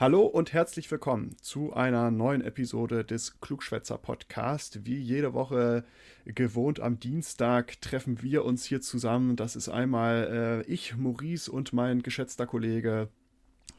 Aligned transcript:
Hallo 0.00 0.22
und 0.22 0.54
herzlich 0.54 0.90
willkommen 0.90 1.36
zu 1.42 1.74
einer 1.74 2.10
neuen 2.10 2.40
Episode 2.40 3.04
des 3.04 3.38
Klugschwätzer 3.40 3.98
Podcast. 3.98 4.86
Wie 4.86 4.98
jede 4.98 5.34
Woche 5.34 5.84
gewohnt 6.24 6.80
am 6.80 6.98
Dienstag 6.98 7.82
treffen 7.82 8.22
wir 8.22 8.46
uns 8.46 8.64
hier 8.64 8.80
zusammen. 8.80 9.36
Das 9.36 9.56
ist 9.56 9.68
einmal 9.68 10.64
äh, 10.66 10.72
ich, 10.72 10.96
Maurice 10.96 11.52
und 11.52 11.74
mein 11.74 12.00
geschätzter 12.00 12.46
Kollege 12.46 13.10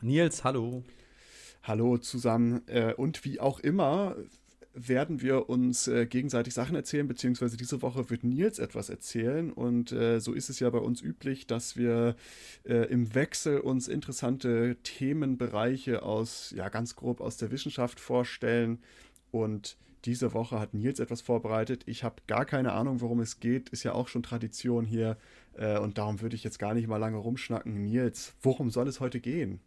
Nils. 0.02 0.44
Hallo. 0.44 0.84
Hallo 1.64 1.98
zusammen. 1.98 2.62
Äh, 2.68 2.94
und 2.94 3.26
wie 3.26 3.40
auch 3.40 3.60
immer 3.60 4.16
werden 4.74 5.22
wir 5.22 5.50
uns 5.50 5.88
äh, 5.88 6.06
gegenseitig 6.06 6.54
Sachen 6.54 6.76
erzählen, 6.76 7.08
beziehungsweise 7.08 7.58
diese 7.58 7.82
Woche 7.82 8.10
wird 8.10 8.24
Nils 8.24 8.60
etwas 8.60 8.90
erzählen. 8.90 9.52
Und 9.52 9.92
äh, 9.92 10.20
so 10.20 10.34
ist 10.34 10.50
es 10.50 10.60
ja 10.60 10.70
bei 10.70 10.80
uns 10.80 11.02
üblich, 11.02 11.48
dass 11.48 11.76
wir 11.76 12.16
äh, 12.64 12.86
im 12.92 13.14
Wechsel 13.14 13.60
uns 13.60 13.88
interessante 13.88 14.78
Themenbereiche 14.84 16.04
aus, 16.04 16.54
ja, 16.56 16.70
ganz 16.70 16.96
grob 16.96 17.22
aus 17.22 17.38
der 17.38 17.52
Wissenschaft 17.52 18.00
vorstellen. 18.00 18.80
Und 19.32 19.78
diese 20.06 20.34
Woche 20.34 20.60
hat 20.60 20.74
Nils 20.74 21.00
etwas 21.00 21.22
vorbereitet. 21.22 21.84
Ich 21.86 22.04
habe 22.04 22.16
gar 22.28 22.46
keine 22.46 22.72
Ahnung, 22.72 23.02
worum 23.02 23.20
es 23.20 23.40
geht. 23.40 23.70
Ist 23.70 23.84
ja 23.84 23.94
auch 23.94 24.08
schon 24.08 24.24
Tradition 24.24 24.86
hier. 24.86 25.18
Äh, 25.54 25.80
und 25.80 25.98
darum 25.98 26.22
würde 26.22 26.36
ich 26.36 26.44
jetzt 26.44 26.60
gar 26.60 26.74
nicht 26.74 26.88
mal 26.88 26.98
lange 26.98 27.18
rumschnacken. 27.18 27.84
Nils, 27.84 28.34
worum 28.42 28.70
soll 28.70 28.88
es 28.88 29.00
heute 29.00 29.20
gehen? 29.20 29.60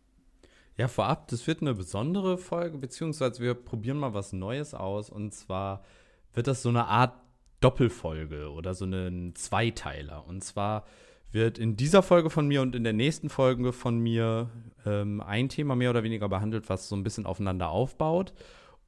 Ja, 0.76 0.88
vorab, 0.88 1.28
das 1.28 1.46
wird 1.46 1.60
eine 1.60 1.74
besondere 1.74 2.36
Folge, 2.36 2.78
beziehungsweise 2.78 3.40
wir 3.40 3.54
probieren 3.54 3.96
mal 3.96 4.12
was 4.12 4.32
Neues 4.32 4.74
aus. 4.74 5.08
Und 5.08 5.32
zwar 5.32 5.84
wird 6.32 6.48
das 6.48 6.62
so 6.62 6.68
eine 6.68 6.86
Art 6.86 7.14
Doppelfolge 7.60 8.50
oder 8.50 8.74
so 8.74 8.84
ein 8.84 9.34
Zweiteiler. 9.36 10.26
Und 10.26 10.42
zwar 10.42 10.84
wird 11.30 11.58
in 11.58 11.76
dieser 11.76 12.02
Folge 12.02 12.28
von 12.28 12.48
mir 12.48 12.60
und 12.60 12.74
in 12.74 12.82
der 12.82 12.92
nächsten 12.92 13.28
Folge 13.28 13.72
von 13.72 13.98
mir 13.98 14.50
ähm, 14.84 15.20
ein 15.20 15.48
Thema 15.48 15.76
mehr 15.76 15.90
oder 15.90 16.02
weniger 16.02 16.28
behandelt, 16.28 16.68
was 16.68 16.88
so 16.88 16.96
ein 16.96 17.04
bisschen 17.04 17.26
aufeinander 17.26 17.68
aufbaut 17.68 18.34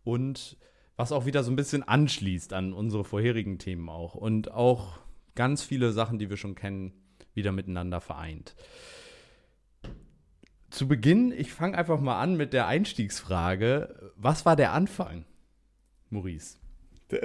und 0.03 0.57
was 0.97 1.13
auch 1.13 1.25
wieder 1.25 1.45
so 1.45 1.53
ein 1.53 1.57
bisschen 1.57 1.85
anschließt 1.85 2.53
an 2.53 2.73
unsere 2.73 3.05
vorherigen 3.05 3.59
Themen 3.59 3.89
auch 3.89 4.15
und 4.15 4.51
auch 4.51 4.99
ganz 5.35 5.63
viele 5.63 5.93
Sachen, 5.93 6.19
die 6.19 6.31
wir 6.31 6.37
schon 6.37 6.55
kennen, 6.55 6.93
wieder 7.35 7.53
miteinander 7.53 8.01
vereint 8.01 8.57
zu 10.77 10.87
Beginn, 10.87 11.33
ich 11.33 11.53
fange 11.53 11.77
einfach 11.77 12.01
mal 12.01 12.21
an 12.21 12.37
mit 12.37 12.53
der 12.53 12.67
Einstiegsfrage. 12.67 14.13
Was 14.17 14.45
war 14.45 14.57
der 14.57 14.73
Anfang, 14.73 15.25
Maurice? 16.11 16.59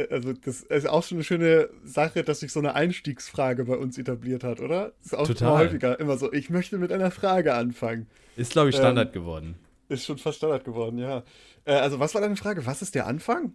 Also, 0.09 0.33
das 0.33 0.61
ist 0.61 0.87
auch 0.87 1.03
schon 1.03 1.17
eine 1.17 1.23
schöne 1.23 1.69
Sache, 1.83 2.23
dass 2.23 2.39
sich 2.39 2.51
so 2.51 2.59
eine 2.59 2.75
Einstiegsfrage 2.75 3.65
bei 3.65 3.75
uns 3.75 3.97
etabliert 3.97 4.43
hat, 4.43 4.59
oder? 4.59 4.93
Das 4.99 5.07
ist 5.07 5.15
auch 5.15 5.27
Total. 5.27 5.65
häufiger 5.65 5.99
immer 5.99 6.17
so, 6.17 6.31
ich 6.31 6.49
möchte 6.49 6.77
mit 6.77 6.91
einer 6.91 7.11
Frage 7.11 7.53
anfangen. 7.53 8.07
Ist, 8.35 8.53
glaube 8.53 8.69
ich, 8.69 8.75
Standard 8.75 9.07
ähm, 9.07 9.13
geworden. 9.13 9.55
Ist 9.89 10.05
schon 10.05 10.17
fast 10.17 10.37
Standard 10.37 10.63
geworden, 10.63 10.99
ja. 10.99 11.23
Äh, 11.65 11.73
also, 11.73 11.99
was 11.99 12.13
war 12.13 12.21
deine 12.21 12.37
Frage? 12.37 12.65
Was 12.65 12.81
ist 12.81 12.95
der 12.95 13.07
Anfang? 13.07 13.53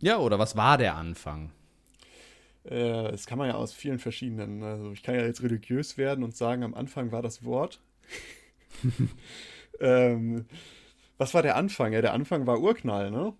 Ja, 0.00 0.18
oder 0.18 0.38
was 0.38 0.56
war 0.56 0.78
der 0.78 0.96
Anfang? 0.96 1.52
Äh, 2.64 3.12
das 3.12 3.26
kann 3.26 3.38
man 3.38 3.48
ja 3.48 3.54
aus 3.54 3.74
vielen 3.74 3.98
verschiedenen. 3.98 4.62
Also, 4.62 4.92
ich 4.92 5.02
kann 5.02 5.14
ja 5.14 5.24
jetzt 5.24 5.42
religiös 5.42 5.98
werden 5.98 6.24
und 6.24 6.34
sagen, 6.34 6.64
am 6.64 6.74
Anfang 6.74 7.12
war 7.12 7.22
das 7.22 7.44
Wort. 7.44 7.80
ähm, 9.80 10.46
was 11.18 11.34
war 11.34 11.42
der 11.42 11.56
Anfang? 11.56 11.92
Ja, 11.92 12.00
der 12.00 12.14
Anfang 12.14 12.46
war 12.46 12.60
Urknall, 12.60 13.10
ne? 13.10 13.34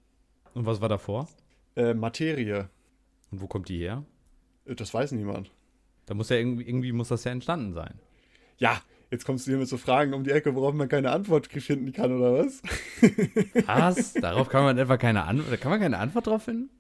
Und 0.55 0.67
was 0.67 0.81
war 0.81 0.89
davor? 0.89 1.29
Äh, 1.77 1.95
Materie. 1.95 2.69
Und 3.31 3.41
wo 3.41 3.47
kommt 3.47 3.69
die 3.69 3.79
her? 3.79 4.05
Äh, 4.67 4.75
das 4.75 4.93
weiß 4.93 5.13
niemand. 5.13 5.51
Da 6.07 6.15
muss 6.15 6.29
ja 6.29 6.37
irgendwie, 6.37 6.65
irgendwie 6.65 6.93
muss 6.93 7.09
das 7.09 7.25
ja 7.25 7.33
entstanden 7.33 7.73
sein. 7.73 7.95
Ja, 8.59 8.81
jetzt 9.11 9.25
kommst 9.25 9.47
du 9.47 9.53
hier 9.53 9.59
mit 9.59 9.69
so 9.69 9.79
Fragen 9.79 10.13
um 10.13 10.25
die 10.25 10.31
Ecke, 10.31 10.55
worauf 10.55 10.75
man 10.75 10.89
keine 10.89 11.11
Antwort 11.13 11.47
finden 11.47 11.93
kann, 11.93 12.13
oder 12.13 12.45
was? 12.45 12.63
Was? 13.67 14.13
Darauf 14.21 14.49
kann 14.49 14.65
man 14.65 14.77
etwa 14.77 14.97
keine 14.97 15.25
Antwort, 15.25 15.61
kann 15.61 15.71
man 15.71 15.81
keine 15.81 15.99
Antwort 15.99 16.27
drauf 16.27 16.43
finden? 16.43 16.71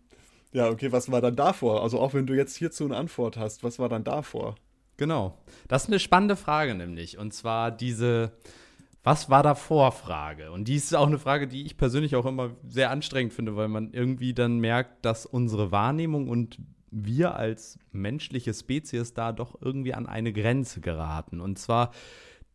Ja, 0.52 0.68
okay, 0.68 0.90
was 0.90 1.10
war 1.12 1.20
dann 1.20 1.36
davor? 1.36 1.82
Also 1.82 2.00
auch 2.00 2.12
wenn 2.12 2.26
du 2.26 2.34
jetzt 2.34 2.56
hierzu 2.56 2.84
eine 2.84 2.96
Antwort 2.96 3.36
hast, 3.36 3.62
was 3.62 3.78
war 3.78 3.88
dann 3.88 4.02
davor? 4.02 4.56
Genau. 5.00 5.38
Das 5.66 5.84
ist 5.84 5.88
eine 5.88 5.98
spannende 5.98 6.36
Frage 6.36 6.74
nämlich. 6.74 7.16
Und 7.16 7.32
zwar 7.32 7.70
diese, 7.70 8.32
was 9.02 9.30
war 9.30 9.42
davor 9.42 9.92
Frage? 9.92 10.52
Und 10.52 10.68
die 10.68 10.74
ist 10.74 10.94
auch 10.94 11.06
eine 11.06 11.18
Frage, 11.18 11.48
die 11.48 11.64
ich 11.64 11.78
persönlich 11.78 12.16
auch 12.16 12.26
immer 12.26 12.50
sehr 12.68 12.90
anstrengend 12.90 13.32
finde, 13.32 13.56
weil 13.56 13.68
man 13.68 13.94
irgendwie 13.94 14.34
dann 14.34 14.58
merkt, 14.58 15.06
dass 15.06 15.24
unsere 15.24 15.72
Wahrnehmung 15.72 16.28
und 16.28 16.58
wir 16.90 17.34
als 17.34 17.78
menschliche 17.92 18.52
Spezies 18.52 19.14
da 19.14 19.32
doch 19.32 19.56
irgendwie 19.62 19.94
an 19.94 20.06
eine 20.06 20.34
Grenze 20.34 20.82
geraten. 20.82 21.40
Und 21.40 21.58
zwar 21.58 21.92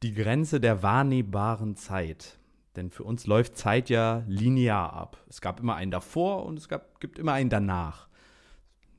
die 0.03 0.13
Grenze 0.13 0.59
der 0.59 0.84
wahrnehmbaren 0.84 1.75
Zeit. 1.75 2.38
Denn 2.75 2.91
für 2.91 3.05
uns 3.05 3.25
läuft 3.25 3.57
Zeit 3.57 3.89
ja 3.89 4.23
linear 4.28 4.94
ab. 4.94 5.17
Es 5.28 5.41
gab 5.41 5.59
immer 5.59 5.78
einen 5.78 5.89
davor 5.89 6.45
und 6.45 6.59
es 6.59 6.69
gab, 6.69 7.00
gibt 7.00 7.17
immer 7.17 7.34
einen 7.34 7.50
danach 7.50 8.07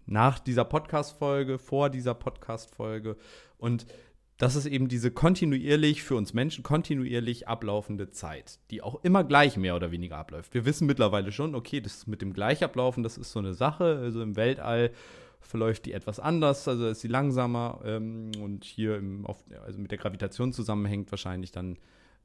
nach 0.07 0.39
dieser 0.39 0.65
Podcast-Folge, 0.65 1.59
vor 1.59 1.91
dieser 1.91 2.15
Podcast-Folge. 2.15 3.17
Und 3.59 3.87
das 4.39 4.55
ist 4.55 4.67
eben 4.67 4.89
diese 4.89 5.11
kontinuierlich, 5.11 6.03
für 6.03 6.15
uns 6.15 6.35
Menschen 6.35 6.63
kontinuierlich 6.63 7.49
ablaufende 7.49 8.11
Zeit, 8.11 8.59
die 8.71 8.83
auch 8.83 9.03
immer 9.03 9.25
gleich 9.25 9.57
mehr 9.57 9.75
oder 9.77 9.91
weniger 9.91 10.19
abläuft. 10.19 10.53
Wir 10.55 10.67
wissen 10.67 10.87
mittlerweile 10.87 11.33
schon, 11.33 11.55
okay, 11.55 11.81
das 11.81 12.07
mit 12.07 12.21
dem 12.21 12.33
Gleichablaufen, 12.33 13.03
das 13.03 13.17
ist 13.17 13.33
so 13.33 13.39
eine 13.39 13.55
Sache. 13.55 13.99
Also 14.03 14.23
im 14.23 14.37
Weltall 14.37 14.91
verläuft 15.41 15.87
die 15.87 15.93
etwas 15.93 16.21
anders, 16.21 16.69
also 16.69 16.89
ist 16.89 17.01
sie 17.01 17.09
langsamer 17.09 17.81
ähm, 17.85 18.33
und 18.43 18.65
hier 18.65 18.97
im, 18.97 19.25
auf, 19.25 19.43
also 19.65 19.79
mit 19.79 19.91
der 19.91 19.99
Gravitation 19.99 20.53
zusammenhängt 20.53 21.11
wahrscheinlich 21.11 21.53
dann 21.53 21.79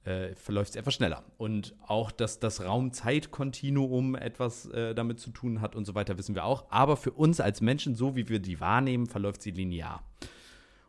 äh, 0.04 0.36
verläuft 0.36 0.72
es 0.72 0.76
etwas 0.76 0.96
schneller. 0.96 1.24
Und 1.38 1.76
auch, 1.86 2.12
dass 2.12 2.40
das 2.40 2.64
Raum-Zeit-Kontinuum 2.64 4.16
etwas 4.16 4.66
äh, 4.68 4.96
damit 4.96 5.20
zu 5.20 5.32
tun 5.32 5.62
hat 5.62 5.76
und 5.76 5.86
so 5.86 5.96
weiter, 5.96 6.18
wissen 6.18 6.36
wir 6.36 6.46
auch. 6.46 6.66
Aber 6.72 6.98
für 6.98 7.12
uns 7.12 7.40
als 7.40 7.62
Menschen, 7.62 7.96
so 7.96 8.16
wie 8.16 8.28
wir 8.28 8.40
die 8.40 8.60
wahrnehmen, 8.60 9.08
verläuft 9.08 9.42
sie 9.42 9.52
linear. 9.52 10.04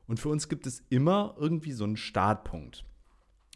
Und 0.07 0.19
für 0.19 0.29
uns 0.29 0.49
gibt 0.49 0.67
es 0.67 0.83
immer 0.89 1.35
irgendwie 1.39 1.73
so 1.73 1.85
einen 1.85 1.97
Startpunkt. 1.97 2.85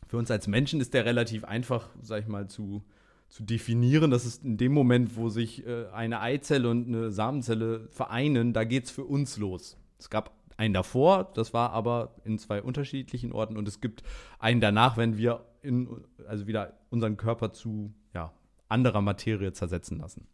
Für 0.06 0.18
uns 0.18 0.30
als 0.30 0.46
Menschen 0.46 0.80
ist 0.80 0.94
der 0.94 1.04
relativ 1.04 1.44
einfach, 1.44 1.88
sag 2.00 2.22
ich 2.22 2.28
mal, 2.28 2.48
zu, 2.48 2.84
zu 3.28 3.42
definieren. 3.42 4.10
Das 4.10 4.24
ist 4.24 4.44
in 4.44 4.56
dem 4.56 4.72
Moment, 4.72 5.16
wo 5.16 5.28
sich 5.28 5.66
äh, 5.66 5.86
eine 5.86 6.20
Eizelle 6.20 6.70
und 6.70 6.86
eine 6.86 7.10
Samenzelle 7.10 7.88
vereinen, 7.88 8.52
da 8.52 8.64
geht 8.64 8.84
es 8.84 8.90
für 8.90 9.04
uns 9.04 9.36
los. 9.36 9.76
Es 9.98 10.10
gab 10.10 10.32
einen 10.56 10.74
davor, 10.74 11.30
das 11.34 11.52
war 11.52 11.70
aber 11.72 12.14
in 12.24 12.38
zwei 12.38 12.62
unterschiedlichen 12.62 13.32
Orten 13.32 13.56
und 13.56 13.68
es 13.68 13.80
gibt 13.80 14.02
einen 14.38 14.60
danach, 14.60 14.96
wenn 14.96 15.16
wir 15.16 15.44
in, 15.62 16.04
also 16.26 16.46
wieder 16.46 16.78
unseren 16.90 17.16
Körper 17.16 17.52
zu 17.52 17.92
ja, 18.14 18.32
anderer 18.68 19.00
Materie 19.02 19.52
zersetzen 19.52 19.98
lassen. 19.98 20.26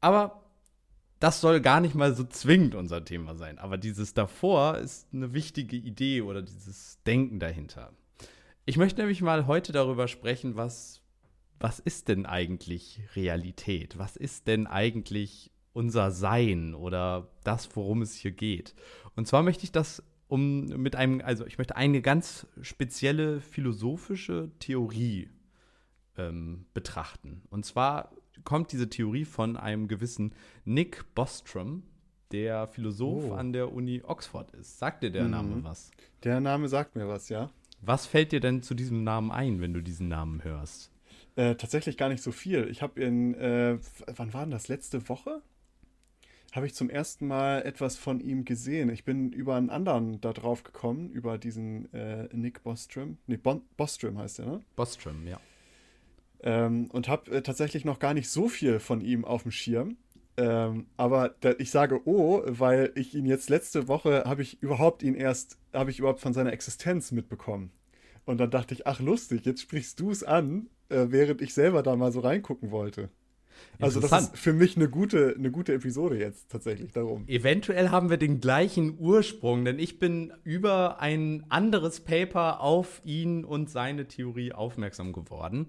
Aber 0.00 0.42
das 1.20 1.40
soll 1.40 1.60
gar 1.60 1.80
nicht 1.80 1.94
mal 1.94 2.14
so 2.14 2.24
zwingend 2.24 2.74
unser 2.74 3.04
Thema 3.04 3.36
sein. 3.36 3.58
Aber 3.58 3.78
dieses 3.78 4.12
davor 4.12 4.78
ist 4.78 5.06
eine 5.14 5.32
wichtige 5.32 5.76
Idee 5.76 6.22
oder 6.22 6.42
dieses 6.42 7.00
Denken 7.04 7.38
dahinter. 7.38 7.92
Ich 8.64 8.76
möchte 8.76 9.00
nämlich 9.00 9.22
mal 9.22 9.46
heute 9.46 9.70
darüber 9.70 10.08
sprechen, 10.08 10.56
was, 10.56 11.00
was 11.60 11.78
ist 11.78 12.08
denn 12.08 12.26
eigentlich 12.26 13.00
Realität? 13.14 13.98
Was 13.98 14.16
ist 14.16 14.48
denn 14.48 14.66
eigentlich 14.66 15.51
unser 15.72 16.10
Sein 16.10 16.74
oder 16.74 17.28
das, 17.44 17.74
worum 17.76 18.02
es 18.02 18.14
hier 18.14 18.32
geht. 18.32 18.74
Und 19.16 19.26
zwar 19.26 19.42
möchte 19.42 19.64
ich 19.64 19.72
das 19.72 20.02
um 20.28 20.64
mit 20.66 20.96
einem, 20.96 21.20
also 21.22 21.46
ich 21.46 21.58
möchte 21.58 21.76
eine 21.76 22.00
ganz 22.00 22.46
spezielle 22.62 23.40
philosophische 23.40 24.50
Theorie 24.58 25.28
ähm, 26.16 26.66
betrachten. 26.72 27.42
Und 27.50 27.66
zwar 27.66 28.12
kommt 28.44 28.72
diese 28.72 28.88
Theorie 28.88 29.24
von 29.24 29.56
einem 29.56 29.88
gewissen 29.88 30.34
Nick 30.64 31.14
Bostrom, 31.14 31.82
der 32.32 32.66
Philosoph 32.66 33.24
oh. 33.30 33.34
an 33.34 33.52
der 33.52 33.72
Uni 33.72 34.02
Oxford 34.02 34.50
ist. 34.52 34.78
Sagt 34.78 35.02
dir 35.02 35.10
der 35.10 35.24
mhm. 35.24 35.30
Name 35.30 35.64
was? 35.64 35.90
Der 36.24 36.40
Name 36.40 36.68
sagt 36.68 36.96
mir 36.96 37.08
was, 37.08 37.28
ja. 37.28 37.50
Was 37.82 38.06
fällt 38.06 38.32
dir 38.32 38.40
denn 38.40 38.62
zu 38.62 38.74
diesem 38.74 39.04
Namen 39.04 39.30
ein, 39.30 39.60
wenn 39.60 39.74
du 39.74 39.82
diesen 39.82 40.08
Namen 40.08 40.42
hörst? 40.44 40.90
Äh, 41.36 41.56
tatsächlich 41.56 41.96
gar 41.96 42.08
nicht 42.08 42.22
so 42.22 42.32
viel. 42.32 42.68
Ich 42.70 42.80
habe 42.80 43.00
in, 43.00 43.34
äh, 43.34 43.78
wann 44.16 44.32
war 44.32 44.42
denn 44.42 44.50
das? 44.50 44.68
Letzte 44.68 45.08
Woche? 45.08 45.42
Habe 46.52 46.66
ich 46.66 46.74
zum 46.74 46.90
ersten 46.90 47.26
Mal 47.26 47.62
etwas 47.62 47.96
von 47.96 48.20
ihm 48.20 48.44
gesehen. 48.44 48.90
Ich 48.90 49.04
bin 49.04 49.32
über 49.32 49.56
einen 49.56 49.70
anderen 49.70 50.20
da 50.20 50.34
drauf 50.34 50.62
gekommen, 50.64 51.10
über 51.10 51.38
diesen 51.38 51.92
äh, 51.94 52.28
Nick 52.32 52.62
Bostrom. 52.62 53.16
Nee, 53.26 53.38
bon 53.38 53.62
Bostrom 53.78 54.18
heißt 54.18 54.40
er, 54.40 54.46
ne? 54.46 54.60
Bostrom, 54.76 55.26
ja. 55.26 55.40
Ähm, 56.42 56.90
und 56.92 57.08
habe 57.08 57.30
äh, 57.30 57.42
tatsächlich 57.42 57.86
noch 57.86 57.98
gar 57.98 58.12
nicht 58.12 58.28
so 58.28 58.48
viel 58.48 58.80
von 58.80 59.00
ihm 59.00 59.24
auf 59.24 59.42
dem 59.42 59.50
Schirm. 59.50 59.96
Ähm, 60.36 60.86
aber 60.98 61.34
da, 61.40 61.54
ich 61.58 61.70
sage 61.70 62.00
oh, 62.04 62.42
weil 62.46 62.92
ich 62.96 63.14
ihn 63.14 63.24
jetzt 63.24 63.48
letzte 63.48 63.88
Woche 63.88 64.24
habe 64.26 64.42
ich 64.42 64.62
überhaupt 64.62 65.02
ihn 65.02 65.14
erst, 65.14 65.58
habe 65.72 65.90
ich 65.90 66.00
überhaupt 66.00 66.20
von 66.20 66.34
seiner 66.34 66.52
Existenz 66.52 67.12
mitbekommen. 67.12 67.70
Und 68.26 68.38
dann 68.38 68.50
dachte 68.50 68.74
ich, 68.74 68.86
ach 68.86 69.00
lustig, 69.00 69.46
jetzt 69.46 69.62
sprichst 69.62 69.98
du 70.00 70.10
es 70.10 70.22
an, 70.22 70.68
äh, 70.90 71.06
während 71.08 71.40
ich 71.40 71.54
selber 71.54 71.82
da 71.82 71.96
mal 71.96 72.12
so 72.12 72.20
reingucken 72.20 72.70
wollte. 72.70 73.08
Also 73.80 74.00
das 74.00 74.12
ist 74.12 74.38
für 74.38 74.52
mich 74.52 74.76
eine 74.76 74.88
gute, 74.88 75.34
eine 75.36 75.50
gute 75.50 75.74
Episode 75.74 76.18
jetzt 76.18 76.50
tatsächlich 76.50 76.92
darum. 76.92 77.24
Eventuell 77.26 77.90
haben 77.90 78.10
wir 78.10 78.16
den 78.16 78.40
gleichen 78.40 78.96
Ursprung, 78.98 79.64
denn 79.64 79.78
ich 79.78 79.98
bin 79.98 80.32
über 80.44 81.00
ein 81.00 81.44
anderes 81.48 82.00
Paper 82.00 82.60
auf 82.60 83.00
ihn 83.04 83.44
und 83.44 83.70
seine 83.70 84.06
Theorie 84.06 84.52
aufmerksam 84.52 85.12
geworden. 85.12 85.66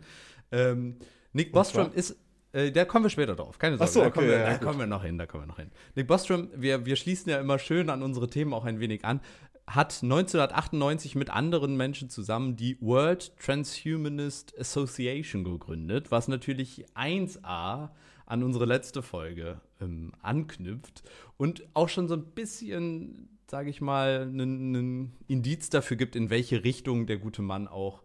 Ähm, 0.51 0.97
Nick 1.33 1.51
Bostrom 1.51 1.91
ist 1.93 2.17
äh, 2.53 2.71
da 2.71 2.85
kommen 2.85 3.05
wir 3.05 3.09
später 3.09 3.35
drauf, 3.35 3.57
keine 3.57 3.77
Sorge. 3.77 3.89
Ach 3.89 3.93
so, 3.93 3.99
okay, 4.01 4.09
da, 4.09 4.13
kommen 4.13 4.27
wir, 4.27 4.37
ja, 4.37 4.45
da 4.45 4.57
kommen 4.57 4.79
wir 4.79 4.85
noch 4.85 5.03
hin, 5.03 5.17
da 5.17 5.25
kommen 5.25 5.43
wir 5.43 5.47
noch 5.47 5.57
hin. 5.57 5.71
Nick 5.95 6.07
Bostrom, 6.07 6.49
wir, 6.55 6.85
wir 6.85 6.95
schließen 6.95 7.31
ja 7.31 7.39
immer 7.39 7.57
schön 7.57 7.89
an 7.89 8.03
unsere 8.03 8.29
Themen 8.29 8.53
auch 8.53 8.63
ein 8.63 8.79
wenig 8.79 9.03
an, 9.05 9.21
hat 9.67 10.03
1998 10.03 11.15
mit 11.15 11.29
anderen 11.29 11.77
Menschen 11.77 12.09
zusammen 12.09 12.55
die 12.55 12.77
World 12.81 13.33
Transhumanist 13.37 14.57
Association 14.59 15.43
gegründet, 15.43 16.11
was 16.11 16.27
natürlich 16.27 16.85
1a 16.95 17.89
an 18.25 18.43
unsere 18.43 18.65
letzte 18.65 19.01
Folge 19.01 19.61
ähm, 19.81 20.11
anknüpft 20.21 21.03
und 21.37 21.65
auch 21.73 21.89
schon 21.89 22.07
so 22.07 22.15
ein 22.15 22.25
bisschen, 22.25 23.29
sage 23.47 23.69
ich 23.69 23.81
mal, 23.81 24.21
einen 24.21 25.13
Indiz 25.27 25.69
dafür 25.69 25.97
gibt, 25.97 26.15
in 26.15 26.29
welche 26.29 26.63
Richtung 26.63 27.05
der 27.05 27.17
gute 27.17 27.41
Mann 27.41 27.67
auch 27.67 28.03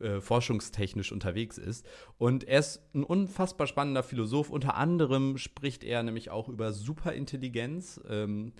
äh, 0.00 0.20
forschungstechnisch 0.20 1.12
unterwegs 1.12 1.58
ist. 1.58 1.86
Und 2.18 2.44
er 2.44 2.60
ist 2.60 2.82
ein 2.94 3.04
unfassbar 3.04 3.66
spannender 3.66 4.02
Philosoph. 4.02 4.50
Unter 4.50 4.76
anderem 4.76 5.38
spricht 5.38 5.84
er 5.84 6.02
nämlich 6.02 6.30
auch 6.30 6.48
über 6.48 6.72
Superintelligenz. 6.72 8.00
Ähm, 8.08 8.52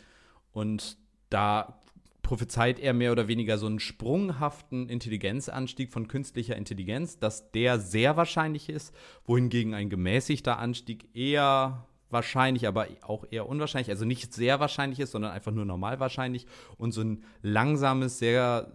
und 0.52 0.98
da 1.30 1.80
prophezeit 2.30 2.78
er 2.78 2.92
mehr 2.92 3.10
oder 3.10 3.26
weniger 3.26 3.58
so 3.58 3.66
einen 3.66 3.80
sprunghaften 3.80 4.88
Intelligenzanstieg 4.88 5.90
von 5.90 6.06
künstlicher 6.06 6.54
Intelligenz, 6.54 7.18
dass 7.18 7.50
der 7.50 7.80
sehr 7.80 8.16
wahrscheinlich 8.16 8.68
ist, 8.68 8.94
wohingegen 9.24 9.74
ein 9.74 9.90
gemäßigter 9.90 10.56
Anstieg 10.56 11.08
eher 11.12 11.88
wahrscheinlich, 12.08 12.68
aber 12.68 12.86
auch 13.02 13.24
eher 13.32 13.48
unwahrscheinlich, 13.48 13.90
also 13.90 14.04
nicht 14.04 14.32
sehr 14.32 14.60
wahrscheinlich 14.60 15.00
ist, 15.00 15.10
sondern 15.10 15.32
einfach 15.32 15.50
nur 15.50 15.64
normal 15.64 15.98
wahrscheinlich 15.98 16.46
und 16.76 16.92
so 16.92 17.00
ein 17.00 17.24
langsames, 17.42 18.20
sehr 18.20 18.70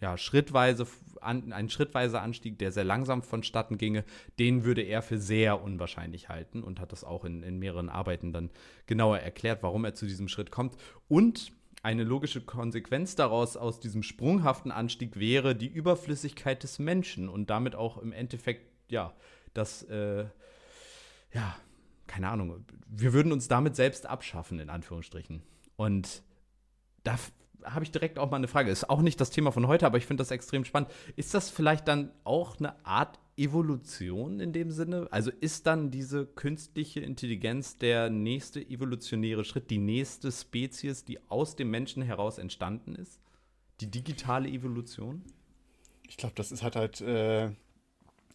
ja, 0.00 0.16
schrittweise 0.16 0.86
ein 1.20 1.68
schrittweiser 1.70 2.22
Anstieg, 2.22 2.56
der 2.60 2.70
sehr 2.70 2.84
langsam 2.84 3.20
vonstatten 3.20 3.78
ginge, 3.78 4.04
den 4.38 4.62
würde 4.62 4.82
er 4.82 5.02
für 5.02 5.18
sehr 5.18 5.60
unwahrscheinlich 5.60 6.28
halten 6.28 6.62
und 6.62 6.78
hat 6.78 6.92
das 6.92 7.02
auch 7.02 7.24
in, 7.24 7.42
in 7.42 7.58
mehreren 7.58 7.88
Arbeiten 7.88 8.32
dann 8.32 8.50
genauer 8.86 9.18
erklärt, 9.18 9.64
warum 9.64 9.84
er 9.84 9.94
zu 9.94 10.06
diesem 10.06 10.28
Schritt 10.28 10.52
kommt. 10.52 10.76
Und 11.08 11.50
eine 11.86 12.02
logische 12.02 12.40
Konsequenz 12.40 13.14
daraus 13.14 13.56
aus 13.56 13.78
diesem 13.78 14.02
sprunghaften 14.02 14.72
Anstieg 14.72 15.20
wäre 15.20 15.54
die 15.54 15.68
Überflüssigkeit 15.68 16.64
des 16.64 16.80
Menschen 16.80 17.28
und 17.28 17.48
damit 17.48 17.76
auch 17.76 17.98
im 17.98 18.12
Endeffekt, 18.12 18.68
ja, 18.90 19.14
das, 19.54 19.84
äh, 19.84 20.24
ja, 21.32 21.56
keine 22.08 22.28
Ahnung, 22.28 22.66
wir 22.88 23.12
würden 23.12 23.30
uns 23.30 23.46
damit 23.46 23.76
selbst 23.76 24.04
abschaffen, 24.04 24.58
in 24.58 24.68
Anführungsstrichen. 24.68 25.44
Und 25.76 26.24
da 27.04 27.20
habe 27.62 27.84
ich 27.84 27.92
direkt 27.92 28.18
auch 28.18 28.32
mal 28.32 28.38
eine 28.38 28.48
Frage. 28.48 28.72
Ist 28.72 28.90
auch 28.90 29.00
nicht 29.00 29.20
das 29.20 29.30
Thema 29.30 29.52
von 29.52 29.68
heute, 29.68 29.86
aber 29.86 29.98
ich 29.98 30.06
finde 30.06 30.22
das 30.22 30.32
extrem 30.32 30.64
spannend. 30.64 30.90
Ist 31.14 31.34
das 31.34 31.50
vielleicht 31.50 31.86
dann 31.86 32.10
auch 32.24 32.58
eine 32.58 32.84
Art 32.84 33.20
Evolution 33.36 34.40
in 34.40 34.52
dem 34.52 34.70
Sinne? 34.70 35.08
Also 35.10 35.30
ist 35.30 35.66
dann 35.66 35.90
diese 35.90 36.26
künstliche 36.26 37.00
Intelligenz 37.00 37.76
der 37.76 38.08
nächste 38.08 38.60
evolutionäre 38.60 39.44
Schritt, 39.44 39.70
die 39.70 39.78
nächste 39.78 40.32
Spezies, 40.32 41.04
die 41.04 41.18
aus 41.28 41.56
dem 41.56 41.70
Menschen 41.70 42.02
heraus 42.02 42.38
entstanden 42.38 42.94
ist? 42.94 43.20
Die 43.80 43.90
digitale 43.90 44.48
Evolution? 44.48 45.22
Ich 46.08 46.16
glaube, 46.16 46.34
das 46.34 46.50
ist 46.50 46.62
halt 46.62 46.76
halt, 46.76 47.00
äh, 47.02 47.50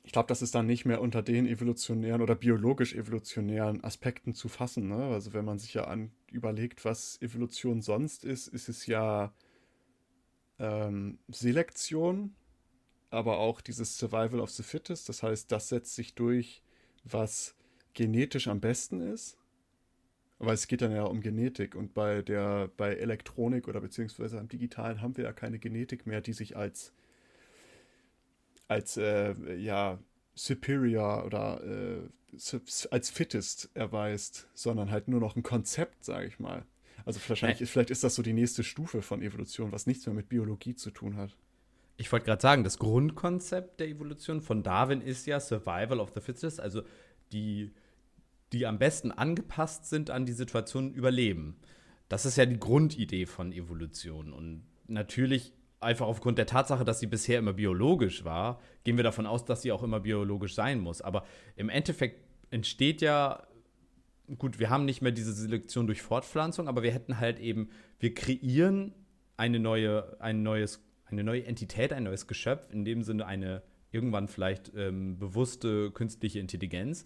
ich 0.04 0.12
glaube, 0.12 0.28
das 0.28 0.44
ist 0.44 0.54
dann 0.54 0.68
nicht 0.68 0.86
mehr 0.86 1.02
unter 1.02 1.24
den 1.24 1.48
evolutionären 1.48 2.22
oder 2.22 2.36
biologisch-evolutionären 2.36 3.84
Aspekten 3.84 4.36
zu 4.36 4.50
fassen. 4.50 4.88
Ne? 4.88 5.08
Also 5.08 5.34
wenn 5.34 5.46
man 5.46 5.58
sich 5.58 5.74
ja 5.74 5.86
an, 5.86 6.12
überlegt, 6.32 6.86
was 6.86 7.20
Evolution 7.22 7.82
sonst 7.82 8.24
ist, 8.24 8.48
ist 8.48 8.70
es 8.70 8.86
ja 8.86 9.34
ähm, 10.60 11.18
Selektion, 11.28 12.36
aber 13.12 13.38
auch 13.38 13.62
dieses 13.62 13.98
Survival 13.98 14.40
of 14.40 14.50
the 14.50 14.64
Fittest. 14.64 15.08
Das 15.10 15.22
heißt, 15.22 15.52
das 15.52 15.70
setzt 15.70 15.96
sich 15.96 16.16
durch, 16.16 16.64
was 17.04 17.56
genetisch 17.94 18.48
am 18.48 18.60
besten 18.60 19.02
ist. 19.02 19.38
Aber 20.40 20.54
es 20.54 20.68
geht 20.68 20.82
dann 20.82 20.92
ja 20.92 21.04
um 21.04 21.22
Genetik 21.22 21.76
und 21.76 21.94
bei 21.94 22.24
der, 22.24 22.70
bei 22.76 22.96
Elektronik 22.96 23.68
oder 23.68 23.80
beziehungsweise 23.80 24.40
am 24.40 24.48
Digitalen 24.48 25.02
haben 25.02 25.16
wir 25.16 25.26
ja 25.26 25.34
keine 25.34 25.60
Genetik 25.60 26.08
mehr, 26.08 26.22
die 26.22 26.34
sich 26.34 26.58
als 26.58 26.94
als 28.68 28.98
äh, 28.98 29.36
ja 29.56 30.00
superior 30.34 31.26
oder 31.26 31.62
äh, 31.64 32.10
als 32.90 33.10
fittest 33.10 33.70
erweist, 33.74 34.48
sondern 34.54 34.90
halt 34.90 35.10
nur 35.10 35.20
noch 35.20 35.36
ein 35.36 35.44
Konzept, 35.44 36.06
sage 36.06 36.28
ich 36.28 36.40
mal. 36.40 36.66
Also 37.06 37.20
wahrscheinlich, 37.28 37.70
vielleicht 37.70 37.90
ist 37.90 38.04
das 38.04 38.16
so 38.16 38.22
die 38.24 38.34
nächste 38.34 38.64
Stufe 38.64 39.02
von 39.02 39.22
Evolution, 39.22 39.72
was 39.72 39.88
nichts 39.88 40.06
mehr 40.06 40.16
mit 40.16 40.30
Biologie 40.30 40.76
zu 40.76 40.92
tun 40.92 41.18
hat. 41.18 41.36
Ich 42.02 42.12
wollte 42.12 42.26
gerade 42.26 42.42
sagen, 42.42 42.64
das 42.64 42.80
Grundkonzept 42.80 43.80
der 43.80 43.88
Evolution 43.88 44.42
von 44.42 44.64
Darwin 44.64 45.02
ist 45.02 45.28
ja 45.28 45.40
Survival 45.40 46.00
of 46.00 46.12
the 46.16 46.20
Fittest, 46.20 46.60
also 46.60 46.82
die, 47.32 47.76
die 48.52 48.66
am 48.66 48.80
besten 48.80 49.12
angepasst 49.12 49.86
sind 49.86 50.10
an 50.10 50.26
die 50.26 50.32
Situation 50.32 50.96
überleben. 50.96 51.60
Das 52.10 52.26
ist 52.26 52.38
ja 52.38 52.48
die 52.48 52.60
Grundidee 52.60 53.28
von 53.28 53.52
Evolution. 53.52 54.34
Und 54.34 54.64
natürlich 54.88 55.54
einfach 55.80 56.08
aufgrund 56.08 56.40
der 56.40 56.48
Tatsache, 56.48 56.86
dass 56.86 57.00
sie 57.00 57.06
bisher 57.06 57.38
immer 57.38 57.54
biologisch 57.54 58.26
war, 58.26 58.60
gehen 58.84 58.98
wir 58.98 59.04
davon 59.04 59.28
aus, 59.28 59.46
dass 59.46 59.62
sie 59.62 59.72
auch 59.72 59.84
immer 59.84 60.00
biologisch 60.00 60.56
sein 60.56 60.80
muss. 60.80 61.04
Aber 61.04 61.24
im 61.56 61.70
Endeffekt 61.70 62.20
entsteht 62.50 63.02
ja, 63.02 63.46
gut, 64.40 64.58
wir 64.58 64.72
haben 64.72 64.86
nicht 64.86 65.04
mehr 65.04 65.12
diese 65.12 65.34
Selektion 65.34 65.86
durch 65.86 66.02
Fortpflanzung, 66.02 66.68
aber 66.68 66.82
wir 66.82 66.92
hätten 66.92 67.20
halt 67.20 67.40
eben, 67.40 67.70
wir 68.00 68.16
kreieren 68.16 68.96
eine 69.38 69.60
neue, 69.60 70.20
ein 70.20 70.42
neues, 70.42 70.84
eine 71.12 71.24
neue 71.24 71.46
Entität, 71.46 71.94
ein 71.94 72.04
neues 72.04 72.28
Geschöpf, 72.28 72.72
in 72.72 72.86
dem 72.86 73.04
Sinne 73.04 73.26
eine 73.26 73.62
irgendwann 73.92 74.28
vielleicht 74.28 74.72
ähm, 74.76 75.18
bewusste 75.18 75.92
künstliche 75.92 76.40
Intelligenz, 76.40 77.06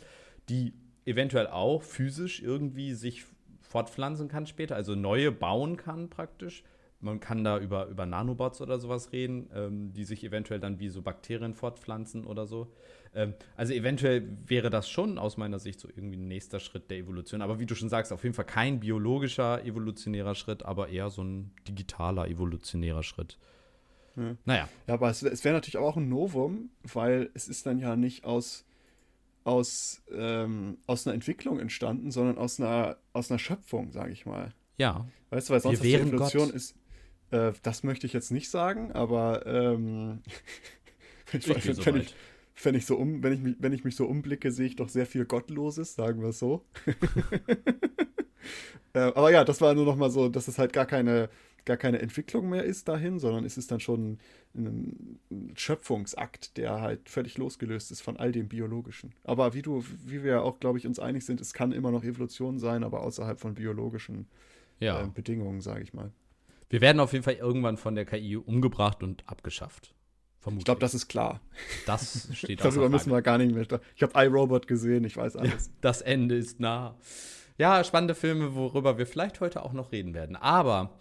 die 0.49 0.73
eventuell 1.05 1.47
auch 1.47 1.81
physisch 1.81 2.41
irgendwie 2.41 2.93
sich 2.93 3.25
fortpflanzen 3.61 4.27
kann 4.27 4.45
später, 4.45 4.75
also 4.75 4.95
neue 4.95 5.31
bauen 5.31 5.77
kann 5.77 6.09
praktisch 6.09 6.63
man 7.05 7.19
kann 7.19 7.43
da 7.43 7.59
über, 7.59 7.87
über 7.87 8.05
Nanobots 8.05 8.61
oder 8.61 8.79
sowas 8.79 9.11
reden, 9.11 9.49
ähm, 9.53 9.93
die 9.93 10.03
sich 10.03 10.23
eventuell 10.23 10.59
dann 10.59 10.79
wie 10.79 10.89
so 10.89 11.01
Bakterien 11.01 11.53
fortpflanzen 11.53 12.25
oder 12.25 12.47
so. 12.47 12.73
Ähm, 13.13 13.33
also 13.55 13.73
eventuell 13.73 14.27
wäre 14.45 14.69
das 14.69 14.89
schon 14.89 15.17
aus 15.17 15.37
meiner 15.37 15.59
Sicht 15.59 15.79
so 15.79 15.87
irgendwie 15.87 16.17
ein 16.17 16.27
nächster 16.27 16.59
Schritt 16.59 16.89
der 16.89 16.97
Evolution. 16.97 17.41
Aber 17.41 17.59
wie 17.59 17.65
du 17.65 17.75
schon 17.75 17.89
sagst, 17.89 18.11
auf 18.11 18.23
jeden 18.23 18.33
Fall 18.33 18.45
kein 18.45 18.79
biologischer 18.79 19.63
evolutionärer 19.63 20.35
Schritt, 20.35 20.63
aber 20.63 20.89
eher 20.89 21.09
so 21.09 21.23
ein 21.23 21.51
digitaler 21.67 22.27
evolutionärer 22.27 23.03
Schritt. 23.03 23.37
Ja. 24.15 24.35
Naja. 24.45 24.69
Ja, 24.87 24.93
aber 24.93 25.09
es, 25.09 25.21
es 25.23 25.43
wäre 25.43 25.55
natürlich 25.55 25.77
auch 25.77 25.97
ein 25.97 26.09
Novum, 26.09 26.69
weil 26.83 27.29
es 27.33 27.47
ist 27.47 27.65
dann 27.65 27.79
ja 27.79 27.95
nicht 27.95 28.25
aus, 28.25 28.65
aus, 29.43 30.01
ähm, 30.11 30.77
aus 30.87 31.05
einer 31.05 31.13
Entwicklung 31.13 31.59
entstanden, 31.59 32.11
sondern 32.11 32.37
aus 32.37 32.59
einer, 32.59 32.97
aus 33.13 33.29
einer 33.29 33.39
Schöpfung, 33.39 33.91
sage 33.91 34.11
ich 34.11 34.25
mal. 34.25 34.53
Ja. 34.77 35.05
Weißt 35.29 35.49
du, 35.49 35.53
weil 35.53 35.59
sonst 35.59 35.83
die 35.83 35.93
Evolution 35.93 36.47
Gott. 36.47 36.55
ist 36.55 36.75
äh, 37.31 37.53
das 37.63 37.83
möchte 37.83 38.07
ich 38.07 38.13
jetzt 38.13 38.31
nicht 38.31 38.49
sagen, 38.49 38.91
aber 38.91 39.45
ähm, 39.45 40.21
ich, 41.33 41.47
ich, 41.47 41.85
wenn, 41.85 41.95
ich, 41.97 42.15
wenn, 42.63 42.75
ich 42.75 42.85
so 42.85 42.95
um, 42.95 43.23
wenn, 43.23 43.33
ich 43.33 43.41
mich, 43.41 43.55
wenn 43.59 43.73
ich 43.73 43.83
mich 43.83 43.95
so 43.95 44.05
umblicke, 44.05 44.51
sehe 44.51 44.67
ich 44.67 44.75
doch 44.75 44.89
sehr 44.89 45.05
viel 45.05 45.25
Gottloses, 45.25 45.95
sagen 45.95 46.21
wir 46.21 46.29
es 46.29 46.39
so. 46.39 46.65
äh, 48.93 48.99
aber 48.99 49.31
ja, 49.31 49.43
das 49.43 49.61
war 49.61 49.73
nur 49.73 49.85
noch 49.85 49.95
mal 49.95 50.11
so, 50.11 50.29
dass 50.29 50.47
es 50.47 50.57
halt 50.57 50.73
gar 50.73 50.85
keine, 50.85 51.29
gar 51.65 51.77
keine 51.77 51.99
Entwicklung 51.99 52.49
mehr 52.49 52.63
ist 52.63 52.87
dahin, 52.87 53.19
sondern 53.19 53.43
es 53.43 53.57
ist 53.57 53.71
dann 53.71 53.79
schon 53.79 54.19
ein, 54.55 55.19
ein, 55.31 55.55
Schöpfungsakt, 55.55 56.57
der 56.57 56.81
halt 56.81 57.09
völlig 57.09 57.37
losgelöst 57.37 57.91
ist 57.91 58.01
von 58.01 58.17
all 58.17 58.31
dem 58.31 58.47
Biologischen. 58.47 59.13
Aber 59.23 59.53
wie 59.53 59.61
du, 59.61 59.83
wie 60.05 60.23
wir 60.23 60.43
auch, 60.43 60.59
glaube 60.59 60.77
ich, 60.77 60.87
uns 60.87 60.99
einig 60.99 61.25
sind, 61.25 61.41
es 61.41 61.53
kann 61.53 61.71
immer 61.71 61.91
noch 61.91 62.03
Evolution 62.03 62.59
sein, 62.59 62.83
aber 62.83 63.01
außerhalb 63.01 63.39
von 63.39 63.55
biologischen 63.55 64.27
ja. 64.79 65.03
äh, 65.03 65.07
Bedingungen, 65.07 65.61
sage 65.61 65.83
ich 65.83 65.93
mal. 65.93 66.11
Wir 66.69 66.81
werden 66.81 66.99
auf 66.99 67.13
jeden 67.13 67.23
Fall 67.23 67.35
irgendwann 67.35 67.77
von 67.77 67.95
der 67.95 68.05
KI 68.05 68.37
umgebracht 68.37 69.03
und 69.03 69.27
abgeschafft. 69.27 69.93
Vermutlich. 70.39 70.61
Ich 70.61 70.65
glaube, 70.65 70.81
das 70.81 70.93
ist 70.93 71.07
klar. 71.07 71.41
Das 71.87 72.29
steht 72.33 72.63
Darüber 72.63 72.89
müssen 72.89 73.11
wir 73.11 73.21
gar 73.21 73.39
nicht 73.39 73.53
mehr. 73.53 73.65
Ich 73.95 74.03
habe 74.03 74.25
iRobot 74.25 74.67
gesehen, 74.67 75.03
ich 75.03 75.17
weiß 75.17 75.37
alles. 75.37 75.67
Ja, 75.67 75.73
das 75.81 76.01
Ende 76.01 76.35
ist 76.35 76.59
nah. 76.59 76.95
Ja, 77.57 77.83
spannende 77.83 78.15
Filme, 78.15 78.53
worüber 78.53 78.97
wir 78.97 79.07
vielleicht 79.07 79.39
heute 79.39 79.63
auch 79.63 79.73
noch 79.73 79.91
reden 79.91 80.13
werden. 80.13 80.35
Aber 80.35 80.99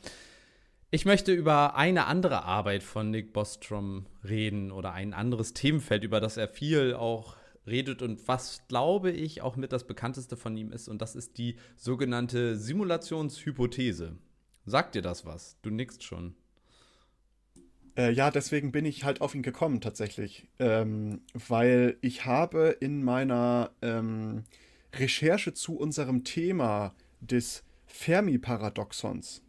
ich 0.94 1.04
möchte 1.04 1.32
über 1.32 1.74
eine 1.74 2.06
andere 2.06 2.44
Arbeit 2.44 2.84
von 2.84 3.10
Nick 3.10 3.32
Bostrom 3.32 4.06
reden 4.22 4.70
oder 4.70 4.92
ein 4.92 5.12
anderes 5.12 5.52
Themenfeld, 5.52 6.04
über 6.04 6.20
das 6.20 6.36
er 6.36 6.46
viel 6.46 6.94
auch 6.94 7.36
redet 7.66 8.00
und 8.00 8.28
was, 8.28 8.62
glaube 8.68 9.10
ich, 9.10 9.42
auch 9.42 9.56
mit 9.56 9.72
das 9.72 9.88
bekannteste 9.88 10.36
von 10.36 10.56
ihm 10.56 10.70
ist. 10.70 10.86
Und 10.86 11.02
das 11.02 11.16
ist 11.16 11.36
die 11.36 11.56
sogenannte 11.74 12.56
Simulationshypothese. 12.56 14.18
Sagt 14.66 14.94
dir 14.94 15.02
das 15.02 15.26
was? 15.26 15.58
Du 15.62 15.70
nickst 15.70 16.04
schon. 16.04 16.36
Äh, 17.96 18.12
ja, 18.12 18.30
deswegen 18.30 18.70
bin 18.70 18.84
ich 18.84 19.02
halt 19.02 19.20
auf 19.20 19.34
ihn 19.34 19.42
gekommen 19.42 19.80
tatsächlich, 19.80 20.46
ähm, 20.60 21.22
weil 21.32 21.98
ich 22.02 22.24
habe 22.24 22.76
in 22.78 23.02
meiner 23.02 23.72
ähm, 23.82 24.44
Recherche 24.94 25.54
zu 25.54 25.76
unserem 25.76 26.22
Thema 26.22 26.94
des 27.20 27.64
Fermi-Paradoxons, 27.86 29.43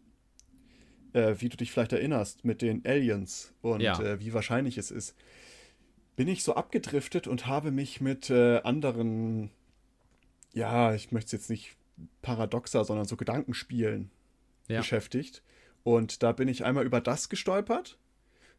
äh, 1.16 1.40
wie 1.40 1.50
du 1.50 1.58
dich 1.58 1.72
vielleicht 1.72 1.94
erinnerst, 1.94 2.44
mit 2.44 2.62
den 2.62 2.86
Aliens 2.86 3.54
und 3.62 3.82
ja. 3.82 4.00
äh, 4.02 4.20
wie 4.20 4.34
wahrscheinlich 4.34 4.78
es 4.78 4.92
ist, 4.92 5.16
bin 6.16 6.28
ich 6.28 6.44
so 6.44 6.56
abgedriftet 6.56 7.28
und 7.28 7.48
habe 7.48 7.72
mich 7.72 8.02
mit 8.02 8.30
äh, 8.30 8.60
anderen, 8.62 9.50
ja, 10.54 10.94
ich 10.94 11.12
möchte 11.12 11.28
es 11.28 11.32
jetzt 11.32 11.50
nicht 11.50 11.76
paradoxer, 12.22 12.84
sondern 12.84 13.06
so 13.06 13.16
Gedankenspielen 13.16 14.12
ja. 14.68 14.80
beschäftigt. 14.80 15.42
Und 15.84 16.24
da 16.24 16.32
bin 16.32 16.48
ich 16.48 16.66
einmal 16.66 16.86
über 16.86 17.00
das 17.00 17.30
gestolpert 17.30 17.98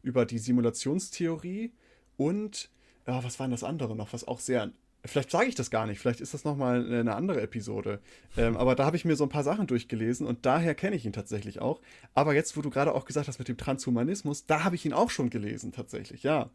über 0.03 0.25
die 0.25 0.39
Simulationstheorie 0.39 1.73
und, 2.15 2.69
ja, 3.05 3.23
was 3.23 3.39
war 3.39 3.47
denn 3.47 3.51
das 3.51 3.63
andere 3.63 3.95
noch, 3.95 4.13
was 4.13 4.27
auch 4.27 4.39
sehr 4.39 4.71
Vielleicht 5.05 5.31
sage 5.31 5.47
ich 5.47 5.55
das 5.55 5.71
gar 5.71 5.87
nicht, 5.87 5.99
vielleicht 5.99 6.21
ist 6.21 6.33
das 6.33 6.43
nochmal 6.43 6.85
eine 6.85 7.15
andere 7.15 7.41
Episode. 7.41 8.01
Ähm, 8.35 8.57
aber 8.57 8.75
da 8.75 8.85
habe 8.85 8.97
ich 8.97 9.05
mir 9.05 9.15
so 9.15 9.23
ein 9.23 9.29
paar 9.29 9.43
Sachen 9.43 9.67
durchgelesen 9.67 10.27
und 10.27 10.45
daher 10.45 10.75
kenne 10.75 10.95
ich 10.95 11.05
ihn 11.05 11.13
tatsächlich 11.13 11.61
auch. 11.61 11.81
Aber 12.13 12.33
jetzt, 12.33 12.57
wo 12.57 12.61
du 12.61 12.69
gerade 12.69 12.93
auch 12.93 13.05
gesagt 13.05 13.27
hast 13.27 13.39
mit 13.39 13.47
dem 13.47 13.57
Transhumanismus, 13.57 14.45
da 14.45 14.63
habe 14.63 14.75
ich 14.75 14.85
ihn 14.85 14.93
auch 14.93 15.09
schon 15.09 15.29
gelesen, 15.29 15.71
tatsächlich, 15.71 16.23
ja. 16.23 16.49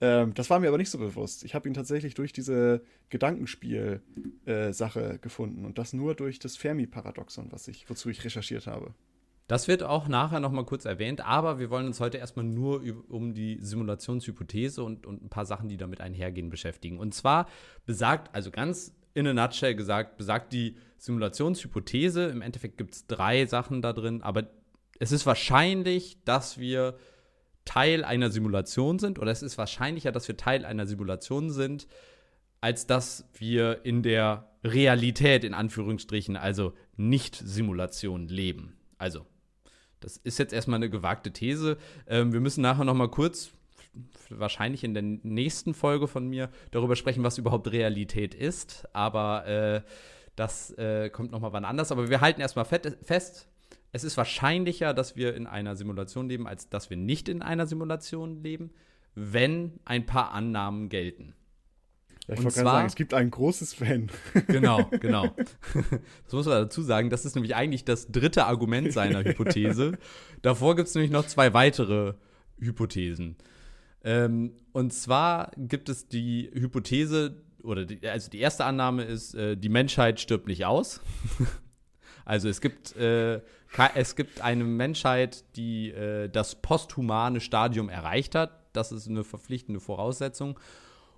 Ähm, 0.00 0.34
das 0.34 0.50
war 0.50 0.60
mir 0.60 0.68
aber 0.68 0.78
nicht 0.78 0.90
so 0.90 0.98
bewusst. 0.98 1.44
Ich 1.44 1.54
habe 1.54 1.68
ihn 1.68 1.74
tatsächlich 1.74 2.14
durch 2.14 2.32
diese 2.32 2.82
Gedankenspiel-Sache 3.10 5.14
äh, 5.14 5.18
gefunden 5.18 5.64
und 5.64 5.78
das 5.78 5.92
nur 5.92 6.14
durch 6.14 6.38
das 6.38 6.56
Fermi-Paradoxon, 6.56 7.50
wozu 7.52 8.08
ich 8.08 8.24
recherchiert 8.24 8.66
habe. 8.66 8.94
Das 9.50 9.66
wird 9.66 9.82
auch 9.82 10.06
nachher 10.06 10.38
noch 10.38 10.52
mal 10.52 10.64
kurz 10.64 10.84
erwähnt, 10.84 11.26
aber 11.26 11.58
wir 11.58 11.70
wollen 11.70 11.88
uns 11.88 11.98
heute 11.98 12.18
erstmal 12.18 12.44
nur 12.44 12.84
um 13.08 13.34
die 13.34 13.58
Simulationshypothese 13.60 14.84
und, 14.84 15.06
und 15.06 15.24
ein 15.24 15.28
paar 15.28 15.44
Sachen, 15.44 15.68
die 15.68 15.76
damit 15.76 16.00
einhergehen, 16.00 16.50
beschäftigen. 16.50 17.00
Und 17.00 17.16
zwar 17.16 17.48
besagt, 17.84 18.32
also 18.32 18.52
ganz 18.52 18.94
in 19.12 19.26
a 19.26 19.34
nutshell 19.34 19.74
gesagt, 19.74 20.18
besagt 20.18 20.52
die 20.52 20.76
Simulationshypothese, 20.98 22.26
im 22.26 22.42
Endeffekt 22.42 22.78
gibt 22.78 22.94
es 22.94 23.08
drei 23.08 23.44
Sachen 23.44 23.82
da 23.82 23.92
drin, 23.92 24.22
aber 24.22 24.46
es 25.00 25.10
ist 25.10 25.26
wahrscheinlich, 25.26 26.22
dass 26.24 26.58
wir 26.60 26.96
Teil 27.64 28.04
einer 28.04 28.30
Simulation 28.30 29.00
sind, 29.00 29.18
oder 29.18 29.32
es 29.32 29.42
ist 29.42 29.58
wahrscheinlicher, 29.58 30.12
dass 30.12 30.28
wir 30.28 30.36
Teil 30.36 30.64
einer 30.64 30.86
Simulation 30.86 31.50
sind, 31.50 31.88
als 32.60 32.86
dass 32.86 33.28
wir 33.34 33.84
in 33.84 34.04
der 34.04 34.48
Realität, 34.62 35.42
in 35.42 35.54
Anführungsstrichen, 35.54 36.36
also 36.36 36.72
Nicht-Simulation 36.96 38.28
leben. 38.28 38.76
Also, 38.96 39.26
das 40.00 40.16
ist 40.16 40.38
jetzt 40.38 40.52
erstmal 40.52 40.76
eine 40.76 40.90
gewagte 40.90 41.32
These. 41.32 41.76
Ähm, 42.06 42.32
wir 42.32 42.40
müssen 42.40 42.62
nachher 42.62 42.84
noch 42.84 42.94
mal 42.94 43.10
kurz, 43.10 43.52
wahrscheinlich 44.28 44.84
in 44.84 44.94
der 44.94 45.02
nächsten 45.02 45.74
Folge 45.74 46.08
von 46.08 46.28
mir, 46.28 46.50
darüber 46.70 46.96
sprechen, 46.96 47.22
was 47.22 47.38
überhaupt 47.38 47.70
Realität 47.70 48.34
ist. 48.34 48.88
Aber 48.94 49.46
äh, 49.46 49.82
das 50.36 50.70
äh, 50.72 51.10
kommt 51.10 51.32
noch 51.32 51.40
mal 51.40 51.52
wann 51.52 51.64
anders. 51.64 51.92
Aber 51.92 52.08
wir 52.08 52.20
halten 52.20 52.40
erstmal 52.40 52.64
fest, 52.64 53.48
es 53.92 54.04
ist 54.04 54.16
wahrscheinlicher, 54.16 54.94
dass 54.94 55.16
wir 55.16 55.34
in 55.34 55.46
einer 55.46 55.76
Simulation 55.76 56.28
leben, 56.28 56.46
als 56.46 56.68
dass 56.68 56.90
wir 56.90 56.96
nicht 56.96 57.28
in 57.28 57.42
einer 57.42 57.66
Simulation 57.66 58.42
leben, 58.42 58.70
wenn 59.14 59.80
ein 59.84 60.06
paar 60.06 60.32
Annahmen 60.32 60.88
gelten. 60.88 61.34
Ja, 62.30 62.36
ich 62.36 62.44
wollte 62.44 62.60
gerade 62.60 62.70
sagen, 62.70 62.86
es 62.86 62.94
gibt 62.94 63.12
ein 63.12 63.30
großes 63.30 63.74
Fan. 63.74 64.08
Genau, 64.46 64.84
genau. 65.00 65.34
Das 66.24 66.32
muss 66.32 66.46
man 66.46 66.62
dazu 66.62 66.82
sagen. 66.82 67.10
Das 67.10 67.24
ist 67.24 67.34
nämlich 67.34 67.56
eigentlich 67.56 67.84
das 67.84 68.06
dritte 68.12 68.46
Argument 68.46 68.92
seiner 68.92 69.24
Hypothese. 69.24 69.98
Davor 70.42 70.76
gibt 70.76 70.88
es 70.88 70.94
nämlich 70.94 71.10
noch 71.10 71.26
zwei 71.26 71.54
weitere 71.54 72.14
Hypothesen. 72.60 73.34
Ähm, 74.04 74.52
und 74.72 74.92
zwar 74.92 75.50
gibt 75.56 75.88
es 75.88 76.06
die 76.06 76.50
Hypothese, 76.54 77.42
oder 77.64 77.84
die, 77.84 78.08
also 78.08 78.30
die 78.30 78.38
erste 78.38 78.64
Annahme 78.64 79.02
ist, 79.02 79.34
äh, 79.34 79.56
die 79.56 79.68
Menschheit 79.68 80.20
stirbt 80.20 80.46
nicht 80.46 80.64
aus. 80.64 81.00
also 82.24 82.48
es 82.48 82.60
gibt, 82.60 82.94
äh, 82.94 83.40
es 83.96 84.14
gibt 84.14 84.40
eine 84.40 84.62
Menschheit, 84.62 85.44
die 85.56 85.90
äh, 85.90 86.28
das 86.28 86.62
posthumane 86.62 87.40
Stadium 87.40 87.88
erreicht 87.88 88.36
hat. 88.36 88.52
Das 88.72 88.92
ist 88.92 89.08
eine 89.08 89.24
verpflichtende 89.24 89.80
Voraussetzung 89.80 90.60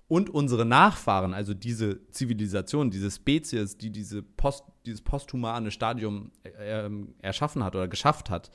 und 0.07 0.29
unsere 0.29 0.65
Nachfahren, 0.65 1.33
also 1.33 1.53
diese 1.53 2.07
Zivilisation, 2.09 2.91
diese 2.91 3.09
Spezies, 3.09 3.77
die 3.77 3.89
diese 3.89 4.21
Post, 4.21 4.63
dieses 4.85 5.01
posthumane 5.01 5.71
Stadium 5.71 6.31
äh, 6.43 6.89
erschaffen 7.21 7.63
hat 7.63 7.75
oder 7.75 7.87
geschafft 7.87 8.29
hat, 8.29 8.51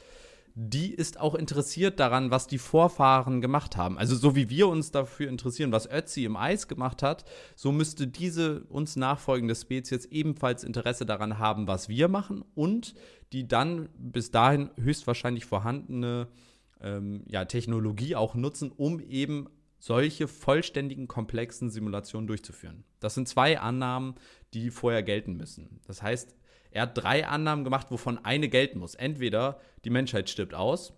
die 0.61 0.93
ist 0.93 1.21
auch 1.21 1.37
interessiert 1.37 2.01
daran, 2.01 2.33
was 2.33 2.49
die 2.49 2.59
Vorfahren 2.59 3.41
gemacht 3.41 3.77
haben. 3.77 3.97
Also 3.97 4.17
so 4.17 4.35
wie 4.35 4.51
wir 4.51 4.67
uns 4.67 4.91
dafür 4.91 5.29
interessieren, 5.29 5.71
was 5.71 5.89
Ötzi 5.89 6.25
im 6.25 6.37
Eis 6.37 6.67
gemacht 6.67 7.01
hat, 7.01 7.25
so 7.55 7.71
müsste 7.71 8.09
diese 8.09 8.65
uns 8.65 8.97
nachfolgende 8.97 9.55
Spezies 9.55 10.05
ebenfalls 10.07 10.65
Interesse 10.65 11.07
daran 11.07 11.39
haben, 11.39 11.69
was 11.69 11.89
wir 11.89 12.09
machen 12.09 12.45
und 12.57 12.95
die 13.33 13.47
dann 13.47 13.89
bis 13.97 14.33
dahin 14.33 14.71
höchstwahrscheinlich 14.77 15.45
vorhandene 15.45 16.27
ähm, 16.81 17.23
ja, 17.29 17.45
Technologie 17.45 18.17
auch 18.17 18.35
nutzen, 18.35 18.73
um 18.77 18.99
eben 18.99 19.47
solche 19.79 20.29
vollständigen, 20.29 21.09
komplexen 21.09 21.71
Simulationen 21.71 22.27
durchzuführen. 22.27 22.85
Das 23.01 23.15
sind 23.15 23.29
zwei 23.29 23.59
Annahmen, 23.61 24.15
die 24.55 24.71
vorher 24.71 25.03
gelten 25.03 25.37
müssen. 25.37 25.81
Das 25.87 26.03
heißt, 26.03 26.35
er 26.71 26.83
hat 26.83 26.99
drei 26.99 27.27
Annahmen 27.27 27.65
gemacht, 27.65 27.91
wovon 27.91 28.19
eine 28.19 28.49
gelten 28.49 28.79
muss. 28.79 28.95
Entweder 28.95 29.61
die 29.85 29.91
Menschheit 29.91 30.29
stirbt 30.29 30.55
aus 30.55 30.93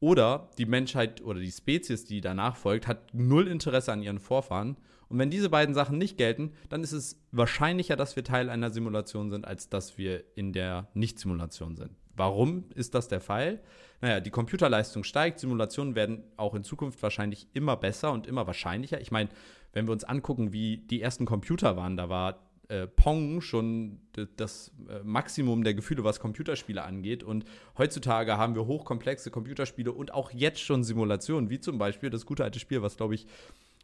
oder 0.00 0.50
die 0.58 0.66
Menschheit 0.66 1.22
oder 1.22 1.40
die 1.40 1.50
Spezies, 1.50 2.04
die 2.04 2.20
danach 2.20 2.56
folgt, 2.56 2.86
hat 2.86 3.12
null 3.14 3.48
Interesse 3.48 3.92
an 3.92 4.02
ihren 4.02 4.20
Vorfahren. 4.20 4.76
Und 5.08 5.18
wenn 5.18 5.30
diese 5.30 5.48
beiden 5.48 5.74
Sachen 5.74 5.98
nicht 5.98 6.18
gelten, 6.18 6.52
dann 6.68 6.82
ist 6.82 6.92
es 6.92 7.20
wahrscheinlicher, 7.32 7.96
dass 7.96 8.14
wir 8.14 8.24
Teil 8.24 8.50
einer 8.50 8.70
Simulation 8.70 9.30
sind, 9.30 9.46
als 9.46 9.70
dass 9.70 9.96
wir 9.96 10.22
in 10.36 10.52
der 10.52 10.88
Nicht-Simulation 10.94 11.76
sind. 11.76 11.92
Warum 12.18 12.64
ist 12.74 12.94
das 12.94 13.08
der 13.08 13.20
Fall? 13.20 13.60
Naja, 14.00 14.20
die 14.20 14.30
Computerleistung 14.30 15.04
steigt, 15.04 15.40
Simulationen 15.40 15.94
werden 15.94 16.22
auch 16.36 16.54
in 16.54 16.62
Zukunft 16.62 17.02
wahrscheinlich 17.02 17.48
immer 17.54 17.76
besser 17.76 18.12
und 18.12 18.26
immer 18.26 18.46
wahrscheinlicher. 18.46 19.00
Ich 19.00 19.10
meine, 19.10 19.28
wenn 19.72 19.86
wir 19.86 19.92
uns 19.92 20.04
angucken, 20.04 20.52
wie 20.52 20.78
die 20.78 21.00
ersten 21.00 21.26
Computer 21.26 21.76
waren, 21.76 21.96
da 21.96 22.08
war 22.08 22.48
äh, 22.68 22.86
Pong 22.86 23.40
schon 23.40 24.00
das 24.36 24.72
äh, 24.88 25.00
Maximum 25.02 25.64
der 25.64 25.74
Gefühle, 25.74 26.04
was 26.04 26.20
Computerspiele 26.20 26.82
angeht. 26.82 27.22
Und 27.22 27.44
heutzutage 27.78 28.36
haben 28.36 28.54
wir 28.54 28.66
hochkomplexe 28.66 29.30
Computerspiele 29.30 29.90
und 29.90 30.12
auch 30.12 30.30
jetzt 30.32 30.60
schon 30.60 30.84
Simulationen, 30.84 31.50
wie 31.50 31.60
zum 31.60 31.78
Beispiel 31.78 32.10
das 32.10 32.26
gute 32.26 32.44
alte 32.44 32.58
Spiel, 32.58 32.82
was, 32.82 32.96
glaube 32.96 33.14
ich, 33.14 33.26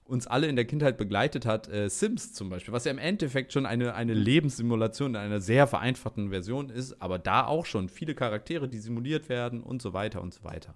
uns 0.06 0.26
alle 0.26 0.46
in 0.48 0.56
der 0.56 0.66
Kindheit 0.66 0.98
begleitet 0.98 1.46
hat, 1.46 1.68
äh, 1.68 1.88
Sims 1.88 2.32
zum 2.32 2.50
Beispiel, 2.50 2.74
was 2.74 2.84
ja 2.84 2.90
im 2.90 2.98
Endeffekt 2.98 3.52
schon 3.52 3.66
eine, 3.66 3.94
eine 3.94 4.14
Lebenssimulation 4.14 5.12
in 5.12 5.16
einer 5.16 5.40
sehr 5.40 5.66
vereinfachten 5.66 6.30
Version 6.30 6.68
ist, 6.68 7.00
aber 7.00 7.18
da 7.18 7.46
auch 7.46 7.64
schon 7.64 7.88
viele 7.88 8.14
Charaktere, 8.14 8.68
die 8.68 8.78
simuliert 8.78 9.28
werden 9.28 9.62
und 9.62 9.80
so 9.80 9.92
weiter 9.92 10.20
und 10.20 10.34
so 10.34 10.44
weiter. 10.44 10.74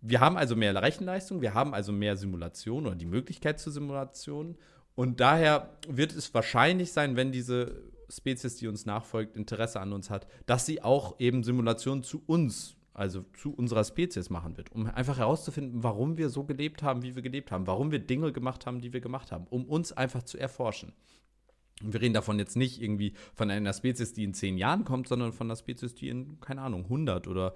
Wir 0.00 0.20
haben 0.20 0.36
also 0.36 0.56
mehr 0.56 0.80
Rechenleistung, 0.80 1.40
wir 1.40 1.54
haben 1.54 1.74
also 1.74 1.92
mehr 1.92 2.16
Simulation 2.16 2.86
oder 2.86 2.96
die 2.96 3.06
Möglichkeit 3.06 3.60
zur 3.60 3.72
Simulation 3.72 4.56
und 4.94 5.20
daher 5.20 5.76
wird 5.88 6.12
es 6.12 6.32
wahrscheinlich 6.34 6.92
sein, 6.92 7.14
wenn 7.14 7.30
diese 7.30 7.82
Spezies, 8.10 8.56
die 8.56 8.68
uns 8.68 8.86
nachfolgt, 8.86 9.36
Interesse 9.36 9.80
an 9.80 9.92
uns 9.92 10.10
hat, 10.10 10.26
dass 10.46 10.66
sie 10.66 10.82
auch 10.82 11.20
eben 11.20 11.44
Simulationen 11.44 12.02
zu 12.02 12.22
uns 12.26 12.77
also 12.94 13.24
zu 13.40 13.52
unserer 13.54 13.84
Spezies 13.84 14.30
machen 14.30 14.56
wird, 14.56 14.72
um 14.72 14.86
einfach 14.86 15.18
herauszufinden, 15.18 15.82
warum 15.82 16.18
wir 16.18 16.30
so 16.30 16.44
gelebt 16.44 16.82
haben, 16.82 17.02
wie 17.02 17.14
wir 17.14 17.22
gelebt 17.22 17.52
haben, 17.52 17.66
warum 17.66 17.92
wir 17.92 18.00
Dinge 18.00 18.32
gemacht 18.32 18.66
haben, 18.66 18.80
die 18.80 18.92
wir 18.92 19.00
gemacht 19.00 19.30
haben, 19.32 19.46
um 19.50 19.64
uns 19.66 19.92
einfach 19.92 20.22
zu 20.22 20.38
erforschen. 20.38 20.92
Und 21.82 21.92
wir 21.92 22.00
reden 22.00 22.14
davon 22.14 22.38
jetzt 22.38 22.56
nicht 22.56 22.82
irgendwie 22.82 23.14
von 23.34 23.50
einer 23.50 23.72
Spezies, 23.72 24.12
die 24.12 24.24
in 24.24 24.34
zehn 24.34 24.58
Jahren 24.58 24.84
kommt, 24.84 25.08
sondern 25.08 25.32
von 25.32 25.46
einer 25.46 25.56
Spezies, 25.56 25.94
die 25.94 26.08
in, 26.08 26.40
keine 26.40 26.62
Ahnung, 26.62 26.84
100 26.84 27.28
oder 27.28 27.54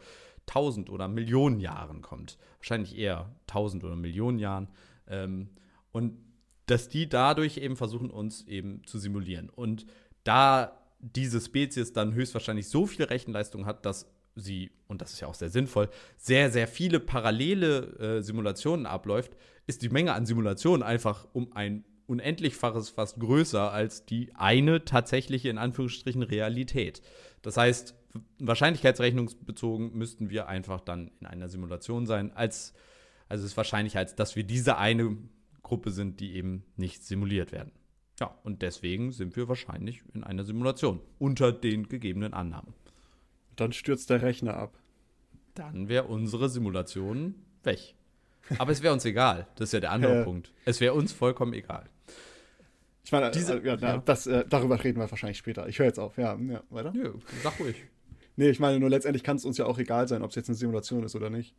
1000 0.48 0.90
oder 0.90 1.08
Millionen 1.08 1.60
Jahren 1.60 2.02
kommt. 2.02 2.38
Wahrscheinlich 2.58 2.96
eher 2.96 3.34
1000 3.48 3.84
oder 3.84 3.96
Millionen 3.96 4.38
Jahren. 4.38 4.68
Ähm, 5.08 5.50
und 5.90 6.18
dass 6.66 6.88
die 6.88 7.08
dadurch 7.08 7.58
eben 7.58 7.76
versuchen, 7.76 8.10
uns 8.10 8.46
eben 8.46 8.84
zu 8.86 8.98
simulieren. 8.98 9.50
Und 9.50 9.86
da 10.24 10.78
diese 11.00 11.40
Spezies 11.40 11.92
dann 11.92 12.14
höchstwahrscheinlich 12.14 12.68
so 12.68 12.86
viel 12.86 13.04
Rechenleistung 13.04 13.66
hat, 13.66 13.84
dass 13.84 14.11
sie, 14.34 14.70
und 14.88 15.02
das 15.02 15.12
ist 15.12 15.20
ja 15.20 15.28
auch 15.28 15.34
sehr 15.34 15.50
sinnvoll, 15.50 15.88
sehr, 16.16 16.50
sehr 16.50 16.68
viele 16.68 17.00
parallele 17.00 17.98
äh, 17.98 18.22
Simulationen 18.22 18.86
abläuft, 18.86 19.36
ist 19.66 19.82
die 19.82 19.88
Menge 19.88 20.14
an 20.14 20.26
Simulationen 20.26 20.82
einfach 20.82 21.26
um 21.32 21.52
ein 21.52 21.84
unendlichfaches 22.06 22.90
fast 22.90 23.20
größer 23.20 23.72
als 23.72 24.04
die 24.04 24.34
eine 24.34 24.84
tatsächliche, 24.84 25.48
in 25.48 25.58
Anführungsstrichen, 25.58 26.22
Realität. 26.22 27.00
Das 27.42 27.56
heißt, 27.56 27.94
wahrscheinlichkeitsrechnungsbezogen 28.38 29.96
müssten 29.96 30.30
wir 30.30 30.48
einfach 30.48 30.80
dann 30.80 31.10
in 31.20 31.26
einer 31.26 31.48
Simulation 31.48 32.06
sein, 32.06 32.32
als, 32.32 32.74
also 33.28 33.44
es 33.44 33.52
ist 33.52 33.56
wahrscheinlich, 33.56 33.96
als 33.96 34.14
dass 34.14 34.36
wir 34.36 34.44
diese 34.44 34.78
eine 34.78 35.16
Gruppe 35.62 35.90
sind, 35.90 36.20
die 36.20 36.34
eben 36.34 36.64
nicht 36.76 37.04
simuliert 37.04 37.52
werden. 37.52 37.72
Ja, 38.20 38.38
und 38.44 38.62
deswegen 38.62 39.10
sind 39.10 39.36
wir 39.36 39.48
wahrscheinlich 39.48 40.02
in 40.12 40.22
einer 40.22 40.44
Simulation 40.44 41.00
unter 41.18 41.50
den 41.50 41.88
gegebenen 41.88 42.34
Annahmen. 42.34 42.74
Dann 43.56 43.72
stürzt 43.72 44.10
der 44.10 44.22
Rechner 44.22 44.56
ab. 44.56 44.78
Dann 45.54 45.88
wäre 45.88 46.04
unsere 46.04 46.48
Simulation 46.48 47.34
weg. 47.62 47.94
Aber 48.58 48.72
es 48.72 48.82
wäre 48.82 48.92
uns 48.92 49.04
egal. 49.04 49.46
Das 49.56 49.68
ist 49.68 49.72
ja 49.72 49.80
der 49.80 49.92
andere. 49.92 50.24
Punkt. 50.24 50.52
Es 50.64 50.80
wäre 50.80 50.94
uns 50.94 51.12
vollkommen 51.12 51.52
egal. 51.52 51.88
Ich 53.04 53.12
meine, 53.12 53.30
Diese, 53.30 53.58
äh, 53.58 53.66
ja, 53.66 53.74
ja. 53.74 53.98
Das, 53.98 54.26
äh, 54.26 54.44
darüber 54.48 54.82
reden 54.82 55.00
wir 55.00 55.10
wahrscheinlich 55.10 55.38
später. 55.38 55.68
Ich 55.68 55.78
höre 55.78 55.86
jetzt 55.86 55.98
auf. 55.98 56.16
Ja, 56.16 56.36
ja 56.36 56.62
weiter? 56.70 56.92
Ja, 56.94 57.10
sag 57.42 57.58
ruhig. 57.60 57.76
Nee, 58.36 58.48
ich 58.48 58.60
meine, 58.60 58.80
nur 58.80 58.88
letztendlich 58.88 59.22
kann 59.22 59.36
es 59.36 59.44
uns 59.44 59.58
ja 59.58 59.66
auch 59.66 59.78
egal 59.78 60.08
sein, 60.08 60.22
ob 60.22 60.30
es 60.30 60.36
jetzt 60.36 60.48
eine 60.48 60.56
Simulation 60.56 61.02
ist 61.04 61.14
oder 61.14 61.28
nicht. 61.28 61.54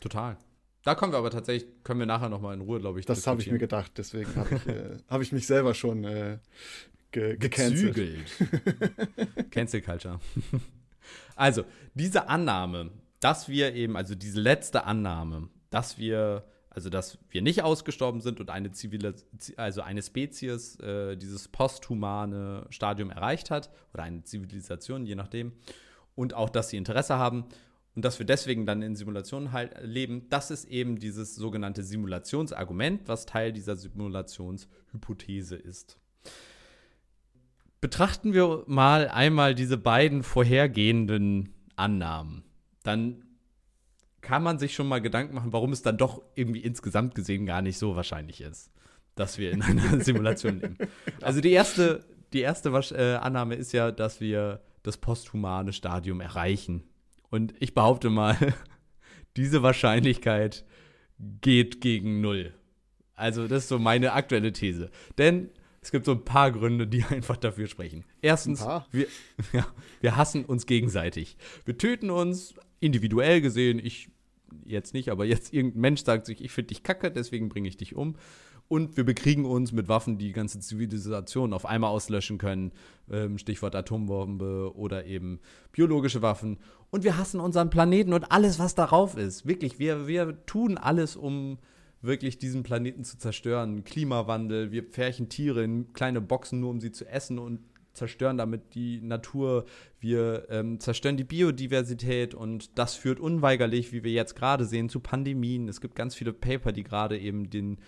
Total. 0.00 0.36
Da 0.82 0.94
kommen 0.94 1.12
wir 1.12 1.18
aber 1.18 1.30
tatsächlich, 1.30 1.68
können 1.82 2.00
wir 2.00 2.06
nachher 2.06 2.28
nochmal 2.28 2.54
in 2.54 2.60
Ruhe, 2.60 2.80
glaube 2.80 3.00
ich. 3.00 3.06
Das 3.06 3.26
habe 3.26 3.40
ich 3.40 3.50
mir 3.50 3.58
gedacht, 3.58 3.92
deswegen 3.96 4.34
habe 4.36 4.54
ich, 4.54 4.66
äh, 4.66 4.96
hab 5.08 5.20
ich 5.20 5.32
mich 5.32 5.46
selber 5.46 5.74
schon 5.74 6.04
äh, 6.04 6.38
ge 7.10 7.36
gecancelt. 7.36 7.96
Cancel 9.50 9.82
Culture. 9.82 10.20
Also, 11.34 11.64
diese 11.94 12.28
Annahme, 12.28 12.90
dass 13.20 13.48
wir 13.48 13.74
eben, 13.74 13.96
also 13.96 14.14
diese 14.14 14.40
letzte 14.40 14.84
Annahme, 14.84 15.48
dass 15.70 15.98
wir, 15.98 16.44
also 16.70 16.90
dass 16.90 17.18
wir 17.30 17.42
nicht 17.42 17.62
ausgestorben 17.62 18.20
sind 18.20 18.40
und 18.40 18.50
eine 18.50 18.72
zivile, 18.72 19.14
also 19.56 19.82
eine 19.82 20.02
Spezies 20.02 20.78
äh, 20.80 21.16
dieses 21.16 21.48
posthumane 21.48 22.66
Stadium 22.70 23.10
erreicht 23.10 23.50
hat, 23.50 23.70
oder 23.92 24.02
eine 24.02 24.22
Zivilisation, 24.22 25.06
je 25.06 25.14
nachdem, 25.14 25.52
und 26.14 26.34
auch, 26.34 26.50
dass 26.50 26.70
sie 26.70 26.76
Interesse 26.76 27.16
haben 27.16 27.46
und 27.94 28.04
dass 28.04 28.18
wir 28.18 28.26
deswegen 28.26 28.66
dann 28.66 28.82
in 28.82 28.94
Simulationen 28.94 29.52
halt 29.52 29.74
leben, 29.82 30.28
das 30.28 30.50
ist 30.50 30.66
eben 30.66 30.98
dieses 30.98 31.34
sogenannte 31.34 31.82
Simulationsargument, 31.82 33.08
was 33.08 33.26
Teil 33.26 33.52
dieser 33.52 33.76
Simulationshypothese 33.76 35.56
ist. 35.56 35.98
Betrachten 37.80 38.32
wir 38.32 38.64
mal 38.66 39.08
einmal 39.08 39.54
diese 39.54 39.76
beiden 39.76 40.22
vorhergehenden 40.22 41.54
Annahmen. 41.76 42.42
Dann 42.82 43.22
kann 44.20 44.42
man 44.42 44.58
sich 44.58 44.74
schon 44.74 44.88
mal 44.88 45.00
Gedanken 45.00 45.34
machen, 45.34 45.52
warum 45.52 45.72
es 45.72 45.82
dann 45.82 45.98
doch 45.98 46.22
irgendwie 46.34 46.60
insgesamt 46.60 47.14
gesehen 47.14 47.46
gar 47.46 47.62
nicht 47.62 47.78
so 47.78 47.94
wahrscheinlich 47.94 48.40
ist, 48.40 48.72
dass 49.14 49.38
wir 49.38 49.52
in 49.52 49.62
einer 49.62 50.00
Simulation 50.04 50.60
leben. 50.60 50.78
Also 51.20 51.40
die 51.40 51.52
erste, 51.52 52.04
die 52.32 52.40
erste 52.40 52.70
äh, 52.70 53.14
Annahme 53.16 53.54
ist 53.54 53.72
ja, 53.72 53.92
dass 53.92 54.20
wir 54.20 54.62
das 54.82 54.96
posthumane 54.96 55.72
Stadium 55.72 56.20
erreichen 56.20 56.82
und 57.30 57.54
ich 57.60 57.74
behaupte 57.74 58.10
mal, 58.10 58.36
diese 59.36 59.62
Wahrscheinlichkeit 59.62 60.64
geht 61.18 61.80
gegen 61.80 62.20
null. 62.20 62.54
Also, 63.14 63.48
das 63.48 63.64
ist 63.64 63.68
so 63.68 63.78
meine 63.78 64.12
aktuelle 64.12 64.52
These. 64.52 64.90
Denn 65.18 65.50
es 65.86 65.92
gibt 65.92 66.04
so 66.04 66.12
ein 66.12 66.24
paar 66.24 66.50
Gründe, 66.50 66.88
die 66.88 67.04
einfach 67.10 67.36
dafür 67.36 67.68
sprechen. 67.68 68.04
Erstens, 68.20 68.66
wir, 68.90 69.06
ja, 69.52 69.64
wir 70.00 70.16
hassen 70.16 70.44
uns 70.44 70.66
gegenseitig. 70.66 71.36
Wir 71.64 71.78
töten 71.78 72.10
uns 72.10 72.54
individuell 72.80 73.40
gesehen. 73.40 73.78
Ich 73.78 74.08
jetzt 74.64 74.94
nicht, 74.94 75.10
aber 75.10 75.24
jetzt 75.24 75.52
irgendein 75.52 75.80
Mensch 75.80 76.02
sagt 76.02 76.26
sich, 76.26 76.42
ich 76.42 76.50
finde 76.50 76.68
dich 76.68 76.82
kacke, 76.82 77.12
deswegen 77.12 77.48
bringe 77.48 77.68
ich 77.68 77.76
dich 77.76 77.94
um 77.94 78.16
und 78.66 78.96
wir 78.96 79.04
bekriegen 79.04 79.44
uns 79.44 79.70
mit 79.70 79.88
Waffen, 79.88 80.18
die 80.18 80.26
die 80.26 80.32
ganze 80.32 80.58
Zivilisation 80.58 81.52
auf 81.52 81.66
einmal 81.66 81.90
auslöschen 81.90 82.36
können. 82.36 82.72
Ähm, 83.08 83.38
Stichwort 83.38 83.76
Atombombe 83.76 84.72
oder 84.74 85.06
eben 85.06 85.38
biologische 85.70 86.20
Waffen. 86.20 86.58
Und 86.90 87.04
wir 87.04 87.16
hassen 87.16 87.38
unseren 87.38 87.70
Planeten 87.70 88.12
und 88.12 88.32
alles, 88.32 88.58
was 88.58 88.74
darauf 88.74 89.16
ist. 89.16 89.46
Wirklich, 89.46 89.78
wir, 89.78 90.08
wir 90.08 90.44
tun 90.46 90.78
alles, 90.78 91.14
um 91.14 91.58
wirklich 92.06 92.38
diesen 92.38 92.62
Planeten 92.62 93.04
zu 93.04 93.18
zerstören. 93.18 93.84
Klimawandel, 93.84 94.72
wir 94.72 94.82
pferchen 94.82 95.28
Tiere 95.28 95.62
in 95.64 95.92
kleine 95.92 96.20
Boxen, 96.20 96.60
nur 96.60 96.70
um 96.70 96.80
sie 96.80 96.92
zu 96.92 97.06
essen 97.06 97.38
und 97.38 97.60
zerstören 97.92 98.36
damit 98.36 98.74
die 98.74 99.00
Natur, 99.00 99.64
wir 100.00 100.46
ähm, 100.50 100.80
zerstören 100.80 101.16
die 101.16 101.24
Biodiversität 101.24 102.34
und 102.34 102.78
das 102.78 102.94
führt 102.94 103.20
unweigerlich, 103.20 103.92
wie 103.92 104.04
wir 104.04 104.12
jetzt 104.12 104.36
gerade 104.36 104.66
sehen, 104.66 104.90
zu 104.90 105.00
Pandemien. 105.00 105.66
Es 105.68 105.80
gibt 105.80 105.94
ganz 105.94 106.14
viele 106.14 106.34
Paper, 106.34 106.72
die 106.72 106.82
gerade 106.82 107.18
eben 107.18 107.48
den 107.48 107.78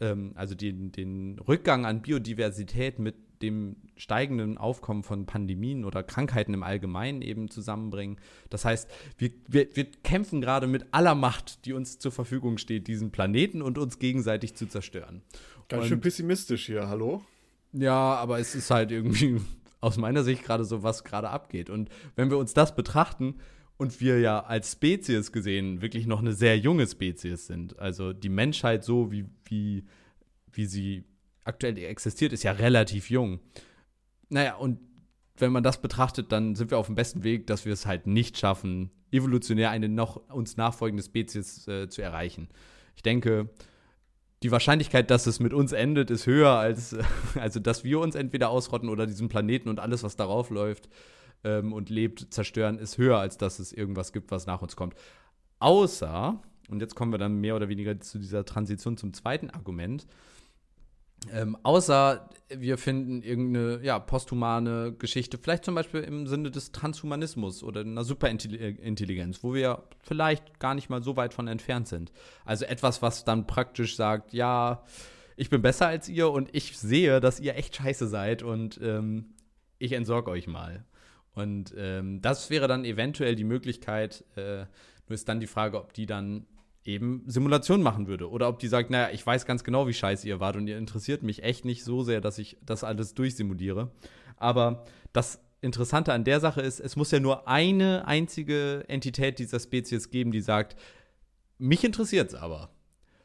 ähm, 0.00 0.32
also 0.34 0.54
den, 0.54 0.92
den 0.92 1.38
Rückgang 1.38 1.86
an 1.86 2.02
Biodiversität 2.02 2.98
mit 2.98 3.14
dem 3.42 3.76
steigenden 3.96 4.58
Aufkommen 4.58 5.02
von 5.02 5.26
Pandemien 5.26 5.84
oder 5.84 6.02
Krankheiten 6.02 6.54
im 6.54 6.62
Allgemeinen 6.62 7.22
eben 7.22 7.48
zusammenbringen. 7.48 8.18
Das 8.50 8.64
heißt, 8.64 8.90
wir, 9.18 9.30
wir, 9.48 9.74
wir 9.74 9.86
kämpfen 10.02 10.40
gerade 10.40 10.66
mit 10.66 10.86
aller 10.92 11.14
Macht, 11.14 11.64
die 11.66 11.72
uns 11.72 11.98
zur 11.98 12.12
Verfügung 12.12 12.58
steht, 12.58 12.86
diesen 12.88 13.10
Planeten 13.10 13.62
und 13.62 13.78
uns 13.78 13.98
gegenseitig 13.98 14.54
zu 14.54 14.66
zerstören. 14.66 15.22
Ganz 15.68 15.84
und, 15.84 15.88
schön 15.88 16.00
pessimistisch 16.00 16.66
hier, 16.66 16.88
hallo? 16.88 17.22
Ja, 17.72 18.14
aber 18.14 18.38
es 18.38 18.54
ist 18.54 18.70
halt 18.70 18.90
irgendwie 18.90 19.40
aus 19.80 19.96
meiner 19.96 20.24
Sicht 20.24 20.44
gerade 20.44 20.64
so, 20.64 20.82
was 20.82 21.04
gerade 21.04 21.30
abgeht. 21.30 21.70
Und 21.70 21.88
wenn 22.16 22.30
wir 22.30 22.38
uns 22.38 22.54
das 22.54 22.74
betrachten, 22.74 23.36
und 23.82 24.00
wir 24.00 24.20
ja 24.20 24.44
als 24.44 24.72
Spezies 24.72 25.32
gesehen 25.32 25.82
wirklich 25.82 26.06
noch 26.06 26.20
eine 26.20 26.34
sehr 26.34 26.56
junge 26.56 26.86
Spezies 26.86 27.46
sind. 27.46 27.78
Also 27.80 28.12
die 28.12 28.28
Menschheit 28.28 28.84
so, 28.84 29.10
wie, 29.10 29.24
wie, 29.46 29.84
wie 30.52 30.66
sie 30.66 31.04
aktuell 31.44 31.78
existiert, 31.78 32.32
ist 32.32 32.42
ja 32.42 32.52
relativ 32.52 33.10
jung. 33.10 33.40
Naja, 34.28 34.56
und 34.56 34.78
wenn 35.36 35.52
man 35.52 35.62
das 35.62 35.80
betrachtet, 35.80 36.32
dann 36.32 36.54
sind 36.54 36.70
wir 36.70 36.78
auf 36.78 36.86
dem 36.86 36.94
besten 36.94 37.24
Weg, 37.24 37.46
dass 37.46 37.64
wir 37.64 37.72
es 37.72 37.86
halt 37.86 38.06
nicht 38.06 38.38
schaffen, 38.38 38.90
evolutionär 39.10 39.70
eine 39.70 39.88
noch 39.88 40.16
uns 40.28 40.56
nachfolgende 40.56 41.02
Spezies 41.02 41.66
äh, 41.68 41.88
zu 41.88 42.02
erreichen. 42.02 42.48
Ich 42.96 43.02
denke, 43.02 43.50
die 44.42 44.50
Wahrscheinlichkeit, 44.50 45.10
dass 45.10 45.26
es 45.26 45.40
mit 45.40 45.52
uns 45.52 45.72
endet, 45.72 46.10
ist 46.10 46.26
höher 46.26 46.50
als, 46.50 46.96
also 47.34 47.60
dass 47.60 47.84
wir 47.84 48.00
uns 48.00 48.14
entweder 48.14 48.50
ausrotten 48.50 48.88
oder 48.88 49.06
diesen 49.06 49.28
Planeten 49.28 49.68
und 49.68 49.80
alles, 49.80 50.02
was 50.02 50.16
darauf 50.16 50.50
läuft, 50.50 50.88
ähm, 51.44 51.72
und 51.72 51.90
lebt, 51.90 52.32
zerstören, 52.32 52.78
ist 52.78 52.98
höher, 52.98 53.18
als 53.18 53.38
dass 53.38 53.58
es 53.58 53.72
irgendwas 53.72 54.12
gibt, 54.12 54.30
was 54.30 54.46
nach 54.46 54.62
uns 54.62 54.76
kommt. 54.76 54.94
Außer, 55.58 56.40
und 56.68 56.80
jetzt 56.80 56.94
kommen 56.94 57.12
wir 57.12 57.18
dann 57.18 57.40
mehr 57.40 57.56
oder 57.56 57.68
weniger 57.68 58.00
zu 58.00 58.18
dieser 58.18 58.44
Transition 58.44 58.96
zum 58.96 59.12
zweiten 59.12 59.50
Argument, 59.50 60.06
ähm, 61.30 61.56
außer 61.62 62.28
wir 62.54 62.78
finden 62.78 63.22
irgendeine 63.22 63.80
ja, 63.82 63.98
posthumane 63.98 64.94
Geschichte, 64.98 65.38
vielleicht 65.38 65.64
zum 65.64 65.74
Beispiel 65.74 66.00
im 66.00 66.26
Sinne 66.26 66.50
des 66.50 66.72
Transhumanismus 66.72 67.62
oder 67.62 67.80
einer 67.80 68.04
Superintelligenz, 68.04 69.42
wo 69.42 69.54
wir 69.54 69.84
vielleicht 70.00 70.58
gar 70.58 70.74
nicht 70.74 70.90
mal 70.90 71.02
so 71.02 71.16
weit 71.16 71.34
von 71.34 71.48
entfernt 71.48 71.88
sind. 71.88 72.12
Also 72.44 72.64
etwas, 72.64 73.02
was 73.02 73.24
dann 73.24 73.46
praktisch 73.46 73.96
sagt, 73.96 74.32
ja, 74.32 74.84
ich 75.36 75.50
bin 75.50 75.62
besser 75.62 75.86
als 75.86 76.08
ihr 76.08 76.30
und 76.30 76.54
ich 76.54 76.78
sehe, 76.78 77.20
dass 77.20 77.40
ihr 77.40 77.56
echt 77.56 77.76
scheiße 77.76 78.06
seid 78.06 78.42
und 78.42 78.78
ähm, 78.82 79.34
ich 79.78 79.92
entsorge 79.92 80.30
euch 80.30 80.46
mal. 80.46 80.84
Und 81.34 81.74
ähm, 81.76 82.20
das 82.20 82.50
wäre 82.50 82.68
dann 82.68 82.84
eventuell 82.84 83.34
die 83.34 83.44
Möglichkeit, 83.44 84.24
äh, 84.36 84.66
nur 85.08 85.14
ist 85.14 85.28
dann 85.28 85.40
die 85.40 85.46
Frage, 85.46 85.78
ob 85.78 85.94
die 85.94 86.06
dann 86.06 86.46
eben 86.84 87.22
Simulationen 87.26 87.82
machen 87.82 88.06
würde. 88.06 88.30
Oder 88.30 88.48
ob 88.48 88.58
die 88.58 88.68
sagt, 88.68 88.90
naja, 88.90 89.10
ich 89.12 89.24
weiß 89.24 89.46
ganz 89.46 89.64
genau, 89.64 89.86
wie 89.86 89.94
scheiße 89.94 90.26
ihr 90.26 90.40
wart 90.40 90.56
und 90.56 90.66
ihr 90.66 90.78
interessiert 90.78 91.22
mich 91.22 91.42
echt 91.42 91.64
nicht 91.64 91.84
so 91.84 92.02
sehr, 92.02 92.20
dass 92.20 92.38
ich 92.38 92.58
das 92.64 92.84
alles 92.84 93.14
durchsimuliere. 93.14 93.90
Aber 94.36 94.84
das 95.12 95.40
Interessante 95.60 96.12
an 96.12 96.24
der 96.24 96.40
Sache 96.40 96.60
ist, 96.60 96.80
es 96.80 96.96
muss 96.96 97.12
ja 97.12 97.20
nur 97.20 97.46
eine 97.46 98.06
einzige 98.08 98.84
Entität 98.88 99.38
dieser 99.38 99.60
Spezies 99.60 100.10
geben, 100.10 100.32
die 100.32 100.40
sagt, 100.40 100.74
mich 101.58 101.84
interessiert 101.84 102.30
es 102.30 102.34
aber. 102.34 102.70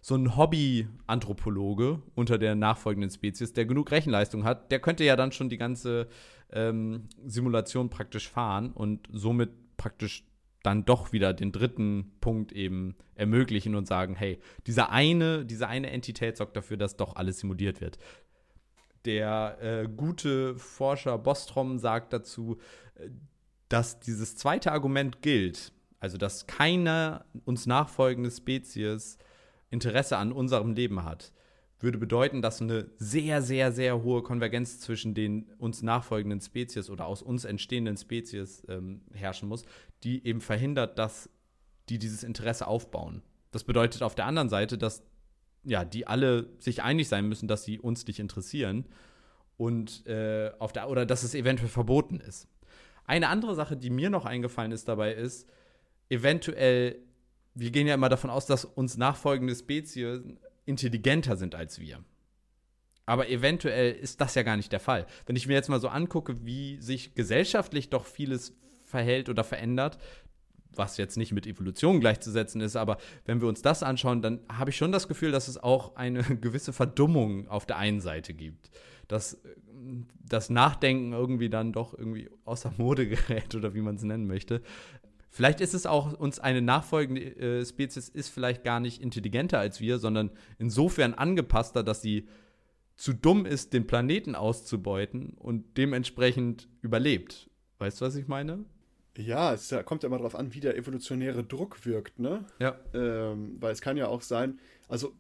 So 0.01 0.15
ein 0.15 0.37
Hobby-Anthropologe 0.37 2.03
unter 2.13 2.37
der 2.37 2.53
nachfolgenden 2.53 3.09
Spezies, 3.09 3.53
der 3.53 3.65
genug 3.65 3.89
Rechenleistung 3.89 4.43
hat, 4.43 4.71
der 4.71 4.79
könnte 4.79 5.03
ja 5.03 5.15
dann 5.15 5.31
schon 5.31 5.49
die 5.49 5.57
ganze 5.57 6.07
ähm, 6.51 7.09
Simulation 7.25 7.89
praktisch 7.89 8.29
fahren 8.29 8.71
und 8.71 9.07
somit 9.11 9.49
praktisch 9.75 10.23
dann 10.67 10.84
doch 10.84 11.13
wieder 11.13 11.34
den 11.34 11.53
dritten 11.53 12.12
Punkt 12.19 12.51
eben 12.51 12.97
ermöglichen 13.15 13.73
und 13.73 13.88
sagen, 13.88 14.15
hey, 14.15 14.38
diese 14.67 14.89
eine, 14.89 15.45
diese 15.45 15.69
eine 15.69 15.89
Entität 15.91 16.36
sorgt 16.36 16.58
dafür, 16.58 16.75
dass 16.75 16.97
doch 16.97 17.15
alles 17.15 17.39
simuliert 17.39 17.80
wird. 17.80 17.97
Der 19.06 19.58
äh, 19.62 19.88
gute 19.88 20.58
Forscher 20.58 21.17
Bostrom 21.17 21.80
sagt 21.80 22.12
dazu, 22.12 22.58
äh, 22.95 23.08
dass 23.69 24.01
dieses 24.01 24.36
zweite 24.36 24.73
Argument 24.73 25.21
gilt, 25.21 25.71
also 26.01 26.17
dass 26.17 26.47
keine 26.47 27.23
uns 27.45 27.65
nachfolgende 27.65 28.30
Spezies 28.30 29.17
Interesse 29.69 30.17
an 30.17 30.34
unserem 30.34 30.73
Leben 30.73 31.06
hat, 31.06 31.32
würde 31.79 31.97
bedeuten, 31.97 32.41
dass 32.41 32.61
eine 32.61 32.89
sehr, 32.97 33.41
sehr, 33.41 33.71
sehr 33.71 34.01
hohe 34.03 34.23
Konvergenz 34.23 34.79
zwischen 34.79 35.13
den 35.13 35.51
uns 35.59 35.83
nachfolgenden 35.83 36.41
Spezies 36.41 36.89
oder 36.89 37.05
aus 37.05 37.21
uns 37.21 37.45
entstehenden 37.45 37.97
Spezies 37.97 38.63
ähm, 38.67 39.01
herrschen 39.13 39.47
muss, 39.47 39.63
die 40.03 40.25
eben 40.25 40.41
verhindert, 40.41 40.97
dass 40.97 41.29
die 41.89 41.99
dieses 41.99 42.23
Interesse 42.23 42.67
aufbauen. 42.67 43.21
Das 43.51 43.63
bedeutet 43.63 44.01
auf 44.01 44.15
der 44.15 44.25
anderen 44.25 44.49
Seite, 44.49 44.77
dass 44.77 45.03
ja, 45.63 45.85
die 45.85 46.07
alle 46.07 46.49
sich 46.59 46.81
einig 46.81 47.07
sein 47.07 47.27
müssen, 47.27 47.47
dass 47.47 47.63
sie 47.63 47.79
uns 47.79 48.07
nicht 48.07 48.19
interessieren 48.19 48.85
und 49.57 50.05
äh, 50.07 50.51
auf 50.59 50.71
der 50.71 50.89
oder 50.89 51.05
dass 51.05 51.23
es 51.23 51.35
eventuell 51.35 51.69
verboten 51.69 52.19
ist. 52.19 52.47
Eine 53.05 53.29
andere 53.29 53.55
Sache, 53.55 53.77
die 53.77 53.89
mir 53.89 54.09
noch 54.09 54.25
eingefallen 54.25 54.71
ist 54.71 54.87
dabei, 54.87 55.13
ist 55.13 55.47
eventuell, 56.09 56.99
wir 57.53 57.71
gehen 57.71 57.87
ja 57.87 57.95
immer 57.95 58.09
davon 58.09 58.29
aus, 58.29 58.45
dass 58.45 58.65
uns 58.65 58.97
nachfolgende 58.97 59.55
Spezies 59.55 60.21
intelligenter 60.67 61.38
sind 61.38 61.56
als 61.56 61.80
wir. 61.80 62.03
Aber 63.06 63.30
eventuell 63.30 63.93
ist 63.93 64.19
das 64.19 64.36
ja 64.36 64.43
gar 64.43 64.58
nicht 64.58 64.71
der 64.71 64.82
Fall. 64.82 65.08
Wenn 65.25 65.38
ich 65.38 65.47
mir 65.47 65.53
jetzt 65.53 65.69
mal 65.69 65.80
so 65.80 65.88
angucke, 65.88 66.45
wie 66.45 66.77
sich 66.82 67.15
gesellschaftlich 67.15 67.89
doch 67.89 68.06
vieles 68.06 68.53
verhält 68.84 69.30
oder 69.30 69.43
verändert, 69.43 69.97
was 70.75 70.97
jetzt 70.97 71.17
nicht 71.17 71.32
mit 71.32 71.47
Evolution 71.47 71.99
gleichzusetzen 71.99 72.62
ist, 72.62 72.75
aber 72.75 72.97
wenn 73.25 73.41
wir 73.41 73.47
uns 73.47 73.62
das 73.62 73.82
anschauen, 73.82 74.21
dann 74.21 74.41
habe 74.49 74.69
ich 74.69 74.77
schon 74.77 74.91
das 74.91 75.08
Gefühl, 75.08 75.32
dass 75.32 75.47
es 75.47 75.58
auch 75.58 75.95
eine 75.95 76.21
gewisse 76.41 76.73
Verdummung 76.73 77.47
auf 77.47 77.65
der 77.65 77.77
einen 77.77 78.01
Seite 78.01 78.34
gibt. 78.34 78.69
Dass 79.08 79.41
das 80.23 80.49
Nachdenken 80.49 81.13
irgendwie 81.13 81.49
dann 81.49 81.71
doch 81.71 81.97
irgendwie 81.97 82.30
außer 82.43 82.73
Mode 82.77 83.08
gerät 83.08 83.56
oder 83.56 83.73
wie 83.73 83.82
man 83.82 83.95
es 83.95 84.03
nennen 84.03 84.27
möchte. 84.27 84.62
Vielleicht 85.29 85.61
ist 85.61 85.73
es 85.73 85.85
auch 85.85 86.13
uns 86.13 86.39
eine 86.39 86.61
nachfolgende 86.61 87.21
äh, 87.21 87.65
Spezies 87.65 88.09
ist 88.09 88.29
vielleicht 88.29 88.63
gar 88.63 88.79
nicht 88.79 89.01
intelligenter 89.01 89.59
als 89.59 89.81
wir, 89.81 89.99
sondern 89.99 90.31
insofern 90.57 91.13
angepasster, 91.13 91.83
dass 91.83 92.01
sie 92.01 92.27
zu 92.95 93.13
dumm 93.13 93.45
ist, 93.45 93.73
den 93.73 93.85
Planeten 93.85 94.35
auszubeuten 94.35 95.33
und 95.33 95.77
dementsprechend 95.77 96.67
überlebt. 96.81 97.49
Weißt 97.77 98.01
du, 98.01 98.05
was 98.05 98.15
ich 98.15 98.27
meine? 98.27 98.65
Ja, 99.17 99.53
es 99.53 99.73
kommt 99.85 100.03
ja 100.03 100.07
immer 100.07 100.17
darauf 100.17 100.35
an, 100.35 100.53
wie 100.53 100.59
der 100.59 100.77
evolutionäre 100.77 101.43
Druck 101.43 101.85
wirkt, 101.85 102.19
ne? 102.19 102.45
Ja. 102.59 102.79
Ähm, 102.93 103.57
weil 103.59 103.71
es 103.71 103.81
kann 103.81 103.97
ja 103.97 104.07
auch 104.07 104.21
sein, 104.21 104.59
also 104.87 105.13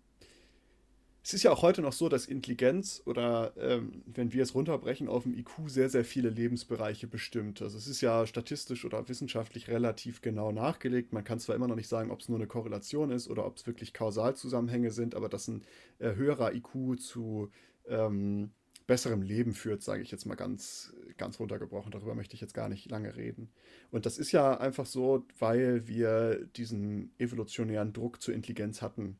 es 1.27 1.33
ist 1.33 1.43
ja 1.43 1.51
auch 1.51 1.61
heute 1.61 1.81
noch 1.81 1.91
so, 1.91 2.07
dass 2.07 2.25
Intelligenz 2.25 3.01
oder 3.05 3.51
ähm, 3.57 4.01
wenn 4.05 4.31
wir 4.31 4.43
es 4.43 4.55
runterbrechen 4.55 5.09
auf 5.09 5.23
dem 5.23 5.37
IQ 5.37 5.49
sehr, 5.67 5.89
sehr 5.89 6.05
viele 6.05 6.29
Lebensbereiche 6.29 7.05
bestimmt. 7.05 7.61
Also 7.61 7.77
es 7.77 7.85
ist 7.85 7.99
ja 7.99 8.25
statistisch 8.25 8.85
oder 8.85 9.09
wissenschaftlich 9.09 9.67
relativ 9.67 10.21
genau 10.21 10.53
nachgelegt. 10.53 11.11
Man 11.11 11.25
kann 11.25 11.39
zwar 11.39 11.57
immer 11.57 11.67
noch 11.67 11.75
nicht 11.75 11.89
sagen, 11.89 12.11
ob 12.11 12.21
es 12.21 12.29
nur 12.29 12.37
eine 12.37 12.47
Korrelation 12.47 13.11
ist 13.11 13.29
oder 13.29 13.45
ob 13.45 13.57
es 13.57 13.67
wirklich 13.67 13.93
Kausalzusammenhänge 13.93 14.91
sind, 14.91 15.15
aber 15.15 15.27
dass 15.27 15.49
ein 15.49 15.65
äh, 15.99 16.15
höherer 16.15 16.53
IQ 16.53 16.97
zu 16.97 17.51
ähm, 17.89 18.51
besserem 18.85 19.21
Leben 19.21 19.53
führt, 19.53 19.81
sage 19.81 20.03
ich 20.03 20.11
jetzt 20.11 20.27
mal 20.27 20.35
ganz, 20.35 20.93
ganz 21.17 21.41
runtergebrochen. 21.41 21.91
Darüber 21.91 22.15
möchte 22.15 22.35
ich 22.35 22.41
jetzt 22.41 22.53
gar 22.53 22.69
nicht 22.69 22.89
lange 22.89 23.17
reden. 23.17 23.49
Und 23.91 24.05
das 24.05 24.17
ist 24.17 24.31
ja 24.31 24.57
einfach 24.57 24.85
so, 24.85 25.25
weil 25.39 25.89
wir 25.89 26.45
diesen 26.55 27.11
evolutionären 27.17 27.91
Druck 27.91 28.21
zur 28.21 28.33
Intelligenz 28.33 28.81
hatten, 28.81 29.17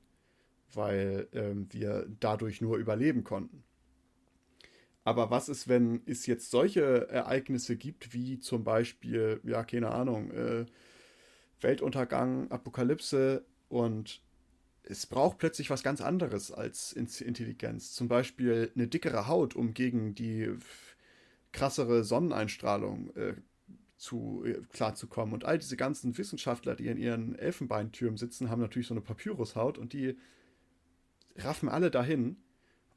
weil 0.74 1.28
ähm, 1.34 1.68
wir 1.72 2.08
dadurch 2.20 2.62
nur 2.62 2.78
überleben 2.78 3.24
konnten. 3.24 3.64
Aber 5.04 5.30
was 5.32 5.48
ist, 5.48 5.70
wenn 5.70 6.02
es 6.06 6.26
jetzt 6.26 6.52
solche 6.52 7.08
Ereignisse 7.10 7.78
gibt, 7.78 8.14
wie 8.14 8.40
zum 8.40 8.64
Beispiel, 8.66 9.40
ja, 9.44 9.64
keine 9.64 9.92
Ahnung, 9.92 10.32
äh, 10.32 10.66
Weltuntergang, 11.62 12.52
Apokalypse 12.52 13.46
und 13.70 14.22
es 14.84 15.06
braucht 15.06 15.38
plötzlich 15.38 15.70
was 15.70 15.84
ganz 15.84 16.02
anderes 16.02 16.52
als 16.52 16.94
Intelligenz. 16.94 17.94
Zum 17.94 18.08
Beispiel 18.08 18.72
eine 18.76 18.88
dickere 18.88 19.28
Haut, 19.28 19.56
um 19.56 19.74
gegen 19.74 20.16
die 20.16 20.50
krassere 21.52 22.04
Sonneneinstrahlung 22.04 23.16
äh, 23.16 23.34
zu, 23.98 24.44
äh, 24.46 24.62
klarzukommen. 24.72 25.34
Und 25.34 25.46
all 25.46 25.58
diese 25.58 25.78
ganzen 25.78 26.18
Wissenschaftler, 26.18 26.76
die 26.76 26.88
in 26.88 26.98
ihren 26.98 27.36
Elfenbeintürmen 27.36 28.18
sitzen, 28.18 28.50
haben 28.50 28.62
natürlich 28.62 28.88
so 28.88 28.94
eine 28.94 29.02
Papyrushaut 29.02 29.78
und 29.78 29.94
die 29.94 30.18
raffen 31.38 31.70
alle 31.70 31.92
dahin. 31.92 32.38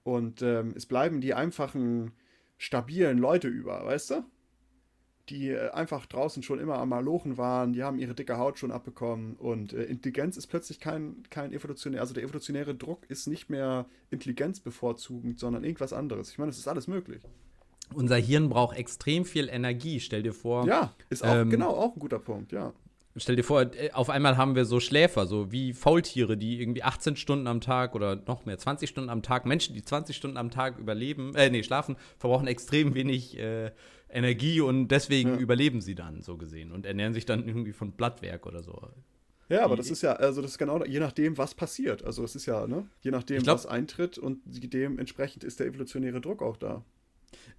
Und 0.03 0.43
ähm, 0.43 0.73
es 0.77 0.87
bleiben 0.87 1.21
die 1.21 1.35
einfachen, 1.35 2.13
stabilen 2.59 3.19
Leute 3.19 3.49
über, 3.49 3.85
weißt 3.85 4.11
du? 4.11 4.25
die 5.31 5.51
äh, 5.51 5.71
einfach 5.71 6.07
draußen 6.07 6.43
schon 6.43 6.59
immer 6.59 6.79
am 6.79 6.91
Malochen 6.91 7.39
waren, 7.39 7.73
die 7.73 7.83
haben 7.83 7.99
ihre 7.99 8.15
dicke 8.15 8.37
Haut 8.37 8.59
schon 8.59 8.73
abbekommen 8.73 9.37
und 9.37 9.73
äh, 9.73 9.85
Intelligenz 9.85 10.37
ist 10.37 10.49
plötzlich 10.49 10.81
kein, 10.81 11.23
kein 11.31 11.53
evolutionär, 11.53 12.01
also 12.01 12.13
der 12.13 12.25
evolutionäre 12.25 12.75
Druck 12.75 13.09
ist 13.09 13.27
nicht 13.27 13.49
mehr 13.49 13.87
Intelligenz 14.11 14.61
bevorzugend, 14.61 15.39
sondern 15.39 15.65
irgendwas 15.65 15.93
anderes. 15.93 16.31
Ich 16.31 16.39
meine, 16.39 16.51
es 16.51 16.59
ist 16.59 16.69
alles 16.69 16.89
möglich. 16.89 17.23
Unser 17.95 18.17
Hirn 18.17 18.49
braucht 18.49 18.77
extrem 18.77 19.25
viel 19.25 19.49
Energie, 19.49 20.01
stell 20.01 20.23
dir 20.23 20.33
vor. 20.35 20.67
Ja, 20.67 20.95
ist 21.09 21.25
auch, 21.25 21.35
ähm, 21.35 21.51
genau, 21.51 21.71
auch 21.71 21.95
ein 21.95 22.01
guter 22.01 22.19
Punkt, 22.19 22.53
ja. 22.53 22.73
Stell 23.17 23.35
dir 23.37 23.43
vor, 23.43 23.63
äh, 23.63 23.91
auf 23.93 24.09
einmal 24.09 24.37
haben 24.37 24.55
wir 24.55 24.65
so 24.65 24.79
Schläfer, 24.79 25.27
so 25.27 25.51
wie 25.51 25.73
Faultiere, 25.73 26.37
die 26.37 26.61
irgendwie 26.61 26.85
18 26.85 27.17
Stunden 27.17 27.47
am 27.49 27.61
Tag 27.61 27.95
oder 27.95 28.17
noch 28.27 28.47
mehr, 28.47 28.57
20 28.57 28.89
Stunden 28.89 29.11
am 29.11 29.23
Tag, 29.23 29.47
Menschen, 29.47 29.75
die 29.75 29.83
20 29.83 30.17
Stunden 30.17 30.37
am 30.37 30.51
Tag 30.51 30.79
überleben, 30.79 31.35
äh, 31.35 31.51
nee, 31.51 31.63
schlafen, 31.63 31.97
verbrauchen 32.19 32.47
extrem 32.47 32.95
wenig 32.95 33.37
äh, 33.39 33.73
Energie 34.09 34.61
und 34.61 34.89
deswegen 34.89 35.31
ja. 35.31 35.39
überleben 35.39 35.81
sie 35.81 35.95
dann, 35.95 36.23
so 36.23 36.37
gesehen, 36.37 36.71
und 36.71 36.87
ernähren 36.87 37.13
sich 37.13 37.27
dann 37.27 37.47
irgendwie 37.47 37.73
von 37.73 37.93
Blattwerk 37.93 38.47
oder 38.47 38.63
so. 38.63 38.81
Ja, 39.49 39.65
aber 39.65 39.77
das 39.77 39.91
ist 39.91 40.03
ja, 40.03 40.13
also 40.13 40.43
das 40.43 40.53
ist 40.53 40.59
genau, 40.59 40.85
je 40.85 41.01
nachdem, 41.01 41.37
was 41.37 41.55
passiert. 41.55 42.05
Also 42.05 42.23
das 42.23 42.37
ist 42.37 42.47
ja, 42.47 42.69
ne, 42.69 42.87
je 43.01 43.11
nachdem, 43.11 43.43
glaub, 43.43 43.57
was 43.57 43.67
eintritt 43.67 44.17
und 44.17 44.39
dementsprechend 44.47 45.43
ist 45.43 45.59
der 45.59 45.67
evolutionäre 45.67 46.21
Druck 46.21 46.41
auch 46.41 46.57
da. 46.57 46.85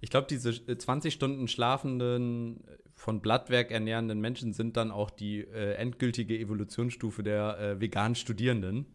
Ich 0.00 0.10
glaube, 0.10 0.26
diese 0.28 0.52
20 0.52 1.12
äh, 1.12 1.14
Stunden 1.14 1.48
schlafenden, 1.48 2.64
von 2.94 3.20
Blattwerk 3.20 3.72
ernährenden 3.72 4.20
Menschen 4.20 4.52
sind 4.52 4.76
dann 4.76 4.92
auch 4.92 5.10
die 5.10 5.40
äh, 5.40 5.74
endgültige 5.74 6.38
Evolutionsstufe 6.38 7.22
der 7.22 7.58
äh, 7.58 7.80
veganen 7.80 8.14
Studierenden. 8.14 8.86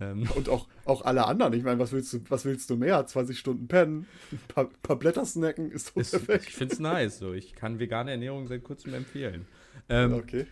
Ähm. 0.00 0.28
Und 0.34 0.48
auch, 0.48 0.68
auch 0.84 1.02
alle 1.02 1.26
anderen. 1.26 1.52
Ich 1.52 1.62
meine, 1.62 1.78
was 1.78 1.92
willst 1.92 2.12
du, 2.12 2.20
was 2.28 2.44
willst 2.44 2.68
du 2.70 2.76
mehr? 2.76 3.04
20 3.04 3.38
Stunden 3.38 3.68
pennen, 3.68 4.06
ein 4.32 4.40
paar, 4.48 4.68
paar 4.82 4.98
Blätter 4.98 5.24
snacken, 5.24 5.70
ist 5.70 5.92
so 5.94 6.00
ist, 6.00 6.10
perfekt. 6.10 6.46
Ich 6.48 6.54
finde 6.54 6.74
es 6.74 6.80
nice. 6.80 7.18
So. 7.18 7.32
Ich 7.32 7.54
kann 7.54 7.78
vegane 7.78 8.10
Ernährung 8.10 8.48
seit 8.48 8.64
kurzem 8.64 8.94
empfehlen. 8.94 9.46
Ähm, 9.88 10.14
okay. 10.14 10.46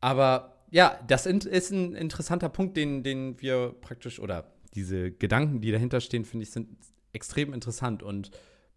Aber 0.00 0.56
ja, 0.70 0.98
das 1.06 1.26
ist 1.26 1.70
ein 1.70 1.94
interessanter 1.94 2.48
Punkt, 2.48 2.76
den, 2.76 3.02
den 3.02 3.40
wir 3.40 3.74
praktisch, 3.80 4.18
oder 4.18 4.50
diese 4.74 5.12
Gedanken, 5.12 5.60
die 5.60 5.70
dahinter 5.70 6.00
stehen, 6.00 6.24
finde 6.24 6.44
ich, 6.44 6.50
sind 6.50 6.68
extrem 7.12 7.52
interessant. 7.52 8.02
Und 8.02 8.30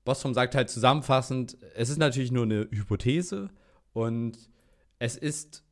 Bostrom 0.07 0.33
sagt 0.33 0.55
halt 0.55 0.69
zusammenfassend, 0.69 1.57
es 1.75 1.89
ist 1.89 1.97
natürlich 1.97 2.31
nur 2.31 2.43
eine 2.43 2.69
Hypothese 2.71 3.49
und 3.91 4.37
es 4.99 5.17
ist 5.17 5.65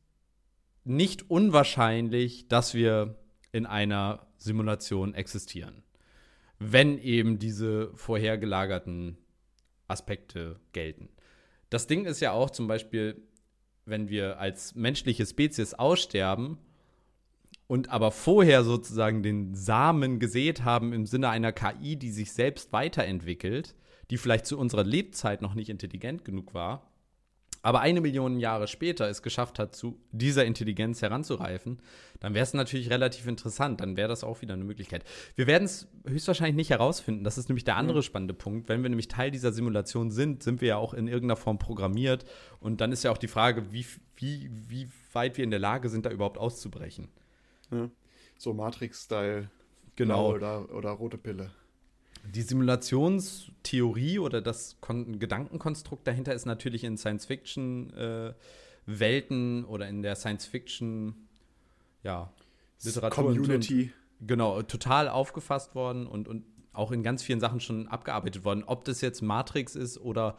nicht 0.84 1.30
unwahrscheinlich, 1.30 2.46
dass 2.46 2.74
wir 2.74 3.16
in 3.52 3.64
einer 3.64 4.26
Simulation 4.36 5.14
existieren. 5.14 5.84
Wenn 6.58 6.98
eben 6.98 7.38
diese 7.38 7.90
vorhergelagerten 7.94 9.16
Aspekte 9.88 10.60
gelten. 10.72 11.08
Das 11.70 11.86
Ding 11.86 12.04
ist 12.04 12.20
ja 12.20 12.32
auch 12.32 12.50
zum 12.50 12.68
Beispiel, 12.68 13.22
wenn 13.86 14.10
wir 14.10 14.38
als 14.38 14.74
menschliche 14.74 15.24
Spezies 15.24 15.72
aussterben 15.72 16.58
und 17.68 17.88
aber 17.88 18.10
vorher 18.10 18.64
sozusagen 18.64 19.22
den 19.22 19.54
Samen 19.54 20.18
gesät 20.18 20.62
haben 20.62 20.92
im 20.92 21.06
Sinne 21.06 21.30
einer 21.30 21.52
KI, 21.52 21.96
die 21.96 22.10
sich 22.10 22.32
selbst 22.32 22.74
weiterentwickelt, 22.74 23.74
die 24.10 24.18
vielleicht 24.18 24.46
zu 24.46 24.58
unserer 24.58 24.84
Lebzeit 24.84 25.42
noch 25.42 25.54
nicht 25.54 25.68
intelligent 25.68 26.24
genug 26.24 26.54
war, 26.54 26.90
aber 27.66 27.80
eine 27.80 28.00
Million 28.00 28.38
Jahre 28.38 28.68
später 28.68 29.08
es 29.08 29.22
geschafft 29.22 29.58
hat, 29.58 29.74
zu 29.74 29.98
dieser 30.12 30.44
Intelligenz 30.44 31.02
heranzureifen, 31.02 31.80
dann 32.20 32.32
wäre 32.32 32.44
es 32.44 32.54
natürlich 32.54 32.90
relativ 32.90 33.26
interessant. 33.26 33.80
Dann 33.80 33.96
wäre 33.96 34.06
das 34.06 34.22
auch 34.22 34.40
wieder 34.40 34.54
eine 34.54 34.62
Möglichkeit. 34.62 35.02
Wir 35.34 35.48
werden 35.48 35.64
es 35.64 35.88
höchstweit 36.06 36.54
nicht 36.54 36.70
herausfinden. 36.70 37.24
Das 37.24 37.38
ist 37.38 37.48
nämlich 37.48 37.64
der 37.64 37.74
andere 37.74 38.04
spannende 38.04 38.34
Punkt. 38.34 38.68
Wenn 38.68 38.82
wir 38.84 38.88
nämlich 38.88 39.08
Teil 39.08 39.32
dieser 39.32 39.52
Simulation 39.52 40.12
sind, 40.12 40.44
sind 40.44 40.60
wir 40.60 40.68
ja 40.68 40.76
auch 40.76 40.94
in 40.94 41.08
irgendeiner 41.08 41.34
Form 41.34 41.58
programmiert. 41.58 42.24
Und 42.60 42.80
dann 42.80 42.92
ist 42.92 43.02
ja 43.02 43.10
auch 43.10 43.18
die 43.18 43.26
Frage, 43.26 43.72
wie, 43.72 43.84
wie, 44.14 44.48
wie 44.68 44.88
weit 45.12 45.36
wir 45.36 45.42
in 45.42 45.50
der 45.50 45.58
Lage 45.58 45.88
sind, 45.88 46.06
da 46.06 46.10
überhaupt 46.10 46.38
auszubrechen. 46.38 47.08
Ja. 47.72 47.90
So 48.38 48.54
Matrix-Style. 48.54 49.50
Genau. 49.96 50.30
Oder, 50.32 50.72
oder 50.72 50.90
rote 50.90 51.18
Pille. 51.18 51.50
Die 52.34 52.42
Simulationstheorie 52.42 54.18
oder 54.18 54.40
das 54.40 54.78
Kon 54.80 55.18
Gedankenkonstrukt 55.18 56.06
dahinter 56.06 56.34
ist 56.34 56.46
natürlich 56.46 56.84
in 56.84 56.96
Science-Fiction-Welten 56.96 59.62
äh, 59.62 59.66
oder 59.66 59.88
in 59.88 60.02
der 60.02 60.16
Science-Fiction, 60.16 61.14
ja, 62.02 62.32
Literatur. 62.82 63.24
Community. 63.24 63.92
Und, 64.20 64.28
genau, 64.28 64.62
total 64.62 65.08
aufgefasst 65.08 65.74
worden 65.74 66.06
und, 66.06 66.28
und 66.28 66.44
auch 66.72 66.92
in 66.92 67.02
ganz 67.02 67.22
vielen 67.22 67.40
Sachen 67.40 67.60
schon 67.60 67.88
abgearbeitet 67.88 68.44
worden. 68.44 68.62
Ob 68.64 68.84
das 68.84 69.00
jetzt 69.00 69.22
Matrix 69.22 69.74
ist 69.74 69.98
oder 69.98 70.36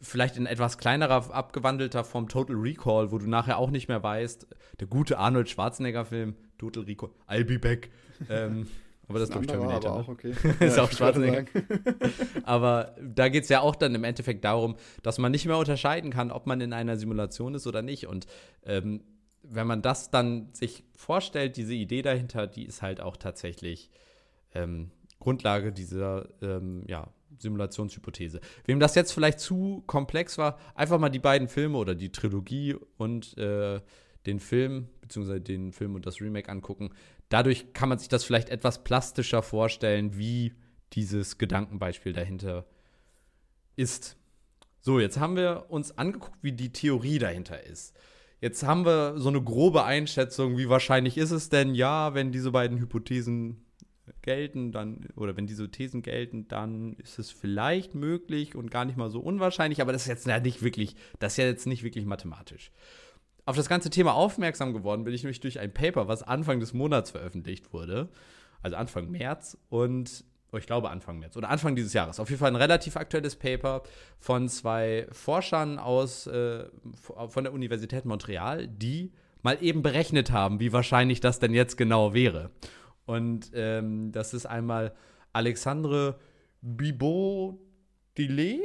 vielleicht 0.00 0.36
in 0.36 0.46
etwas 0.46 0.78
kleinerer, 0.78 1.34
abgewandelter 1.34 2.04
Form 2.04 2.28
Total 2.28 2.56
Recall, 2.56 3.12
wo 3.12 3.18
du 3.18 3.26
nachher 3.26 3.58
auch 3.58 3.70
nicht 3.70 3.88
mehr 3.88 4.02
weißt, 4.02 4.46
der 4.78 4.86
gute 4.86 5.18
Arnold 5.18 5.50
Schwarzenegger-Film, 5.50 6.36
Total 6.58 6.84
Recall, 6.84 7.10
I'll 7.28 7.44
be 7.44 7.58
back. 7.58 7.90
ähm, 8.30 8.68
aber 9.10 9.18
das 9.18 9.28
ist, 9.28 9.32
glaube 9.32 9.44
ich, 9.44 9.50
Terminator. 9.50 9.90
Aber 9.90 9.98
ne? 9.98 10.04
auch 10.04 10.08
okay. 10.08 10.34
ist 10.60 10.76
ja, 10.76 10.82
auch 10.82 10.90
Schwarzenegger. 10.90 11.44
aber 12.44 12.94
da 13.00 13.28
geht 13.28 13.42
es 13.42 13.48
ja 13.48 13.60
auch 13.60 13.76
dann 13.76 13.94
im 13.94 14.04
Endeffekt 14.04 14.44
darum, 14.44 14.76
dass 15.02 15.18
man 15.18 15.32
nicht 15.32 15.46
mehr 15.46 15.58
unterscheiden 15.58 16.10
kann, 16.10 16.30
ob 16.30 16.46
man 16.46 16.60
in 16.60 16.72
einer 16.72 16.96
Simulation 16.96 17.54
ist 17.54 17.66
oder 17.66 17.82
nicht. 17.82 18.06
Und 18.06 18.26
ähm, 18.64 19.02
wenn 19.42 19.66
man 19.66 19.82
das 19.82 20.10
dann 20.10 20.48
sich 20.52 20.84
vorstellt, 20.94 21.56
diese 21.56 21.74
Idee 21.74 22.02
dahinter, 22.02 22.46
die 22.46 22.64
ist 22.64 22.82
halt 22.82 23.00
auch 23.00 23.16
tatsächlich 23.16 23.90
ähm, 24.54 24.90
Grundlage 25.18 25.72
dieser 25.72 26.28
ähm, 26.40 26.84
ja, 26.86 27.08
Simulationshypothese. 27.38 28.40
Wem 28.64 28.80
das 28.80 28.94
jetzt 28.94 29.12
vielleicht 29.12 29.40
zu 29.40 29.82
komplex 29.86 30.38
war, 30.38 30.58
einfach 30.74 30.98
mal 30.98 31.10
die 31.10 31.18
beiden 31.18 31.48
Filme 31.48 31.78
oder 31.78 31.94
die 31.94 32.12
Trilogie 32.12 32.76
und 32.96 33.36
äh, 33.38 33.80
den 34.26 34.40
Film, 34.40 34.88
beziehungsweise 35.00 35.40
den 35.40 35.72
Film 35.72 35.94
und 35.94 36.06
das 36.06 36.20
Remake 36.20 36.50
angucken. 36.50 36.90
Dadurch 37.30 37.72
kann 37.72 37.88
man 37.88 37.98
sich 37.98 38.08
das 38.08 38.24
vielleicht 38.24 38.50
etwas 38.50 38.84
plastischer 38.84 39.42
vorstellen, 39.42 40.18
wie 40.18 40.52
dieses 40.92 41.38
Gedankenbeispiel 41.38 42.12
dahinter 42.12 42.66
ist. 43.76 44.16
So, 44.80 44.98
jetzt 45.00 45.18
haben 45.18 45.36
wir 45.36 45.66
uns 45.68 45.96
angeguckt, 45.96 46.38
wie 46.42 46.52
die 46.52 46.72
Theorie 46.72 47.18
dahinter 47.18 47.62
ist. 47.64 47.96
Jetzt 48.40 48.62
haben 48.62 48.84
wir 48.84 49.18
so 49.18 49.28
eine 49.28 49.42
grobe 49.42 49.84
Einschätzung, 49.84 50.58
wie 50.58 50.68
wahrscheinlich 50.68 51.18
ist 51.18 51.30
es 51.30 51.50
denn, 51.50 51.74
ja, 51.74 52.14
wenn 52.14 52.32
diese 52.32 52.50
beiden 52.50 52.78
Hypothesen 52.78 53.64
gelten, 54.22 54.72
dann, 54.72 55.06
oder 55.14 55.36
wenn 55.36 55.46
diese 55.46 55.70
Thesen 55.70 56.02
gelten, 56.02 56.48
dann 56.48 56.94
ist 56.94 57.18
es 57.18 57.30
vielleicht 57.30 57.94
möglich 57.94 58.56
und 58.56 58.70
gar 58.70 58.84
nicht 58.84 58.96
mal 58.96 59.10
so 59.10 59.20
unwahrscheinlich, 59.20 59.80
aber 59.80 59.92
das 59.92 60.02
ist 60.02 60.08
jetzt 60.08 60.26
nicht 60.42 60.62
wirklich, 60.62 60.96
das 61.18 61.34
ist 61.34 61.36
ja 61.36 61.44
jetzt 61.44 61.66
nicht 61.66 61.82
wirklich 61.82 62.06
mathematisch. 62.06 62.72
Auf 63.46 63.56
das 63.56 63.68
ganze 63.68 63.90
Thema 63.90 64.14
aufmerksam 64.14 64.72
geworden 64.72 65.04
bin 65.04 65.14
ich 65.14 65.22
nämlich 65.22 65.40
durch 65.40 65.58
ein 65.58 65.72
Paper, 65.72 66.08
was 66.08 66.22
Anfang 66.22 66.60
des 66.60 66.72
Monats 66.72 67.10
veröffentlicht 67.10 67.72
wurde, 67.72 68.08
also 68.62 68.76
Anfang 68.76 69.10
März 69.10 69.56
und 69.68 70.24
oh, 70.52 70.56
ich 70.56 70.66
glaube 70.66 70.90
Anfang 70.90 71.18
März 71.18 71.36
oder 71.36 71.48
Anfang 71.48 71.74
dieses 71.76 71.92
Jahres. 71.92 72.20
Auf 72.20 72.28
jeden 72.28 72.40
Fall 72.40 72.50
ein 72.50 72.56
relativ 72.56 72.96
aktuelles 72.96 73.36
Paper 73.36 73.82
von 74.18 74.48
zwei 74.48 75.06
Forschern 75.10 75.78
aus 75.78 76.26
äh, 76.26 76.64
von 76.94 77.44
der 77.44 77.52
Universität 77.52 78.04
Montreal, 78.04 78.68
die 78.68 79.12
mal 79.42 79.58
eben 79.60 79.82
berechnet 79.82 80.30
haben, 80.30 80.60
wie 80.60 80.72
wahrscheinlich 80.72 81.20
das 81.20 81.38
denn 81.38 81.54
jetzt 81.54 81.76
genau 81.76 82.14
wäre. 82.14 82.50
Und 83.06 83.50
ähm, 83.54 84.12
das 84.12 84.34
ist 84.34 84.46
einmal 84.46 84.94
Alexandre 85.32 86.18
Bibot-Dillet. 86.62 88.60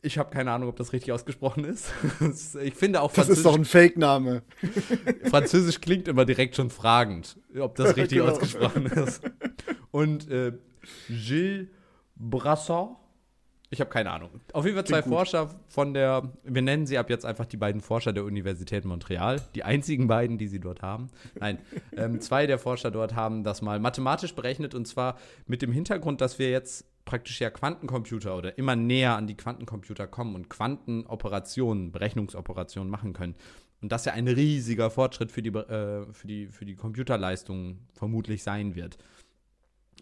Ich 0.00 0.16
habe 0.16 0.30
keine 0.30 0.52
Ahnung, 0.52 0.68
ob 0.68 0.76
das 0.76 0.92
richtig 0.92 1.12
ausgesprochen 1.12 1.64
ist. 1.64 1.92
ich 2.62 2.74
finde 2.74 3.02
auch 3.02 3.12
Das 3.12 3.28
ist 3.28 3.44
doch 3.44 3.56
ein 3.56 3.64
Fake-Name. 3.64 4.42
Französisch 5.30 5.80
klingt 5.80 6.06
immer 6.06 6.24
direkt 6.24 6.54
schon 6.54 6.70
fragend, 6.70 7.36
ob 7.58 7.74
das 7.74 7.88
richtig 7.96 8.18
genau. 8.18 8.30
ausgesprochen 8.30 8.86
ist. 8.86 9.22
Und 9.90 10.30
äh, 10.30 10.52
Gilles 11.08 11.68
Brassard 12.14 12.96
ich 13.70 13.80
habe 13.80 13.90
keine 13.90 14.10
Ahnung. 14.10 14.30
Auf 14.54 14.64
jeden 14.64 14.76
Fall 14.76 14.86
zwei 14.86 15.02
Forscher 15.02 15.50
von 15.68 15.92
der, 15.92 16.32
wir 16.42 16.62
nennen 16.62 16.86
sie 16.86 16.96
ab 16.96 17.10
jetzt 17.10 17.26
einfach 17.26 17.44
die 17.44 17.58
beiden 17.58 17.82
Forscher 17.82 18.14
der 18.14 18.24
Universität 18.24 18.86
Montreal, 18.86 19.42
die 19.54 19.62
einzigen 19.62 20.06
beiden, 20.06 20.38
die 20.38 20.48
sie 20.48 20.58
dort 20.58 20.80
haben. 20.80 21.10
Nein, 21.38 21.58
ähm, 21.94 22.20
zwei 22.22 22.46
der 22.46 22.58
Forscher 22.58 22.90
dort 22.90 23.14
haben 23.14 23.44
das 23.44 23.60
mal 23.60 23.78
mathematisch 23.78 24.34
berechnet 24.34 24.74
und 24.74 24.88
zwar 24.88 25.18
mit 25.46 25.60
dem 25.60 25.70
Hintergrund, 25.70 26.22
dass 26.22 26.38
wir 26.38 26.50
jetzt 26.50 26.86
praktisch 27.08 27.40
ja 27.40 27.48
Quantencomputer 27.48 28.36
oder 28.36 28.58
immer 28.58 28.76
näher 28.76 29.16
an 29.16 29.26
die 29.26 29.36
Quantencomputer 29.36 30.06
kommen 30.06 30.34
und 30.34 30.50
Quantenoperationen, 30.50 31.90
Berechnungsoperationen 31.90 32.90
machen 32.90 33.14
können. 33.14 33.34
Und 33.80 33.92
das 33.92 34.04
ja 34.04 34.12
ein 34.12 34.28
riesiger 34.28 34.90
Fortschritt 34.90 35.32
für 35.32 35.40
die, 35.40 35.48
äh, 35.48 36.12
für 36.12 36.26
die, 36.26 36.48
für 36.48 36.66
die 36.66 36.74
Computerleistung 36.74 37.78
vermutlich 37.94 38.42
sein 38.42 38.74
wird. 38.74 38.98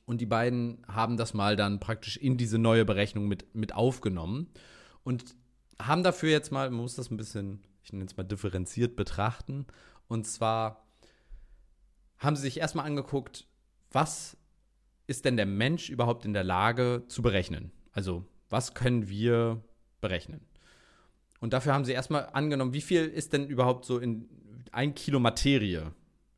Und 0.04 0.20
die 0.20 0.26
beiden 0.26 0.84
haben 0.88 1.16
das 1.16 1.32
mal 1.32 1.54
dann 1.54 1.78
praktisch 1.78 2.16
in 2.16 2.36
diese 2.36 2.58
neue 2.58 2.84
Berechnung 2.84 3.28
mit, 3.28 3.54
mit 3.54 3.72
aufgenommen 3.72 4.48
und 5.04 5.36
haben 5.80 6.02
dafür 6.02 6.30
jetzt 6.30 6.50
mal, 6.50 6.70
man 6.70 6.80
muss 6.80 6.96
das 6.96 7.10
ein 7.12 7.16
bisschen, 7.16 7.60
ich 7.84 7.92
nenne 7.92 8.06
es 8.06 8.16
mal 8.16 8.24
differenziert 8.24 8.96
betrachten. 8.96 9.66
Und 10.08 10.26
zwar 10.26 10.88
haben 12.18 12.34
sie 12.34 12.42
sich 12.42 12.58
erstmal 12.58 12.86
angeguckt, 12.86 13.46
was 13.92 14.36
ist 15.06 15.24
denn 15.24 15.36
der 15.36 15.46
Mensch 15.46 15.90
überhaupt 15.90 16.24
in 16.24 16.32
der 16.32 16.44
Lage 16.44 17.04
zu 17.08 17.22
berechnen? 17.22 17.72
Also, 17.92 18.24
was 18.48 18.74
können 18.74 19.08
wir 19.08 19.62
berechnen? 20.00 20.40
Und 21.40 21.52
dafür 21.52 21.74
haben 21.74 21.84
sie 21.84 21.92
erstmal 21.92 22.28
angenommen, 22.32 22.72
wie 22.72 22.80
viel 22.80 23.06
ist 23.06 23.32
denn 23.32 23.46
überhaupt 23.46 23.84
so 23.84 23.98
in 23.98 24.28
ein 24.72 24.94
Kilo 24.94 25.20
Materie 25.20 25.92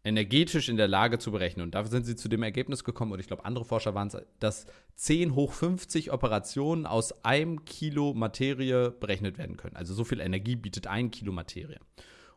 energetisch 0.04 0.68
in 0.68 0.76
der 0.76 0.88
Lage 0.88 1.18
zu 1.18 1.30
berechnen. 1.30 1.64
Und 1.64 1.74
dafür 1.74 1.90
sind 1.90 2.06
sie 2.06 2.16
zu 2.16 2.28
dem 2.28 2.42
Ergebnis 2.42 2.84
gekommen, 2.84 3.12
oder 3.12 3.20
ich 3.20 3.26
glaube, 3.26 3.44
andere 3.44 3.64
Forscher 3.64 3.94
waren 3.94 4.08
es, 4.08 4.16
dass 4.38 4.66
10 4.96 5.34
hoch 5.34 5.52
50 5.52 6.12
Operationen 6.12 6.86
aus 6.86 7.24
einem 7.24 7.64
Kilo 7.64 8.14
Materie 8.14 8.90
berechnet 8.90 9.38
werden 9.38 9.56
können. 9.56 9.76
Also 9.76 9.94
so 9.94 10.04
viel 10.04 10.20
Energie 10.20 10.56
bietet 10.56 10.86
ein 10.86 11.10
Kilo 11.10 11.32
Materie. 11.32 11.78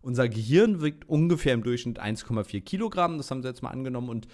Unser 0.02 0.30
Gehirn 0.30 0.82
wiegt 0.82 1.08
ungefähr 1.08 1.54
im 1.54 1.64
Durchschnitt 1.64 2.02
1,4 2.02 2.62
Kilogramm, 2.62 3.18
das 3.18 3.30
haben 3.30 3.44
sie 3.44 3.48
jetzt 3.48 3.62
mal 3.62 3.70
angenommen, 3.70 4.10
und 4.10 4.28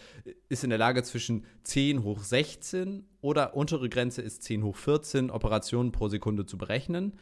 ist 0.48 0.64
in 0.64 0.70
der 0.70 0.80
Lage 0.80 1.04
zwischen 1.04 1.46
10 1.64 2.04
hoch 2.04 2.20
16 2.20 3.06
oder 3.20 3.56
untere 3.56 3.90
Grenze 3.90 4.22
ist 4.22 4.44
10 4.44 4.64
hoch 4.64 4.78
14 4.78 5.30
Operationen 5.30 5.92
pro 5.92 6.08
Sekunde 6.08 6.46
zu 6.46 6.58
berechnen. 6.58 7.18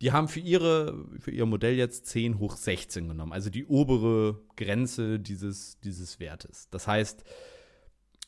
Die 0.00 0.12
haben 0.12 0.28
für, 0.28 0.40
ihre, 0.40 1.06
für 1.18 1.30
ihr 1.30 1.46
Modell 1.46 1.74
jetzt 1.74 2.06
10 2.06 2.38
hoch 2.38 2.56
16 2.56 3.08
genommen, 3.08 3.32
also 3.32 3.50
die 3.50 3.66
obere 3.66 4.40
Grenze 4.56 5.18
dieses, 5.18 5.80
dieses 5.80 6.20
Wertes. 6.20 6.68
Das 6.70 6.86
heißt, 6.86 7.24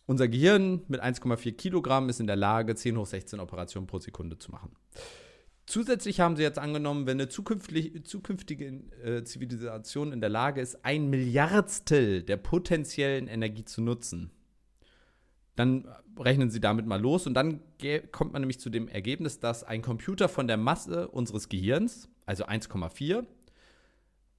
unser 0.06 0.28
Gehirn 0.28 0.82
mit 0.88 1.02
1,4 1.02 1.52
Kilogramm 1.52 2.08
ist 2.08 2.20
in 2.20 2.26
der 2.26 2.36
Lage, 2.36 2.74
10 2.74 2.96
hoch 2.98 3.06
16 3.06 3.40
Operationen 3.40 3.86
pro 3.86 3.98
Sekunde 3.98 4.38
zu 4.38 4.50
machen. 4.50 4.72
Zusätzlich 5.74 6.20
haben 6.20 6.36
sie 6.36 6.44
jetzt 6.44 6.60
angenommen, 6.60 7.04
wenn 7.04 7.20
eine 7.20 7.28
zukünftige, 7.28 8.64
äh, 9.02 9.24
Zivilisation 9.24 10.12
in 10.12 10.20
der 10.20 10.30
Lage 10.30 10.60
ist, 10.60 10.84
ein 10.84 11.10
Milliardstel 11.10 12.22
der 12.22 12.36
potenziellen 12.36 13.26
Energie 13.26 13.64
zu 13.64 13.82
nutzen, 13.82 14.30
dann 15.56 15.88
rechnen 16.16 16.48
Sie 16.50 16.60
damit 16.60 16.86
mal 16.86 17.00
los 17.00 17.26
und 17.26 17.34
dann 17.34 17.60
kommt 18.12 18.32
man 18.34 18.42
nämlich 18.42 18.60
zu 18.60 18.70
dem 18.70 18.86
Ergebnis, 18.86 19.40
dass 19.40 19.64
ein 19.64 19.82
Computer 19.82 20.28
von 20.28 20.46
der 20.46 20.58
Masse 20.58 21.08
unseres 21.08 21.48
Gehirns, 21.48 22.08
also 22.24 22.44
1,4, 22.44 23.26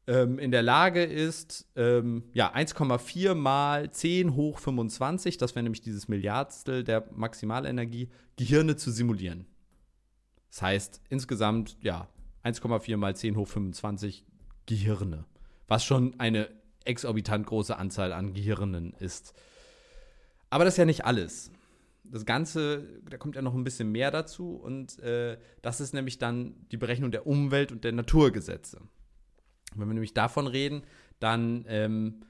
ähm, 0.08 0.39
in 0.39 0.52
der 0.52 0.63
Lage 0.63 1.04
ist, 1.04 1.69
ähm, 1.76 2.24
ja, 2.32 2.54
1,4 2.54 3.36
mal 3.36 3.91
10 3.91 4.36
hoch 4.36 4.60
25, 4.60 5.36
das 5.36 5.54
wäre 5.54 5.63
nämlich 5.63 5.82
dieses 5.82 6.08
Milliardstel 6.08 6.86
der 6.86 7.10
Maximalenergie, 7.13 8.08
Gehirne 8.38 8.78
zu 8.78 8.89
simulieren. 8.89 9.48
Das 10.49 10.62
heißt, 10.62 11.01
insgesamt, 11.10 11.77
ja, 11.81 12.08
1,4 12.43 12.97
mal 12.97 13.15
10 13.15 13.36
hoch 13.36 13.47
25 13.47 14.25
Gehirne, 14.65 15.25
was 15.67 15.84
schon 15.84 16.19
eine 16.19 16.49
exorbitant 16.86 17.47
große 17.47 17.75
Anzahl 17.75 18.13
an 18.13 18.34
Gehirnen 18.34 18.93
ist. 18.99 19.34
Aber 20.49 20.63
das 20.63 20.75
ist 20.75 20.77
ja 20.77 20.86
nicht 20.86 21.05
alles. 21.05 21.51
Das 22.03 22.25
Ganze, 22.25 22.88
da 23.10 23.17
kommt 23.17 23.36
ja 23.36 23.41
noch 23.41 23.55
ein 23.55 23.63
bisschen 23.63 23.91
mehr 23.91 24.12
dazu 24.12 24.51
und 24.51 24.99
äh, 24.99 25.38
das 25.63 25.81
ist 25.81 25.93
nämlich 25.93 26.19
dann 26.19 26.55
die 26.71 26.77
Berechnung 26.77 27.12
der 27.12 27.25
Umwelt- 27.25 27.71
und 27.71 27.84
der 27.84 27.93
Naturgesetze. 27.93 28.79
Wenn 29.75 29.88
wir 29.88 29.93
nämlich 29.93 30.13
davon 30.13 30.45
reden, 30.45 30.84
dann 31.19 31.65
ähm, 31.67 32.21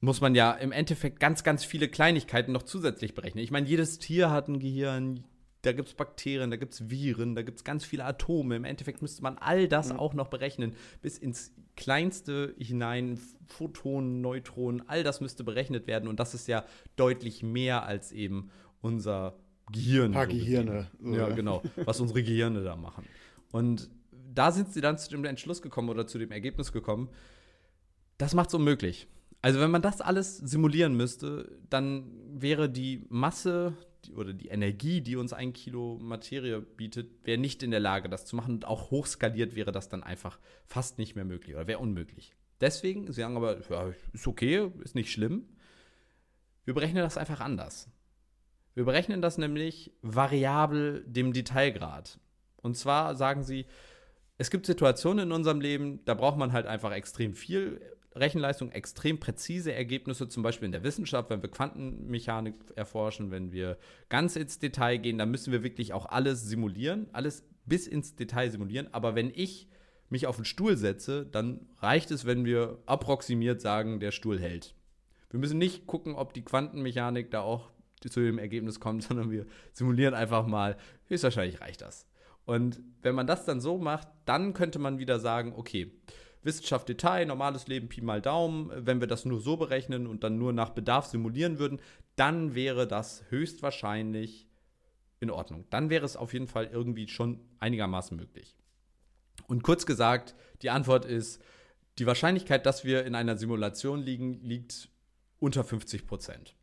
muss 0.00 0.20
man 0.20 0.34
ja 0.34 0.52
im 0.52 0.72
Endeffekt 0.72 1.20
ganz, 1.20 1.42
ganz 1.42 1.64
viele 1.64 1.88
Kleinigkeiten 1.88 2.52
noch 2.52 2.62
zusätzlich 2.62 3.14
berechnen. 3.14 3.42
Ich 3.42 3.50
meine, 3.50 3.66
jedes 3.66 3.98
Tier 3.98 4.30
hat 4.30 4.48
ein 4.48 4.60
Gehirn, 4.60 5.24
da 5.62 5.72
gibt 5.72 5.88
es 5.88 5.94
Bakterien, 5.94 6.50
da 6.50 6.56
gibt 6.56 6.72
es 6.72 6.90
Viren, 6.90 7.34
da 7.34 7.42
gibt 7.42 7.58
es 7.58 7.64
ganz 7.64 7.84
viele 7.84 8.04
Atome. 8.04 8.56
Im 8.56 8.64
Endeffekt 8.64 9.02
müsste 9.02 9.22
man 9.22 9.36
all 9.38 9.68
das 9.68 9.92
mhm. 9.92 9.98
auch 9.98 10.14
noch 10.14 10.28
berechnen, 10.28 10.74
bis 11.02 11.18
ins 11.18 11.52
Kleinste 11.76 12.54
hinein, 12.58 13.18
Photonen, 13.46 14.20
Neutronen, 14.20 14.88
all 14.88 15.02
das 15.02 15.20
müsste 15.20 15.44
berechnet 15.44 15.86
werden. 15.86 16.08
Und 16.08 16.20
das 16.20 16.34
ist 16.34 16.48
ja 16.48 16.64
deutlich 16.96 17.42
mehr 17.42 17.84
als 17.84 18.12
eben 18.12 18.50
unser 18.80 19.36
Gehirn. 19.70 20.12
Ein 20.12 20.12
paar 20.12 20.26
so 20.26 20.32
Gehirne. 20.32 20.90
Ja, 21.02 21.28
genau, 21.28 21.62
was 21.76 22.00
unsere 22.00 22.22
Gehirne 22.22 22.62
da 22.62 22.76
machen. 22.76 23.04
Und 23.52 23.90
da 24.32 24.52
sind 24.52 24.72
sie 24.72 24.80
dann 24.80 24.96
zu 24.98 25.10
dem 25.10 25.24
Entschluss 25.24 25.60
gekommen 25.60 25.88
oder 25.90 26.06
zu 26.06 26.18
dem 26.18 26.30
Ergebnis 26.30 26.72
gekommen, 26.72 27.08
das 28.18 28.34
macht 28.34 28.48
es 28.48 28.54
unmöglich. 28.54 29.08
Also 29.42 29.60
wenn 29.60 29.70
man 29.70 29.82
das 29.82 30.00
alles 30.00 30.36
simulieren 30.36 30.94
müsste, 30.96 31.58
dann 31.70 32.04
wäre 32.32 32.68
die 32.68 33.06
Masse 33.08 33.74
oder 34.16 34.32
die 34.32 34.48
Energie, 34.48 35.00
die 35.00 35.16
uns 35.16 35.32
ein 35.32 35.52
Kilo 35.52 35.98
Materie 36.00 36.60
bietet, 36.60 37.24
wäre 37.24 37.38
nicht 37.38 37.62
in 37.62 37.70
der 37.70 37.80
Lage, 37.80 38.08
das 38.08 38.24
zu 38.24 38.36
machen. 38.36 38.54
Und 38.54 38.64
auch 38.64 38.90
hochskaliert 38.90 39.54
wäre 39.54 39.72
das 39.72 39.88
dann 39.88 40.02
einfach 40.02 40.38
fast 40.64 40.98
nicht 40.98 41.16
mehr 41.16 41.24
möglich 41.24 41.54
oder 41.54 41.66
wäre 41.66 41.78
unmöglich. 41.78 42.34
Deswegen, 42.60 43.06
sie 43.06 43.20
sagen 43.20 43.36
aber, 43.36 43.58
ja, 43.68 43.92
ist 44.12 44.26
okay, 44.26 44.70
ist 44.82 44.94
nicht 44.94 45.12
schlimm. 45.12 45.44
Wir 46.64 46.74
berechnen 46.74 47.02
das 47.02 47.18
einfach 47.18 47.40
anders. 47.40 47.88
Wir 48.74 48.84
berechnen 48.84 49.22
das 49.22 49.38
nämlich 49.38 49.92
variabel 50.02 51.04
dem 51.06 51.32
Detailgrad. 51.32 52.18
Und 52.56 52.76
zwar 52.76 53.16
sagen 53.16 53.42
sie, 53.42 53.66
es 54.38 54.50
gibt 54.50 54.66
Situationen 54.66 55.28
in 55.28 55.32
unserem 55.32 55.60
Leben, 55.60 56.04
da 56.04 56.14
braucht 56.14 56.38
man 56.38 56.52
halt 56.52 56.66
einfach 56.66 56.92
extrem 56.92 57.34
viel 57.34 57.80
Rechenleistung, 58.14 58.72
extrem 58.72 59.20
präzise 59.20 59.72
Ergebnisse, 59.72 60.28
zum 60.28 60.42
Beispiel 60.42 60.66
in 60.66 60.72
der 60.72 60.82
Wissenschaft, 60.82 61.30
wenn 61.30 61.42
wir 61.42 61.50
Quantenmechanik 61.50 62.54
erforschen, 62.74 63.30
wenn 63.30 63.52
wir 63.52 63.78
ganz 64.08 64.36
ins 64.36 64.58
Detail 64.58 64.98
gehen, 64.98 65.18
dann 65.18 65.30
müssen 65.30 65.52
wir 65.52 65.62
wirklich 65.62 65.92
auch 65.92 66.06
alles 66.06 66.42
simulieren, 66.42 67.08
alles 67.12 67.44
bis 67.66 67.86
ins 67.86 68.16
Detail 68.16 68.50
simulieren. 68.50 68.92
Aber 68.92 69.14
wenn 69.14 69.30
ich 69.32 69.68
mich 70.08 70.26
auf 70.26 70.36
den 70.36 70.44
Stuhl 70.44 70.76
setze, 70.76 71.24
dann 71.24 71.68
reicht 71.78 72.10
es, 72.10 72.26
wenn 72.26 72.44
wir 72.44 72.78
approximiert 72.86 73.60
sagen, 73.60 74.00
der 74.00 74.10
Stuhl 74.10 74.40
hält. 74.40 74.74
Wir 75.30 75.38
müssen 75.38 75.58
nicht 75.58 75.86
gucken, 75.86 76.16
ob 76.16 76.34
die 76.34 76.42
Quantenmechanik 76.42 77.30
da 77.30 77.42
auch 77.42 77.70
zu 78.00 78.20
dem 78.20 78.38
Ergebnis 78.38 78.80
kommt, 78.80 79.02
sondern 79.04 79.30
wir 79.30 79.46
simulieren 79.72 80.14
einfach 80.14 80.46
mal, 80.46 80.76
höchstwahrscheinlich 81.06 81.60
reicht 81.60 81.82
das. 81.82 82.06
Und 82.44 82.80
wenn 83.02 83.14
man 83.14 83.28
das 83.28 83.44
dann 83.44 83.60
so 83.60 83.78
macht, 83.78 84.08
dann 84.24 84.54
könnte 84.54 84.80
man 84.80 84.98
wieder 84.98 85.20
sagen, 85.20 85.52
okay, 85.56 85.92
Wissenschaft 86.42 86.88
Detail, 86.88 87.26
normales 87.26 87.66
Leben 87.66 87.88
Pi 87.88 88.00
mal 88.00 88.22
Daumen, 88.22 88.70
wenn 88.74 89.00
wir 89.00 89.06
das 89.06 89.24
nur 89.24 89.40
so 89.40 89.56
berechnen 89.56 90.06
und 90.06 90.24
dann 90.24 90.38
nur 90.38 90.52
nach 90.52 90.70
Bedarf 90.70 91.06
simulieren 91.06 91.58
würden, 91.58 91.80
dann 92.16 92.54
wäre 92.54 92.86
das 92.86 93.24
höchstwahrscheinlich 93.28 94.48
in 95.20 95.30
Ordnung. 95.30 95.66
Dann 95.70 95.90
wäre 95.90 96.04
es 96.04 96.16
auf 96.16 96.32
jeden 96.32 96.48
Fall 96.48 96.66
irgendwie 96.66 97.08
schon 97.08 97.40
einigermaßen 97.58 98.16
möglich. 98.16 98.56
Und 99.46 99.62
kurz 99.62 99.84
gesagt, 99.84 100.34
die 100.62 100.70
Antwort 100.70 101.04
ist, 101.04 101.42
die 101.98 102.06
Wahrscheinlichkeit, 102.06 102.64
dass 102.66 102.84
wir 102.84 103.04
in 103.04 103.14
einer 103.14 103.36
Simulation 103.36 104.00
liegen, 104.00 104.40
liegt 104.42 104.88
unter 105.38 105.64
50 105.64 106.06
Prozent. 106.06 106.54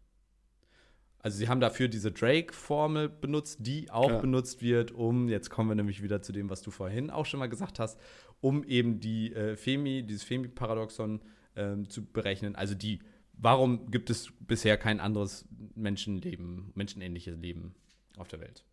Also 1.20 1.40
sie 1.40 1.50
haben 1.50 1.60
dafür 1.60 1.88
diese 1.88 2.12
Drake-Formel 2.12 3.10
benutzt, 3.10 3.58
die 3.62 3.92
auch 3.92 4.10
ja. 4.10 4.20
benutzt 4.20 4.62
wird, 4.62 4.92
um, 4.92 5.28
jetzt 5.28 5.50
kommen 5.50 5.70
wir 5.70 5.76
nämlich 5.76 6.02
wieder 6.02 6.22
zu 6.22 6.32
dem, 6.32 6.50
was 6.50 6.62
du 6.62 6.72
vorhin 6.72 7.10
auch 7.10 7.26
schon 7.26 7.40
mal 7.40 7.50
gesagt 7.50 7.80
hast, 7.80 8.00
um 8.42 8.64
eben 8.64 9.00
die 9.00 9.34
äh, 9.34 9.56
Femi, 9.56 10.04
dieses 10.04 10.24
Femi-Paradoxon 10.24 11.22
ähm, 11.56 11.90
zu 11.90 12.06
berechnen. 12.06 12.56
Also 12.56 12.76
die, 12.76 13.00
warum 13.34 13.90
gibt 13.92 14.10
es 14.10 14.32
bisher 14.40 14.78
kein 14.78 15.00
anderes 15.00 15.46
Menschenleben, 15.76 16.72
menschenähnliches 16.76 17.38
Leben 17.38 17.76
auf 18.18 18.28
der 18.28 18.42
Welt? 18.42 18.64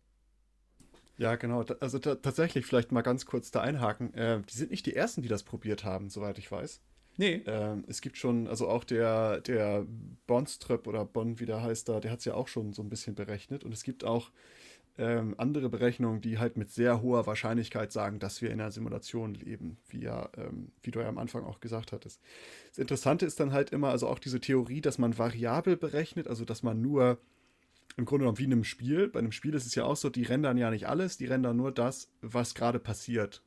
Ja, 1.17 1.35
genau. 1.35 1.63
Also 1.79 1.99
tatsächlich 1.99 2.65
vielleicht 2.65 2.91
mal 2.91 3.01
ganz 3.01 3.25
kurz 3.25 3.51
da 3.51 3.61
einhaken. 3.61 4.13
Äh, 4.13 4.41
die 4.41 4.57
sind 4.57 4.71
nicht 4.71 4.85
die 4.85 4.95
ersten, 4.95 5.21
die 5.21 5.29
das 5.29 5.43
probiert 5.43 5.83
haben, 5.83 6.09
soweit 6.09 6.37
ich 6.37 6.51
weiß. 6.51 6.81
Nee. 7.17 7.41
Ähm, 7.45 7.85
es 7.87 8.01
gibt 8.01 8.17
schon, 8.17 8.47
also 8.47 8.67
auch 8.67 8.83
der, 8.83 9.39
der 9.41 9.85
Bonströp 10.27 10.87
oder 10.87 11.05
Bonn, 11.05 11.39
wie 11.39 11.45
der 11.45 11.61
heißt 11.61 11.87
da, 11.87 12.01
der 12.01 12.11
hat 12.11 12.19
es 12.19 12.25
ja 12.25 12.33
auch 12.33 12.49
schon 12.49 12.73
so 12.73 12.81
ein 12.81 12.89
bisschen 12.89 13.15
berechnet. 13.15 13.63
Und 13.63 13.73
es 13.73 13.83
gibt 13.83 14.03
auch 14.03 14.31
ähm, 14.97 15.35
andere 15.37 15.69
Berechnungen, 15.69 16.21
die 16.21 16.39
halt 16.39 16.57
mit 16.57 16.71
sehr 16.71 17.01
hoher 17.01 17.27
Wahrscheinlichkeit 17.27 17.91
sagen, 17.91 18.19
dass 18.19 18.41
wir 18.41 18.51
in 18.51 18.61
einer 18.61 18.71
Simulation 18.71 19.33
leben, 19.33 19.77
wie, 19.89 20.01
ja, 20.01 20.29
ähm, 20.37 20.71
wie 20.81 20.91
du 20.91 20.99
ja 20.99 21.09
am 21.09 21.17
Anfang 21.17 21.43
auch 21.43 21.59
gesagt 21.59 21.91
hattest. 21.91 22.21
Das 22.69 22.79
Interessante 22.79 23.25
ist 23.25 23.39
dann 23.39 23.51
halt 23.51 23.71
immer, 23.71 23.89
also 23.89 24.07
auch 24.07 24.19
diese 24.19 24.39
Theorie, 24.39 24.81
dass 24.81 24.97
man 24.97 25.17
variabel 25.17 25.75
berechnet, 25.75 26.27
also 26.27 26.45
dass 26.45 26.63
man 26.63 26.81
nur 26.81 27.19
im 27.97 28.05
Grunde 28.05 28.23
genommen 28.23 28.39
wie 28.39 28.45
in 28.45 28.51
einem 28.51 28.63
Spiel, 28.63 29.07
bei 29.07 29.19
einem 29.19 29.31
Spiel 29.31 29.53
ist 29.53 29.65
es 29.65 29.75
ja 29.75 29.85
auch 29.85 29.95
so, 29.95 30.09
die 30.09 30.23
rendern 30.23 30.57
ja 30.57 30.69
nicht 30.69 30.87
alles, 30.87 31.17
die 31.17 31.25
rendern 31.25 31.57
nur 31.57 31.71
das, 31.71 32.09
was 32.21 32.55
gerade 32.55 32.79
passiert. 32.79 33.41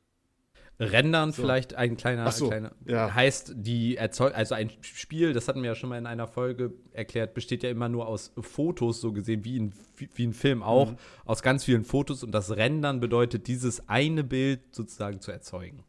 Rendern 0.79 1.33
so. 1.33 1.41
vielleicht 1.41 1.75
ein 1.75 1.97
kleiner, 1.97 2.31
so, 2.31 2.47
kleiner 2.47 2.71
ja. 2.85 3.13
heißt 3.13 3.53
die 3.57 3.97
Erzeug 3.97 4.33
also 4.35 4.55
ein 4.55 4.71
Spiel, 4.81 5.33
das 5.33 5.47
hatten 5.47 5.61
wir 5.61 5.69
ja 5.69 5.75
schon 5.75 5.89
mal 5.89 5.97
in 5.97 6.05
einer 6.05 6.27
Folge 6.27 6.73
erklärt, 6.93 7.33
besteht 7.33 7.63
ja 7.63 7.69
immer 7.69 7.89
nur 7.89 8.07
aus 8.07 8.31
Fotos, 8.39 9.01
so 9.01 9.11
gesehen, 9.11 9.43
wie, 9.43 9.57
in, 9.57 9.73
wie 9.97 10.25
ein 10.25 10.33
Film 10.33 10.63
auch, 10.63 10.91
mhm. 10.91 10.97
aus 11.25 11.41
ganz 11.41 11.65
vielen 11.65 11.83
Fotos 11.83 12.23
und 12.23 12.31
das 12.31 12.55
Rendern 12.55 13.01
bedeutet, 13.01 13.47
dieses 13.47 13.89
eine 13.89 14.23
Bild 14.23 14.61
sozusagen 14.73 15.19
zu 15.19 15.31
erzeugen. 15.31 15.83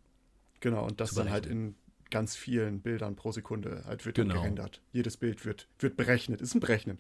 Genau, 0.58 0.84
und 0.84 1.00
das 1.00 1.12
dann 1.12 1.30
halt 1.30 1.46
in 1.46 1.76
ganz 2.10 2.36
vielen 2.36 2.80
Bildern 2.80 3.14
pro 3.14 3.30
Sekunde 3.30 3.84
halt 3.86 4.04
wird 4.04 4.16
genau. 4.16 4.34
gerendert. 4.34 4.82
Jedes 4.92 5.16
Bild 5.16 5.44
wird, 5.46 5.68
wird 5.78 5.96
berechnet, 5.96 6.40
ist 6.40 6.54
ein 6.54 6.60
Berechnen. 6.60 6.98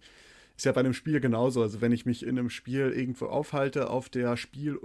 Ist 0.60 0.66
ja 0.66 0.72
bei 0.72 0.80
einem 0.80 0.92
Spiel 0.92 1.20
genauso. 1.20 1.62
Also 1.62 1.80
wenn 1.80 1.90
ich 1.90 2.04
mich 2.04 2.22
in 2.22 2.38
einem 2.38 2.50
Spiel 2.50 2.90
irgendwo 2.90 3.28
aufhalte, 3.28 3.88
auf 3.88 4.10
der 4.10 4.36
Spiel, 4.36 4.78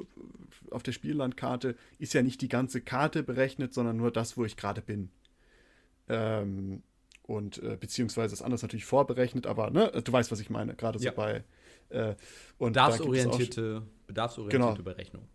auf 0.71 0.83
der 0.83 0.93
Spiellandkarte, 0.93 1.75
ist 1.99 2.13
ja 2.13 2.21
nicht 2.21 2.39
die 2.39 2.47
ganze 2.47 2.79
Karte 2.79 3.23
berechnet, 3.23 3.73
sondern 3.73 3.97
nur 3.97 4.09
das, 4.09 4.37
wo 4.37 4.45
ich 4.45 4.55
gerade 4.55 4.79
bin. 4.79 5.09
Ähm, 6.07 6.81
und 7.23 7.61
äh, 7.61 7.75
beziehungsweise 7.77 8.35
ist 8.35 8.41
natürlich 8.41 8.85
vorberechnet, 8.85 9.47
aber 9.47 9.69
ne, 9.69 9.91
du 10.01 10.13
weißt, 10.13 10.31
was 10.31 10.39
ich 10.39 10.49
meine, 10.49 10.75
gerade 10.75 10.97
so 10.97 11.03
ja. 11.03 11.11
bei 11.11 11.43
äh, 11.89 12.15
und 12.57 12.71
bedarfsorientierte, 12.71 13.81
bedarfsorientierte 14.07 14.77
genau, 14.77 14.81
Berechnung. 14.81 15.27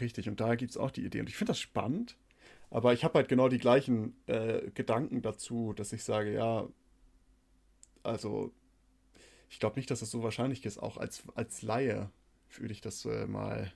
Richtig, 0.00 0.28
und 0.28 0.40
da 0.40 0.54
gibt 0.54 0.70
es 0.70 0.76
auch 0.76 0.92
die 0.92 1.04
Idee. 1.04 1.18
Und 1.18 1.28
ich 1.28 1.34
finde 1.34 1.50
das 1.50 1.58
spannend, 1.58 2.16
aber 2.70 2.92
ich 2.92 3.02
habe 3.02 3.14
halt 3.14 3.28
genau 3.28 3.48
die 3.48 3.58
gleichen 3.58 4.14
äh, 4.28 4.70
Gedanken 4.76 5.22
dazu, 5.22 5.72
dass 5.72 5.92
ich 5.92 6.04
sage, 6.04 6.32
ja, 6.32 6.68
also 8.04 8.52
ich 9.52 9.60
glaube 9.60 9.76
nicht, 9.76 9.90
dass 9.90 10.00
das 10.00 10.10
so 10.10 10.22
wahrscheinlich 10.22 10.64
ist. 10.64 10.78
Auch 10.78 10.96
als, 10.96 11.24
als 11.34 11.60
Laie 11.60 12.10
würde 12.56 12.72
ich 12.72 12.80
das 12.80 13.04
äh, 13.04 13.26
mal, 13.26 13.70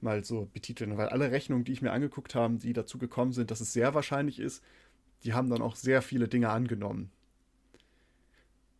mal 0.00 0.24
so 0.24 0.48
betiteln. 0.50 0.96
Weil 0.96 1.10
alle 1.10 1.30
Rechnungen, 1.30 1.64
die 1.64 1.72
ich 1.72 1.82
mir 1.82 1.92
angeguckt 1.92 2.34
habe, 2.34 2.56
die 2.56 2.72
dazu 2.72 2.96
gekommen 2.96 3.32
sind, 3.32 3.50
dass 3.50 3.60
es 3.60 3.74
sehr 3.74 3.92
wahrscheinlich 3.92 4.40
ist, 4.40 4.64
die 5.22 5.34
haben 5.34 5.50
dann 5.50 5.60
auch 5.60 5.76
sehr 5.76 6.00
viele 6.00 6.26
Dinge 6.26 6.48
angenommen. 6.48 7.12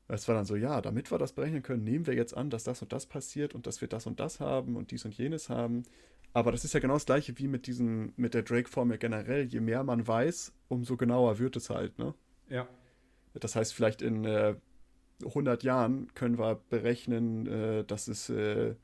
Es 0.08 0.26
war 0.26 0.34
dann 0.34 0.46
so, 0.46 0.56
ja, 0.56 0.80
damit 0.80 1.12
wir 1.12 1.18
das 1.18 1.34
berechnen 1.34 1.62
können, 1.62 1.84
nehmen 1.84 2.06
wir 2.06 2.14
jetzt 2.14 2.34
an, 2.34 2.48
dass 2.48 2.64
das 2.64 2.80
und 2.80 2.94
das 2.94 3.04
passiert 3.04 3.54
und 3.54 3.66
dass 3.66 3.82
wir 3.82 3.88
das 3.88 4.06
und 4.06 4.18
das 4.18 4.40
haben 4.40 4.76
und 4.76 4.92
dies 4.92 5.04
und 5.04 5.14
jenes 5.14 5.50
haben. 5.50 5.82
Aber 6.32 6.52
das 6.52 6.64
ist 6.64 6.72
ja 6.72 6.80
genau 6.80 6.94
das 6.94 7.04
gleiche 7.04 7.38
wie 7.38 7.48
mit 7.48 7.66
diesen, 7.66 8.14
mit 8.16 8.32
der 8.32 8.42
Drake-Formel 8.44 8.96
generell. 8.96 9.44
Je 9.44 9.60
mehr 9.60 9.84
man 9.84 10.06
weiß, 10.06 10.54
umso 10.68 10.96
genauer 10.96 11.38
wird 11.38 11.56
es 11.56 11.68
halt, 11.68 11.98
ne? 11.98 12.14
Ja. 12.48 12.66
Das 13.34 13.56
heißt, 13.56 13.74
vielleicht 13.74 14.00
in 14.00 14.24
äh, 14.24 14.54
100 15.24 15.62
Jahren 15.62 16.12
können 16.14 16.38
wir 16.38 16.61
berechnen, 16.70 17.46
äh, 17.46 17.85
dass 17.85 18.09
es 18.09 18.31
äh, 18.31 18.74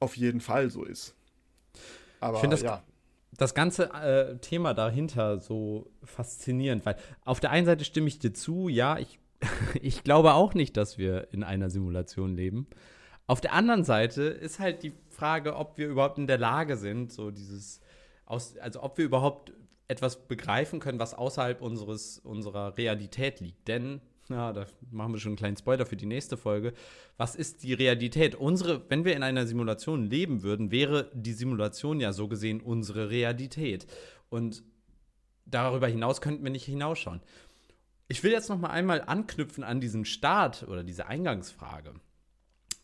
auf 0.00 0.16
jeden 0.16 0.40
Fall 0.40 0.70
so 0.70 0.84
ist. 0.84 1.14
Aber 2.20 2.34
ich 2.34 2.40
finde 2.40 2.56
das, 2.56 2.62
ja. 2.62 2.82
das 3.36 3.54
ganze 3.54 3.92
äh, 3.92 4.38
Thema 4.38 4.74
dahinter 4.74 5.38
so 5.40 5.90
faszinierend, 6.04 6.84
weil 6.86 6.96
auf 7.24 7.40
der 7.40 7.50
einen 7.50 7.66
Seite 7.66 7.84
stimme 7.84 8.08
ich 8.08 8.18
dir 8.18 8.32
zu, 8.32 8.68
ja, 8.68 8.98
ich, 8.98 9.18
ich 9.80 10.04
glaube 10.04 10.34
auch 10.34 10.54
nicht, 10.54 10.76
dass 10.76 10.98
wir 10.98 11.28
in 11.32 11.42
einer 11.42 11.70
Simulation 11.70 12.34
leben. 12.34 12.66
Auf 13.26 13.40
der 13.40 13.54
anderen 13.54 13.84
Seite 13.84 14.22
ist 14.22 14.60
halt 14.60 14.82
die 14.82 14.92
Frage, 15.08 15.56
ob 15.56 15.78
wir 15.78 15.88
überhaupt 15.88 16.18
in 16.18 16.26
der 16.26 16.38
Lage 16.38 16.76
sind, 16.76 17.12
so 17.12 17.30
dieses, 17.30 17.80
aus, 18.24 18.56
also 18.58 18.82
ob 18.82 18.98
wir 18.98 19.04
überhaupt 19.04 19.52
etwas 19.88 20.26
begreifen 20.28 20.80
können, 20.80 20.98
was 20.98 21.14
außerhalb 21.14 21.60
unseres, 21.60 22.18
unserer 22.18 22.76
Realität 22.76 23.40
liegt. 23.40 23.66
Denn 23.68 24.00
ja, 24.28 24.52
da 24.52 24.66
machen 24.90 25.12
wir 25.12 25.20
schon 25.20 25.30
einen 25.30 25.36
kleinen 25.36 25.56
Spoiler 25.56 25.86
für 25.86 25.96
die 25.96 26.06
nächste 26.06 26.36
Folge. 26.36 26.72
Was 27.16 27.34
ist 27.34 27.62
die 27.62 27.74
Realität? 27.74 28.34
Unsere, 28.34 28.88
wenn 28.90 29.04
wir 29.04 29.14
in 29.14 29.22
einer 29.22 29.46
Simulation 29.46 30.04
leben 30.04 30.42
würden, 30.42 30.70
wäre 30.70 31.10
die 31.14 31.32
Simulation 31.32 32.00
ja 32.00 32.12
so 32.12 32.28
gesehen 32.28 32.60
unsere 32.60 33.10
Realität. 33.10 33.86
Und 34.28 34.62
darüber 35.44 35.86
hinaus 35.86 36.20
könnten 36.20 36.44
wir 36.44 36.50
nicht 36.50 36.64
hinausschauen. 36.64 37.20
Ich 38.08 38.22
will 38.22 38.32
jetzt 38.32 38.48
noch 38.48 38.58
mal 38.58 38.70
einmal 38.70 39.02
anknüpfen 39.02 39.64
an 39.64 39.80
diesen 39.80 40.04
Start 40.04 40.64
oder 40.68 40.84
diese 40.84 41.06
Eingangsfrage. 41.06 41.94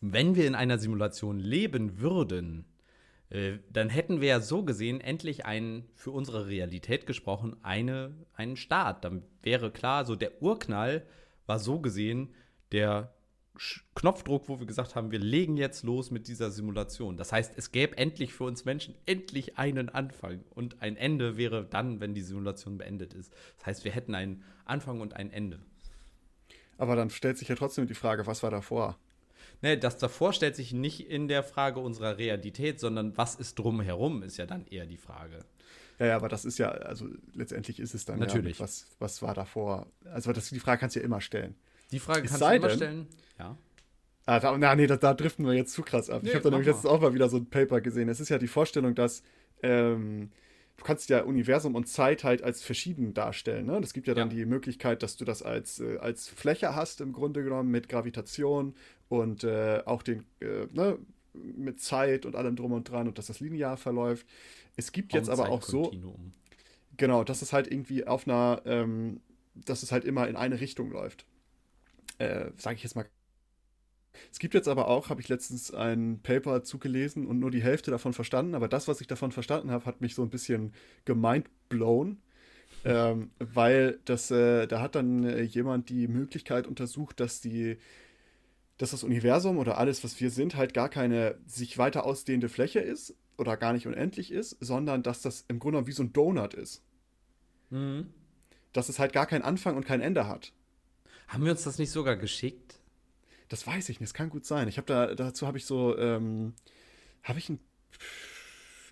Wenn 0.01 0.35
wir 0.35 0.47
in 0.47 0.55
einer 0.55 0.77
Simulation 0.77 1.39
leben 1.39 1.99
würden, 1.99 2.65
äh, 3.29 3.59
dann 3.71 3.89
hätten 3.89 4.21
wir 4.21 4.27
ja 4.27 4.39
so 4.41 4.63
gesehen 4.63 5.01
endlich 5.01 5.45
einen, 5.45 5.85
für 5.95 6.11
unsere 6.11 6.47
Realität 6.47 7.05
gesprochen, 7.05 7.55
eine, 7.63 8.13
einen 8.33 8.57
Start. 8.57 9.05
Dann 9.05 9.23
wäre 9.41 9.71
klar, 9.71 10.05
so 10.05 10.15
der 10.15 10.41
Urknall 10.41 11.05
war 11.45 11.59
so 11.59 11.79
gesehen 11.79 12.33
der 12.71 13.13
Knopfdruck, 13.93 14.49
wo 14.49 14.59
wir 14.59 14.65
gesagt 14.65 14.95
haben, 14.95 15.11
wir 15.11 15.19
legen 15.19 15.57
jetzt 15.57 15.83
los 15.83 16.09
mit 16.09 16.27
dieser 16.27 16.49
Simulation. 16.49 17.17
Das 17.17 17.31
heißt, 17.31 17.53
es 17.55 17.71
gäbe 17.71 17.97
endlich 17.97 18.33
für 18.33 18.45
uns 18.45 18.65
Menschen 18.65 18.95
endlich 19.05 19.59
einen 19.59 19.89
Anfang 19.89 20.43
und 20.49 20.81
ein 20.81 20.95
Ende 20.95 21.37
wäre 21.37 21.63
dann, 21.63 21.99
wenn 21.99 22.15
die 22.15 22.21
Simulation 22.21 22.79
beendet 22.79 23.13
ist. 23.13 23.31
Das 23.57 23.67
heißt, 23.67 23.85
wir 23.85 23.91
hätten 23.91 24.15
einen 24.15 24.43
Anfang 24.65 25.01
und 25.01 25.15
ein 25.15 25.31
Ende. 25.31 25.59
Aber 26.77 26.95
dann 26.95 27.11
stellt 27.11 27.37
sich 27.37 27.47
ja 27.47 27.55
trotzdem 27.55 27.85
die 27.85 27.93
Frage, 27.93 28.25
was 28.25 28.41
war 28.41 28.49
davor? 28.49 28.97
Nee, 29.61 29.77
das 29.77 29.97
davor 29.97 30.33
stellt 30.33 30.55
sich 30.55 30.73
nicht 30.73 31.07
in 31.09 31.27
der 31.27 31.43
Frage 31.43 31.79
unserer 31.79 32.17
Realität, 32.17 32.79
sondern 32.79 33.15
was 33.17 33.35
ist 33.35 33.59
drumherum, 33.59 34.23
ist 34.23 34.37
ja 34.37 34.45
dann 34.47 34.65
eher 34.65 34.87
die 34.87 34.97
Frage. 34.97 35.45
Ja, 35.99 36.05
ja, 36.07 36.15
aber 36.15 36.27
das 36.27 36.45
ist 36.45 36.57
ja, 36.57 36.69
also 36.69 37.07
letztendlich 37.33 37.79
ist 37.79 37.93
es 37.93 38.05
dann 38.05 38.19
Natürlich. 38.19 38.59
Ja, 38.59 38.63
was, 38.63 38.87
was 38.99 39.21
war 39.21 39.33
davor? 39.33 39.87
Also 40.05 40.33
das, 40.33 40.49
die 40.49 40.59
Frage 40.59 40.79
kannst 40.79 40.95
du 40.95 40.99
ja 40.99 41.05
immer 41.05 41.21
stellen. 41.21 41.55
Die 41.91 41.99
Frage 41.99 42.27
kannst 42.27 42.41
du 42.41 42.45
immer 42.45 42.67
denn, 42.67 42.77
stellen, 42.77 43.07
ja. 43.39 43.57
Ah, 44.25 44.39
da, 44.39 44.57
na, 44.57 44.75
nee, 44.75 44.87
da, 44.87 44.95
da 44.95 45.13
driften 45.13 45.45
wir 45.45 45.53
jetzt 45.53 45.73
zu 45.73 45.81
krass 45.81 46.09
ab. 46.09 46.23
Nee, 46.23 46.29
ich 46.29 46.35
habe 46.35 46.43
da 46.43 46.49
nämlich 46.49 46.67
letztens 46.67 46.85
auch 46.85 47.01
mal 47.01 47.13
wieder 47.13 47.27
so 47.29 47.37
ein 47.37 47.45
Paper 47.45 47.81
gesehen. 47.81 48.07
Es 48.07 48.19
ist 48.19 48.29
ja 48.29 48.37
die 48.37 48.47
Vorstellung, 48.47 48.95
dass 48.95 49.21
ähm, 49.61 50.31
du 50.77 50.83
kannst 50.83 51.09
ja 51.09 51.23
Universum 51.23 51.75
und 51.75 51.87
Zeit 51.87 52.23
halt 52.23 52.41
als 52.41 52.63
verschieden 52.63 53.13
darstellen. 53.13 53.65
Ne? 53.65 53.81
Das 53.81 53.93
gibt 53.93 54.07
ja 54.07 54.13
dann 54.13 54.29
ja. 54.29 54.37
die 54.37 54.45
Möglichkeit, 54.45 55.03
dass 55.03 55.17
du 55.17 55.25
das 55.25 55.43
als, 55.43 55.79
äh, 55.79 55.97
als 55.97 56.29
Fläche 56.29 56.73
hast, 56.73 57.01
im 57.01 57.11
Grunde 57.11 57.43
genommen, 57.43 57.69
mit 57.69 57.89
Gravitation 57.89 58.75
und 59.09 59.43
äh, 59.43 59.81
auch 59.85 60.03
den, 60.03 60.23
äh, 60.39 60.67
ne, 60.71 60.97
mit 61.33 61.81
Zeit 61.81 62.25
und 62.25 62.35
allem 62.35 62.55
drum 62.55 62.71
und 62.71 62.89
dran 62.89 63.07
und 63.07 63.17
dass 63.17 63.27
das 63.27 63.39
linear 63.39 63.75
verläuft. 63.75 64.25
Es 64.75 64.91
gibt 64.91 65.13
jetzt 65.13 65.29
aber 65.29 65.49
auch 65.49 65.61
so. 65.61 65.91
Genau, 66.97 67.23
dass 67.23 67.41
es 67.41 67.53
halt 67.53 67.67
irgendwie 67.67 68.05
auf 68.05 68.27
einer, 68.27 68.61
ähm, 68.65 69.21
dass 69.55 69.83
es 69.83 69.91
halt 69.91 70.05
immer 70.05 70.27
in 70.27 70.35
eine 70.35 70.59
Richtung 70.59 70.91
läuft. 70.91 71.25
Äh, 72.19 72.51
Sage 72.57 72.75
ich 72.75 72.83
jetzt 72.83 72.95
mal 72.95 73.05
es 74.31 74.39
gibt 74.39 74.53
jetzt 74.53 74.67
aber 74.67 74.87
auch, 74.87 75.09
habe 75.09 75.21
ich 75.21 75.29
letztens 75.29 75.73
ein 75.73 76.19
Paper 76.21 76.63
zugelesen 76.63 77.25
und 77.25 77.39
nur 77.39 77.51
die 77.51 77.63
Hälfte 77.63 77.91
davon 77.91 78.13
verstanden, 78.13 78.55
aber 78.55 78.67
das, 78.67 78.87
was 78.87 79.01
ich 79.01 79.07
davon 79.07 79.31
verstanden 79.31 79.71
habe, 79.71 79.85
hat 79.85 80.01
mich 80.01 80.15
so 80.15 80.21
ein 80.21 80.29
bisschen 80.29 80.73
gemindblown. 81.05 82.17
Ähm, 82.85 83.31
weil 83.39 83.99
das, 84.05 84.29
äh, 84.29 84.67
da 84.67 84.81
hat 84.81 84.95
dann 84.95 85.23
äh, 85.23 85.41
jemand 85.41 85.89
die 85.89 86.07
Möglichkeit 86.07 86.67
untersucht, 86.67 87.19
dass 87.19 87.39
die, 87.39 87.77
dass 88.77 88.91
das 88.91 89.03
Universum 89.03 89.57
oder 89.57 89.77
alles, 89.77 90.03
was 90.03 90.19
wir 90.19 90.29
sind, 90.29 90.55
halt 90.55 90.73
gar 90.73 90.89
keine 90.89 91.37
sich 91.47 91.77
weiter 91.77 92.05
ausdehnende 92.05 92.49
Fläche 92.49 92.79
ist 92.79 93.15
oder 93.37 93.57
gar 93.57 93.73
nicht 93.73 93.87
unendlich 93.87 94.31
ist, 94.31 94.57
sondern 94.59 95.03
dass 95.03 95.21
das 95.21 95.45
im 95.47 95.59
Grunde 95.59 95.87
wie 95.87 95.91
so 95.91 96.03
ein 96.03 96.13
Donut 96.13 96.53
ist. 96.53 96.83
Mhm. 97.69 98.13
Dass 98.71 98.89
es 98.89 98.99
halt 98.99 99.13
gar 99.13 99.25
keinen 99.25 99.43
Anfang 99.43 99.75
und 99.75 99.85
kein 99.85 100.01
Ende 100.01 100.27
hat. 100.27 100.53
Haben 101.27 101.45
wir 101.45 101.51
uns 101.51 101.63
das 101.63 101.79
nicht 101.79 101.91
sogar 101.91 102.15
geschickt? 102.15 102.79
Das 103.49 103.65
weiß 103.65 103.89
ich 103.89 103.99
nicht, 103.99 104.09
das 104.09 104.13
kann 104.13 104.29
gut 104.29 104.45
sein. 104.45 104.67
Ich 104.67 104.77
habe 104.77 104.87
da, 104.87 105.15
dazu 105.15 105.47
habe 105.47 105.57
ich 105.57 105.65
so, 105.65 105.97
ähm, 105.97 106.53
habe 107.23 107.39
ich 107.39 107.49
ein, 107.49 107.59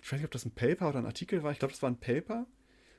ich 0.02 0.10
weiß 0.10 0.18
nicht, 0.18 0.24
ob 0.24 0.30
das 0.30 0.44
ein 0.44 0.52
Paper 0.52 0.88
oder 0.88 0.98
ein 0.98 1.06
Artikel 1.06 1.42
war. 1.42 1.52
Ich 1.52 1.58
glaube, 1.58 1.72
das 1.72 1.82
war 1.82 1.90
ein 1.90 1.98
Paper, 1.98 2.46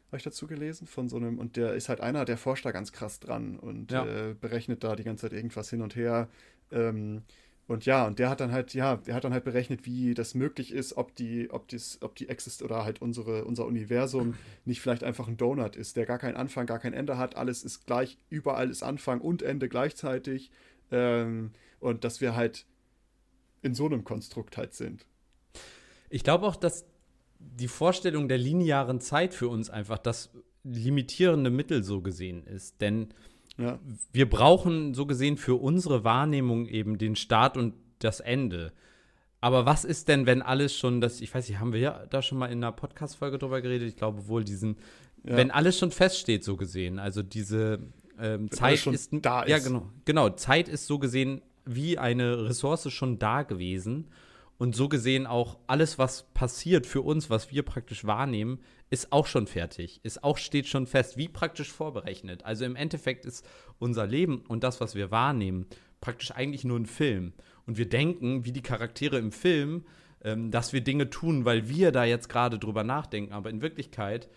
habe 0.08 0.18
ich 0.18 0.24
dazu 0.24 0.48
gelesen 0.48 0.88
von 0.88 1.10
so 1.10 1.18
einem, 1.18 1.40
und 1.40 1.58
der 1.58 1.74
ist 1.74 1.90
halt 1.90 2.02
einer, 2.02 2.26
der 2.26 2.38
forscht 2.38 2.66
da 2.66 2.72
ganz 2.72 2.92
krass 2.92 3.20
dran 3.20 3.58
und 3.60 3.92
ja. 3.92 4.06
äh, 4.06 4.34
berechnet 4.34 4.84
da 4.84 4.96
die 4.96 5.04
ganze 5.04 5.24
Zeit 5.24 5.34
irgendwas 5.34 5.70
hin 5.70 5.82
und 5.82 5.96
her. 5.96 6.30
Ähm, 6.72 7.24
und 7.68 7.86
ja, 7.86 8.06
und 8.06 8.20
der 8.20 8.30
hat 8.30 8.42
dann 8.42 8.52
halt, 8.52 8.74
ja, 8.74 8.98
der 8.98 9.16
hat 9.16 9.24
dann 9.24 9.32
halt 9.32 9.46
berechnet, 9.46 9.86
wie 9.86 10.14
das 10.14 10.36
möglich 10.36 10.74
ist, 10.74 10.98
ob 10.98 11.16
die, 11.16 11.50
ob 11.50 11.68
dies, 11.70 11.98
ob 12.02 12.16
die 12.16 12.28
Exist 12.28 12.62
oder 12.62 12.84
halt 12.84 13.02
unsere, 13.02 13.46
unser 13.46 13.66
Universum 13.66 14.36
nicht 14.66 14.82
vielleicht 14.82 15.04
einfach 15.04 15.28
ein 15.30 15.38
Donut 15.38 15.78
ist, 15.78 15.96
der 15.96 16.06
gar 16.06 16.20
keinen 16.20 16.36
Anfang, 16.36 16.66
gar 16.66 16.80
kein 16.80 16.94
Ende 16.94 17.18
hat. 17.18 17.36
Alles 17.38 17.64
ist 17.64 17.86
gleich, 17.86 18.18
überall 18.30 18.70
ist 18.70 18.84
Anfang 18.84 19.22
und 19.22 19.42
Ende 19.42 19.70
gleichzeitig. 19.70 20.52
Ähm, 20.92 21.52
und 21.80 22.04
dass 22.04 22.20
wir 22.20 22.36
halt 22.36 22.66
in 23.62 23.74
so 23.74 23.86
einem 23.86 24.04
Konstrukt 24.04 24.58
halt 24.58 24.74
sind. 24.74 25.06
Ich 26.10 26.24
glaube 26.24 26.46
auch, 26.46 26.58
dass 26.58 26.86
die 27.40 27.70
Vorstellung 27.70 28.28
der 28.28 28.38
linearen 28.38 29.00
Zeit 29.00 29.34
für 29.34 29.48
uns 29.48 29.70
einfach 29.70 29.98
das 29.98 30.32
limitierende 30.64 31.50
Mittel 31.50 31.84
so 31.84 32.02
gesehen 32.02 32.46
ist. 32.46 32.82
Denn 32.82 33.14
ja. 33.58 33.80
wir 34.12 34.30
brauchen 34.30 34.94
so 34.94 35.06
gesehen 35.06 35.38
für 35.38 35.56
unsere 35.56 36.04
Wahrnehmung 36.04 36.68
eben 36.68 36.98
den 36.98 37.16
Start 37.16 37.58
und 37.58 37.74
das 38.00 38.20
Ende. 38.20 38.74
Aber 39.42 39.66
was 39.66 39.84
ist 39.84 40.08
denn, 40.08 40.26
wenn 40.26 40.42
alles 40.42 40.76
schon, 40.76 41.02
das, 41.02 41.20
ich 41.20 41.34
weiß 41.34 41.50
nicht, 41.50 41.60
haben 41.60 41.74
wir 41.74 41.80
ja 41.80 42.06
da 42.10 42.22
schon 42.22 42.38
mal 42.38 42.46
in 42.48 42.60
einer 42.60 42.72
Podcast-Folge 42.72 43.38
drüber 43.38 43.62
geredet? 43.62 43.90
Ich 43.90 43.98
glaube 43.98 44.28
wohl 44.28 44.44
diesen, 44.44 44.78
ja. 45.24 45.36
wenn 45.36 45.52
alles 45.52 45.78
schon 45.78 45.92
feststeht, 45.92 46.44
so 46.44 46.56
gesehen. 46.56 46.98
Also 46.98 47.22
diese 47.24 47.80
ähm, 48.20 48.50
Zeit 48.52 48.88
ist 48.88 49.10
da 49.12 49.44
ist. 49.44 49.50
Ja, 49.50 49.60
genau. 49.60 49.90
Genau, 50.06 50.30
Zeit 50.30 50.70
ist 50.70 50.88
so 50.88 50.98
gesehen 50.98 51.42
wie 51.66 51.98
eine 51.98 52.46
Ressource 52.46 52.92
schon 52.92 53.20
da 53.20 53.44
gewesen. 53.44 54.08
Und 54.58 54.76
so 54.76 54.88
gesehen 54.88 55.26
auch 55.26 55.58
alles, 55.68 55.98
was 55.98 56.24
passiert 56.34 56.86
für 56.86 57.02
uns, 57.02 57.30
was 57.30 57.52
wir 57.52 57.64
praktisch 57.64 58.06
wahrnehmen, 58.06 58.60
ist 58.90 59.12
auch 59.12 59.26
schon 59.26 59.48
fertig, 59.48 60.00
ist 60.04 60.24
auch 60.24 60.38
steht 60.38 60.68
schon 60.68 60.86
fest, 60.86 61.18
wie 61.18 61.28
praktisch 61.28 61.72
vorberechnet. 61.72 62.46
Also 62.46 62.64
im 62.64 62.76
Endeffekt 62.76 63.26
ist 63.26 63.46
unser 63.80 64.06
Leben 64.06 64.44
und 64.48 64.64
das, 64.64 64.80
was 64.80 64.96
wir 64.96 65.10
wahrnehmen, 65.10 65.66
praktisch 66.00 66.32
eigentlich 66.32 66.64
nur 66.64 66.80
ein 66.80 66.86
Film. 66.86 67.34
Und 67.66 67.78
wir 67.78 67.90
denken, 67.90 68.46
wie 68.46 68.52
die 68.52 68.62
Charaktere 68.62 69.18
im 69.18 69.32
Film, 69.32 69.86
ähm, 70.24 70.52
dass 70.52 70.74
wir 70.74 70.82
Dinge 70.82 71.10
tun, 71.10 71.46
weil 71.46 71.68
wir 71.70 71.92
da 71.92 72.04
jetzt 72.04 72.30
gerade 72.30 72.60
drüber 72.60 72.84
nachdenken. 72.84 73.34
Aber 73.34 73.50
in 73.50 73.62
Wirklichkeit 73.62 74.30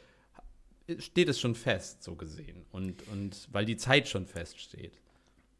steht 0.99 1.29
es 1.29 1.41
schon 1.41 1.55
fest, 1.55 2.03
so 2.03 2.15
gesehen. 2.15 2.65
Und, 2.71 3.07
und 3.09 3.49
weil 3.53 3.65
die 3.65 3.77
Zeit 3.77 4.09
schon 4.09 4.27
feststeht. 4.27 5.01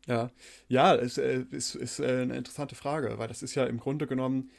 Ja, 0.07 0.31
ja, 0.69 0.95
es 0.95 1.19
äh, 1.19 1.45
ist, 1.51 1.75
ist, 1.75 1.99
äh, 1.99 2.23
eine 2.23 2.37
interessante 2.37 2.75
Frage, 2.75 3.19
weil 3.19 3.29
das 3.29 3.43
ist 3.43 3.55
ja 3.55 3.65
im 3.65 3.79
Grunde 3.79 4.07
genommen, 4.07 4.51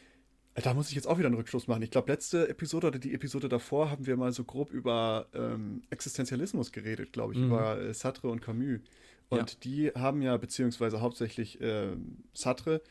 äh, 0.56 0.62
da 0.62 0.74
muss 0.74 0.90
ich 0.90 0.96
jetzt 0.96 1.08
auch 1.08 1.18
wieder 1.18 1.28
einen 1.28 1.38
Rückschluss 1.38 1.68
machen. 1.68 1.82
Ich 1.84 1.92
glaube, 1.92 2.12
letzte 2.12 2.50
Episode 2.50 2.88
oder 2.88 3.00
die 3.00 3.14
Episode 3.14 3.48
davor 3.48 3.90
haben 3.90 4.06
wir 4.06 4.18
mal 4.18 4.34
so 4.34 4.44
grob 4.44 4.72
über 4.72 5.28
ähm, 5.34 5.84
Existenzialismus 5.90 6.72
geredet, 6.72 7.14
glaube 7.14 7.34
ich, 7.34 7.40
mhm. 7.40 7.46
über 7.46 7.94
Sartre 7.94 8.30
und 8.30 8.42
Camus. 8.42 8.82
Und 9.30 9.52
ja. 9.52 9.58
die 9.64 9.92
haben 9.92 10.22
ja, 10.22 10.38
beziehungsweise 10.38 11.02
hauptsächlich 11.02 11.62
äh, 11.62 11.96
Sartre, 12.34 12.82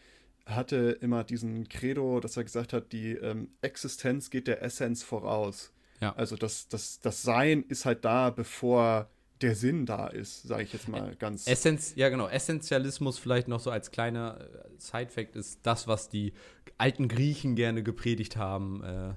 hatte 0.47 0.99
immer 1.01 1.25
diesen 1.25 1.69
Credo, 1.69 2.21
dass 2.21 2.37
er 2.37 2.45
gesagt 2.45 2.73
hat, 2.73 2.93
die 2.93 3.13
ähm, 3.13 3.49
Existenz 3.63 4.31
geht 4.31 4.47
der 4.47 4.63
Essenz 4.63 5.03
voraus. 5.03 5.73
Ja. 6.01 6.15
Also 6.15 6.37
das, 6.37 6.69
das, 6.69 7.01
das 7.01 7.23
Sein 7.23 7.65
ist 7.69 7.85
halt 7.85 8.05
da, 8.05 8.31
bevor 8.31 9.11
der 9.43 9.55
Sinn 9.55 9.87
da 9.87 10.07
ist, 10.07 10.43
sage 10.43 10.63
ich 10.63 10.73
jetzt 10.73 10.89
mal 10.89 11.15
ganz. 11.17 11.47
Essenz, 11.47 11.95
ja, 11.97 12.09
genau. 12.09 12.29
Essentialismus 12.29 13.19
vielleicht 13.19 13.49
noch 13.49 13.61
so 13.61 13.71
als 13.71 13.91
kleiner 13.91 14.41
äh, 14.41 14.69
Side-Fact 14.79 15.37
ist 15.37 15.61
das, 15.63 15.87
was 15.87 16.09
die 16.09 16.33
alten 16.79 17.09
Griechen 17.09 17.55
gerne 17.55 17.83
gepredigt 17.83 18.37
haben. 18.37 18.83
Äh, 18.83 19.15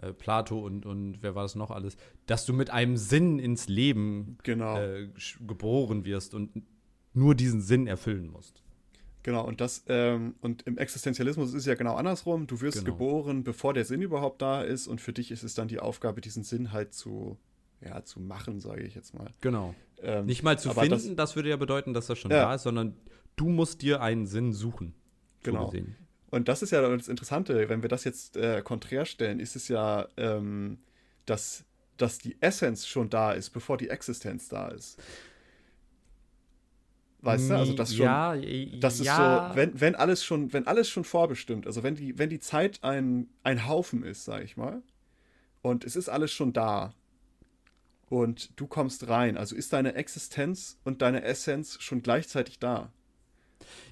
äh, 0.00 0.12
Plato 0.12 0.58
und, 0.58 0.86
und 0.86 1.18
wer 1.22 1.34
war 1.34 1.42
das 1.42 1.54
noch 1.54 1.70
alles? 1.70 1.96
Dass 2.26 2.46
du 2.46 2.52
mit 2.52 2.70
einem 2.70 2.96
Sinn 2.96 3.38
ins 3.38 3.68
Leben 3.68 4.38
genau. 4.42 4.78
äh, 4.78 5.08
geboren 5.46 6.04
wirst 6.04 6.34
und 6.34 6.50
nur 7.12 7.34
diesen 7.34 7.60
Sinn 7.60 7.86
erfüllen 7.86 8.30
musst. 8.30 8.62
Genau, 9.22 9.46
und 9.46 9.60
das, 9.60 9.84
ähm, 9.88 10.34
und 10.40 10.62
im 10.62 10.78
Existenzialismus 10.78 11.50
ist 11.50 11.56
es 11.56 11.66
ja 11.66 11.74
genau 11.74 11.96
andersrum. 11.96 12.46
Du 12.46 12.62
wirst 12.62 12.78
genau. 12.78 12.92
geboren, 12.92 13.44
bevor 13.44 13.74
der 13.74 13.84
Sinn 13.84 14.00
überhaupt 14.00 14.40
da 14.40 14.62
ist, 14.62 14.86
und 14.86 15.00
für 15.00 15.12
dich 15.12 15.30
ist 15.30 15.42
es 15.42 15.54
dann 15.54 15.68
die 15.68 15.80
Aufgabe, 15.80 16.22
diesen 16.22 16.42
Sinn 16.42 16.72
halt 16.72 16.94
zu, 16.94 17.36
ja, 17.80 18.02
zu 18.04 18.20
machen, 18.20 18.60
sage 18.60 18.82
ich 18.82 18.94
jetzt 18.94 19.14
mal. 19.14 19.32
Genau. 19.40 19.74
Ähm, 20.02 20.26
Nicht 20.26 20.42
mal 20.42 20.58
zu 20.58 20.70
finden, 20.70 20.90
das, 20.90 21.14
das, 21.14 21.36
würde 21.36 21.48
ja 21.48 21.56
bedeuten, 21.56 21.94
dass 21.94 22.06
das 22.06 22.18
schon 22.18 22.30
ja. 22.30 22.42
da 22.42 22.54
ist, 22.54 22.62
sondern 22.62 22.96
du 23.36 23.48
musst 23.48 23.82
dir 23.82 24.00
einen 24.00 24.26
Sinn 24.26 24.52
suchen. 24.52 24.94
Genau. 25.42 25.72
Und 26.30 26.48
das 26.48 26.62
ist 26.62 26.70
ja 26.70 26.80
das 26.80 27.08
Interessante, 27.08 27.68
wenn 27.68 27.82
wir 27.82 27.88
das 27.88 28.04
jetzt 28.04 28.36
äh, 28.36 28.62
konträr 28.62 29.04
stellen, 29.04 29.40
ist 29.40 29.56
es 29.56 29.68
ja, 29.68 30.06
ähm, 30.16 30.78
dass, 31.26 31.64
dass 31.96 32.18
die 32.18 32.40
Essenz 32.40 32.86
schon 32.86 33.10
da 33.10 33.32
ist, 33.32 33.50
bevor 33.50 33.76
die 33.76 33.88
Existenz 33.88 34.48
da 34.48 34.68
ist. 34.68 35.02
Weißt 37.22 37.50
du, 37.50 37.56
also 37.56 37.74
das 37.74 37.94
schon, 37.94 38.06
ja, 38.06 38.34
das 38.80 39.00
ist 39.00 39.06
ja. 39.06 39.50
so, 39.50 39.56
wenn, 39.56 39.78
wenn 39.78 39.94
alles 39.94 40.24
schon, 40.24 40.52
wenn 40.54 40.66
alles 40.66 40.88
schon 40.88 41.04
vorbestimmt, 41.04 41.66
also 41.66 41.82
wenn 41.82 41.94
die, 41.94 42.18
wenn 42.18 42.30
die 42.30 42.40
Zeit 42.40 42.82
ein, 42.82 43.28
ein 43.42 43.66
Haufen 43.66 44.04
ist, 44.04 44.24
sag 44.24 44.42
ich 44.42 44.56
mal, 44.56 44.82
und 45.60 45.84
es 45.84 45.96
ist 45.96 46.08
alles 46.08 46.32
schon 46.32 46.54
da 46.54 46.94
und 48.10 48.58
du 48.60 48.66
kommst 48.66 49.08
rein, 49.08 49.38
also 49.38 49.56
ist 49.56 49.72
deine 49.72 49.94
Existenz 49.94 50.78
und 50.84 51.00
deine 51.00 51.22
Essenz 51.22 51.80
schon 51.80 52.02
gleichzeitig 52.02 52.58
da. 52.58 52.92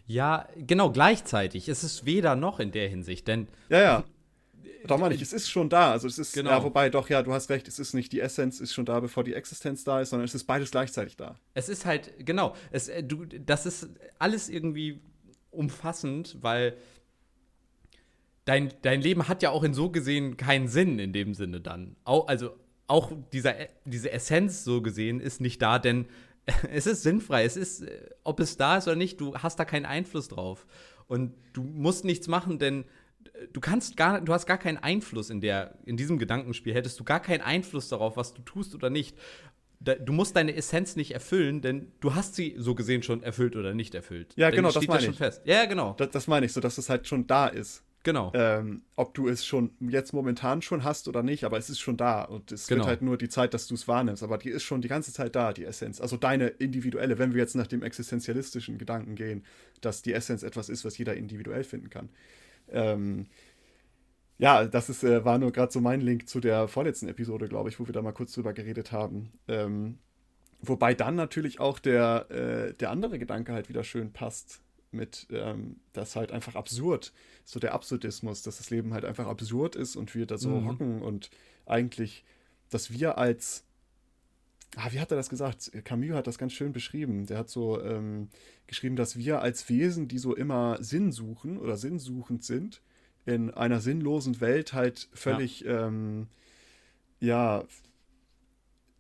Ja, 0.07 0.49
genau, 0.57 0.91
gleichzeitig. 0.91 1.69
Es 1.69 1.85
ist 1.85 2.05
weder 2.05 2.35
noch 2.35 2.59
in 2.59 2.73
der 2.73 2.89
Hinsicht, 2.89 3.29
denn 3.29 3.49
ja, 3.71 3.81
ja. 3.81 4.05
Doch 4.87 4.99
meine 4.99 5.15
ich, 5.15 5.23
es 5.23 5.33
ist 5.33 5.49
schon 5.49 5.69
da. 5.69 5.93
Also 5.93 6.09
es 6.09 6.19
ist, 6.19 6.33
genau. 6.33 6.51
ja, 6.51 6.63
wobei, 6.63 6.89
doch, 6.89 7.09
ja, 7.09 7.23
du 7.23 7.33
hast 7.33 7.51
recht, 7.51 7.67
es 7.69 7.79
ist 7.79 7.95
nicht 7.95 8.13
die 8.13 8.21
Essenz 8.21 8.61
ist 8.61 8.73
schon 8.73 8.87
da, 8.87 9.01
bevor 9.01 9.25
die 9.25 9.35
Existenz 9.35 9.83
da 9.85 10.01
ist, 10.01 10.11
sondern 10.11 10.25
es 10.25 10.35
ist 10.35 10.45
beides 10.45 10.71
gleichzeitig 10.71 11.17
da. 11.17 11.37
Es 11.55 11.69
ist 11.69 11.85
halt, 11.85 12.13
genau, 12.25 12.55
es, 12.71 12.89
äh, 12.89 13.03
du, 13.03 13.25
das 13.25 13.67
ist 13.67 13.89
alles 14.19 14.49
irgendwie 14.49 15.01
umfassend, 15.51 16.39
weil 16.41 16.77
dein, 18.45 18.73
dein 18.83 19.01
Leben 19.01 19.29
hat 19.29 19.43
ja 19.43 19.51
auch 19.51 19.65
in 19.65 19.75
so 19.75 19.91
gesehen 19.91 20.37
keinen 20.37 20.69
Sinn 20.69 20.99
in 20.99 21.13
dem 21.13 21.35
Sinne 21.35 21.61
dann. 21.61 21.97
Auch, 22.05 22.29
also 22.29 22.57
auch 22.89 23.13
dieser, 23.33 23.55
diese 23.85 24.11
Essenz 24.11 24.65
so 24.65 24.83
gesehen 24.83 25.21
ist 25.21 25.41
nicht 25.41 25.63
da, 25.63 25.79
denn 25.79 26.07
es 26.73 26.87
ist 26.87 27.03
sinnfrei. 27.03 27.45
Es 27.45 27.57
ist, 27.57 27.85
ob 28.25 28.41
es 28.41 28.57
da 28.57 28.79
ist 28.79 28.89
oder 28.89 28.97
nicht, 28.97 29.21
du 29.21 29.37
hast 29.37 29.59
da 29.59 29.65
keinen 29.65 29.87
Einfluss 29.87 30.29
drauf. 30.29 30.67
Und 31.07 31.35
du 31.53 31.63
musst 31.63 32.05
nichts 32.05 32.29
machen, 32.29 32.59
denn 32.59 32.85
du 33.53 33.61
kannst 33.61 33.97
gar, 33.97 34.21
du 34.21 34.33
hast 34.33 34.47
gar 34.47 34.59
keinen 34.59 34.79
Einfluss 34.79 35.31
in 35.31 35.41
der, 35.41 35.79
in 35.85 35.97
diesem 35.97 36.19
Gedankenspiel, 36.19 36.75
hättest 36.75 36.99
du 37.01 37.05
gar 37.05 37.21
keinen 37.21 37.41
Einfluss 37.41 37.89
darauf, 37.89 38.17
was 38.17 38.35
du 38.35 38.43
tust 38.43 38.75
oder 38.75 38.91
nicht. 38.91 39.17
Du 39.81 40.13
musst 40.13 40.35
deine 40.35 40.55
Essenz 40.57 40.97
nicht 40.97 41.13
erfüllen, 41.13 41.61
denn 41.61 41.93
du 42.01 42.15
hast 42.15 42.35
sie 42.35 42.57
so 42.59 42.75
gesehen 42.75 43.03
schon 43.05 43.23
erfüllt 43.23 43.55
oder 43.55 43.75
nicht 43.75 43.95
erfüllt. 43.95 44.35
Ja, 44.37 44.51
genau, 44.51 44.73
das 44.73 44.87
meine 44.89 45.07
ich. 45.07 45.17
fest. 45.17 45.43
Ja, 45.45 45.67
genau. 45.67 45.95
Das, 45.97 46.11
das 46.11 46.27
meine 46.27 46.47
ich, 46.47 46.53
so 46.53 46.61
dass 46.61 46.79
es 46.79 46.91
halt 46.91 47.07
schon 47.07 47.27
da 47.29 47.47
ist. 47.47 47.85
Genau. 48.05 48.33
Ähm, 48.35 48.83
ob 48.97 49.13
du 49.15 49.29
es 49.29 49.45
schon 49.45 49.73
jetzt 49.81 50.13
momentan 50.13 50.63
schon 50.63 50.85
hast 50.85 51.09
oder 51.09 51.23
nicht, 51.23 51.45
aber 51.45 51.59
es 51.59 51.69
ist 51.69 51.81
schon 51.81 51.97
da. 51.97 52.23
Und 52.23 52.53
es 52.53 52.67
genau. 52.67 52.81
wird 52.81 52.89
halt 52.89 53.03
nur 53.03 53.19
die 53.19 53.29
Zeit, 53.29 53.55
dass 53.55 53.67
du 53.67 53.75
es 53.75 53.89
wahrnimmst. 53.89 54.23
Aber 54.23 54.39
die 54.39 54.51
ist 54.51 54.63
schon 54.63 54.81
die 54.81 54.89
ganze 54.89 55.13
Zeit 55.13 55.35
da, 55.37 55.53
die 55.53 55.65
Essenz. 55.65 56.01
Also 56.01 56.17
deine 56.17 56.49
individuelle, 56.49 57.19
wenn 57.19 57.35
wir 57.35 57.41
jetzt 57.41 57.57
nach 57.57 57.67
dem 57.67 57.83
existenzialistischen 57.83 58.79
Gedanken 58.79 59.15
gehen, 59.15 59.45
dass 59.81 60.03
die 60.03 60.13
Essenz 60.13 60.43
etwas 60.43 60.69
ist, 60.69 60.85
was 60.85 60.97
jeder 60.97 61.17
individuell 61.17 61.65
finden 61.65 61.91
kann. 61.91 62.09
Ähm, 62.71 63.27
Ja, 64.39 64.67
das 64.67 64.89
ist, 64.89 65.03
äh, 65.03 65.25
war 65.25 65.39
nur 65.39 65.51
gerade 65.53 65.73
so 65.73 65.81
mein 65.81 66.01
Link 66.01 66.29
zu 66.29 66.39
der 66.41 66.69
vorletzten 66.69 67.09
Episode, 67.09 67.49
glaube 67.49 67.69
ich, 67.71 67.81
wo 67.81 67.87
wir 67.87 67.93
da 67.93 68.03
mal 68.03 68.13
kurz 68.13 68.33
drüber 68.33 68.53
geredet 68.53 68.93
haben. 68.93 69.33
Ähm, 69.49 69.99
wobei 70.61 70.95
dann 70.95 71.17
natürlich 71.17 71.59
auch 71.59 71.81
der, 71.81 72.31
äh, 72.31 72.75
der 72.75 72.91
andere 72.91 73.19
Gedanke 73.19 73.53
halt 73.53 73.69
wieder 73.69 73.83
schön 73.83 74.13
passt 74.13 74.63
mit, 74.91 75.27
ähm, 75.31 75.77
das 75.93 76.17
halt 76.17 76.33
einfach 76.33 76.55
absurd, 76.55 77.13
so 77.45 77.61
der 77.61 77.75
Absurdismus, 77.75 78.43
dass 78.43 78.59
das 78.59 78.71
Leben 78.71 78.95
halt 78.95 79.05
einfach 79.05 79.27
absurd 79.27 79.77
ist 79.77 79.97
und 79.97 80.15
wir 80.15 80.27
da 80.27 80.39
so 80.39 80.51
mhm. 80.51 80.69
hocken 80.69 81.03
und 81.03 81.31
eigentlich, 81.67 82.25
dass 82.71 82.91
wir 82.91 83.19
als, 83.19 83.65
ah, 84.77 84.89
wie 84.93 85.01
hat 85.01 85.11
er 85.11 85.17
das 85.17 85.29
gesagt? 85.29 85.71
Camus 85.85 86.13
hat 86.13 86.27
das 86.27 86.39
ganz 86.39 86.53
schön 86.53 86.73
beschrieben. 86.73 87.27
Der 87.27 87.39
hat 87.39 87.51
so 87.51 87.83
ähm, 87.83 88.29
geschrieben, 88.67 88.97
dass 88.97 89.17
wir 89.17 89.41
als 89.41 89.69
Wesen, 89.69 90.09
die 90.09 90.19
so 90.19 90.35
immer 90.35 90.83
Sinn 90.83 91.13
suchen 91.13 91.59
oder 91.59 91.77
sinnsuchend 91.77 92.45
sind, 92.45 92.83
in 93.27 93.51
einer 93.51 93.81
sinnlosen 93.81 94.41
Welt 94.41 94.73
halt 94.73 95.09
völlig, 95.13 95.61
ja, 95.61 95.87
ähm, 95.87 96.29
ja 97.21 97.65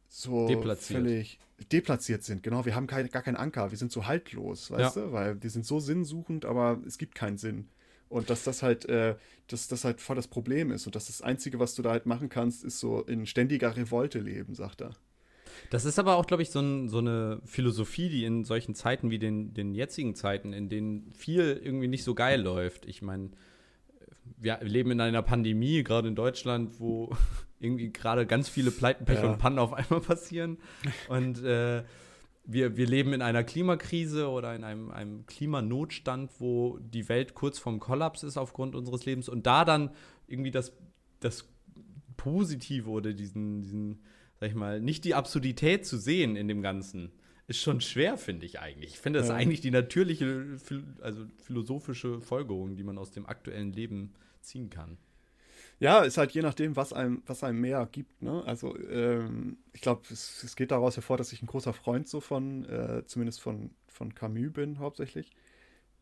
so 0.09 0.49
deplatziert. 0.49 1.01
völlig 1.01 1.39
deplatziert 1.73 2.23
sind. 2.23 2.43
Genau, 2.43 2.65
wir 2.65 2.75
haben 2.75 2.87
kein, 2.87 3.09
gar 3.09 3.23
keinen 3.23 3.37
Anker, 3.37 3.71
wir 3.71 3.79
sind 3.79 3.93
so 3.93 4.07
haltlos, 4.07 4.71
weißt 4.71 4.97
ja. 4.97 5.03
du, 5.03 5.13
weil 5.13 5.43
wir 5.43 5.51
sind 5.51 5.67
so 5.67 5.81
sinnsuchend, 5.81 6.45
aber 6.45 6.81
es 6.87 6.99
gibt 6.99 7.15
keinen 7.15 7.39
Sinn. 7.39 7.69
Und 8.09 8.31
dass 8.31 8.45
das 8.45 8.63
halt, 8.63 8.89
äh, 8.89 9.17
dass 9.49 9.69
das 9.69 9.85
halt 9.85 10.01
voll 10.01 10.17
das 10.17 10.29
Problem 10.29 10.71
ist 10.71 10.87
und 10.87 10.95
dass 10.95 11.09
das 11.09 11.21
Einzige, 11.21 11.59
was 11.59 11.75
du 11.75 11.83
da 11.83 11.91
halt 11.91 12.07
machen 12.07 12.29
kannst, 12.29 12.65
ist 12.65 12.81
so 12.81 13.03
in 13.03 13.27
ständiger 13.27 13.77
Revolte 13.77 14.21
leben, 14.21 14.55
sagt 14.55 14.81
er. 14.81 14.97
Das 15.71 15.85
ist 15.85 15.99
aber 15.99 16.17
auch, 16.17 16.27
glaube 16.27 16.43
ich, 16.43 16.51
so, 16.51 16.61
ein, 16.61 16.89
so, 16.89 16.99
eine 16.99 17.41
Philosophie, 17.45 18.09
die 18.09 18.25
in 18.25 18.45
solchen 18.45 18.75
Zeiten 18.75 19.11
wie 19.11 19.19
den, 19.19 19.53
den 19.53 19.75
jetzigen 19.75 20.15
Zeiten, 20.15 20.53
in 20.53 20.69
denen 20.69 21.13
viel 21.13 21.61
irgendwie 21.63 21.89
nicht 21.89 22.05
so 22.05 22.15
geil 22.15 22.41
läuft. 22.41 22.87
Ich 22.87 23.03
meine, 23.03 23.31
wir 24.41 24.59
leben 24.63 24.91
in 24.91 25.01
einer 25.01 25.23
Pandemie, 25.23 25.83
gerade 25.83 26.09
in 26.09 26.15
Deutschland, 26.15 26.79
wo 26.81 27.11
irgendwie 27.61 27.93
gerade 27.93 28.27
ganz 28.27 28.49
viele 28.49 28.71
Pleiten, 28.71 29.05
Pech 29.05 29.19
ja. 29.19 29.31
und 29.31 29.39
Pannen 29.39 29.59
auf 29.59 29.73
einmal 29.73 30.01
passieren. 30.01 30.59
Und 31.09 31.43
äh, 31.43 31.83
wir, 32.45 32.77
wir 32.77 32.87
leben 32.87 33.13
in 33.13 33.21
einer 33.21 33.45
Klimakrise 33.45 34.29
oder 34.29 34.55
in 34.55 34.65
einem, 34.65 34.91
einem 34.91 35.27
Klimanotstand, 35.27 36.31
wo 36.39 36.79
die 36.79 37.09
Welt 37.09 37.35
kurz 37.35 37.59
vorm 37.59 37.79
Kollaps 37.79 38.23
ist 38.23 38.39
aufgrund 38.39 38.75
unseres 38.75 39.05
Lebens. 39.05 39.29
Und 39.29 39.47
da 39.47 39.65
dann 39.65 39.91
irgendwie 40.27 40.51
das, 40.51 40.73
das 41.21 41.47
Positive 42.17 42.89
oder 42.89 43.13
diesen, 43.13 43.61
diesen, 43.61 44.03
sag 44.41 44.49
ich 44.49 44.55
mal, 44.55 44.81
nicht 44.81 45.05
die 45.05 45.15
Absurdität 45.15 45.85
zu 45.85 45.99
sehen 45.99 46.37
in 46.37 46.49
dem 46.49 46.63
Ganzen, 46.63 47.13
ist 47.49 47.61
schon 47.61 47.81
schwer, 47.81 48.17
finde 48.17 48.47
ich 48.47 48.61
eigentlich. 48.61 48.93
Ich 48.93 48.99
finde, 48.99 49.19
das 49.19 49.29
ja. 49.29 49.35
ist 49.35 49.41
eigentlich 49.41 49.61
die 49.61 49.71
natürliche, 49.71 50.59
also 51.01 51.25
philosophische 51.43 52.21
Folgerung, 52.21 52.77
die 52.77 52.85
man 52.85 52.99
aus 52.99 53.11
dem 53.11 53.27
aktuellen 53.27 53.73
Leben 53.73 54.15
ziehen 54.49 54.71
kann. 54.71 54.99
Ja, 55.81 56.01
ist 56.01 56.19
halt 56.19 56.33
je 56.33 56.43
nachdem, 56.43 56.75
was 56.75 56.93
einem, 56.93 57.23
was 57.27 57.45
einem 57.45 57.61
mehr 57.61 57.89
gibt. 57.91 58.21
Ne? 58.21 58.43
Also 58.47 58.77
ähm, 58.91 59.59
ich 59.73 59.81
glaube, 59.81 60.03
es, 60.11 60.43
es, 60.43 60.57
geht 60.57 60.73
daraus 60.73 60.97
hervor, 60.97 61.17
dass 61.17 61.33
ich 61.33 61.41
ein 61.41 61.47
großer 61.47 61.73
Freund 61.73 62.09
so 62.09 62.21
von, 62.21 62.65
äh, 62.65 63.05
zumindest 63.07 63.41
von, 63.41 63.71
von 63.87 64.15
Camus 64.15 64.53
bin, 64.53 64.81
hauptsächlich. 64.81 65.31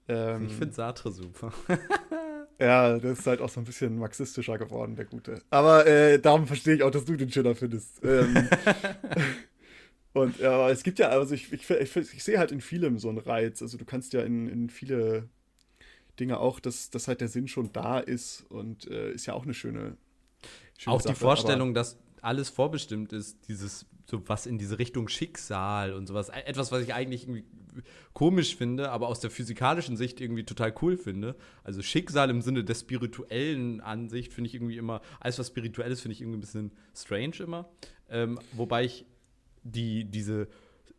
Ähm, 0.09 0.47
ich 0.47 0.55
finde 0.55 0.75
Sartre 0.75 1.13
super. 1.13 1.53
ja, 2.59 2.99
das 2.99 3.19
ist 3.19 3.27
halt 3.27 3.43
auch 3.43 3.51
so 3.51 3.61
ein 3.61 3.65
bisschen 3.65 3.99
marxistischer 3.99 4.57
geworden, 4.57 4.97
der 4.97 5.05
Gute. 5.05 5.43
Aber 5.51 5.87
äh, 5.87 6.19
darum 6.19 6.47
verstehe 6.47 6.77
ich 6.77 6.83
auch, 6.83 6.91
dass 6.91 7.05
du 7.05 7.17
den 7.17 7.31
schöner 7.31 7.55
findest. 7.55 8.03
Ähm, 8.03 8.49
Und 10.15 10.39
ja, 10.39 10.71
es 10.71 10.83
gibt 10.83 10.99
ja, 10.99 11.11
also 11.11 11.35
ich, 11.35 11.53
ich, 11.53 11.69
ich, 11.69 11.97
ich, 11.97 12.25
sehe 12.25 12.39
halt 12.39 12.51
in 12.51 12.63
vielem 12.63 12.99
so 12.99 13.11
einen 13.11 13.19
Reiz. 13.19 13.61
Also 13.61 13.77
du 13.77 13.85
kannst 13.85 14.15
ja 14.15 14.23
in, 14.23 14.49
in 14.49 14.71
viele 14.71 15.29
Dinge 16.19 16.39
auch, 16.39 16.61
dass, 16.61 16.91
dass 16.91 17.09
halt 17.09 17.21
der 17.21 17.29
Sinn 17.29 17.49
schon 17.49 17.73
da 17.73 17.99
ist 17.99 18.45
und 18.49 18.89
äh, 18.91 19.13
ist 19.13 19.27
ja 19.27 19.35
auch 19.35 19.45
eine 19.45 19.55
schöne, 19.55 19.97
schöne 20.79 20.97
Auch 20.97 21.01
Sache, 21.01 21.15
die 21.15 21.19
Vorstellung, 21.19 21.75
dass 21.75 21.99
alles 22.23 22.49
vorbestimmt 22.49 23.13
ist, 23.13 23.49
dieses, 23.49 23.87
so 24.07 24.23
was 24.29 24.47
in 24.47 24.59
diese 24.59 24.79
Richtung 24.79 25.09
Schicksal 25.09 25.93
und 25.93 26.07
sowas. 26.07 26.29
E, 26.29 26.41
etwas, 26.47 26.73
was 26.73 26.83
ich 26.83 26.95
eigentlich 26.95 27.25
irgendwie 27.25 27.45
komisch 28.15 28.57
finde, 28.57 28.91
aber 28.91 29.09
aus 29.09 29.21
der 29.21 29.31
physikalischen 29.31 29.97
Sicht 29.97 30.21
irgendwie 30.21 30.45
total 30.45 30.75
cool 30.83 30.97
finde. 30.97 31.37
Also 31.63 31.83
Schicksal 31.83 32.31
im 32.31 32.41
Sinne 32.41 32.65
der 32.65 32.75
spirituellen 32.75 33.81
Ansicht 33.81 34.33
finde 34.33 34.49
ich 34.49 34.55
irgendwie 34.55 34.79
immer, 34.79 35.03
alles 35.21 35.39
was 35.39 35.49
spirituell 35.49 35.93
ist, 35.93 36.01
finde 36.01 36.15
ich 36.15 36.23
irgendwie 36.23 36.39
ein 36.39 36.41
bisschen 36.41 36.73
strange 36.95 37.37
immer. 37.41 37.69
Ähm, 38.09 38.39
wobei 38.53 38.85
ich 38.85 39.05
die, 39.63 40.05
diese 40.05 40.49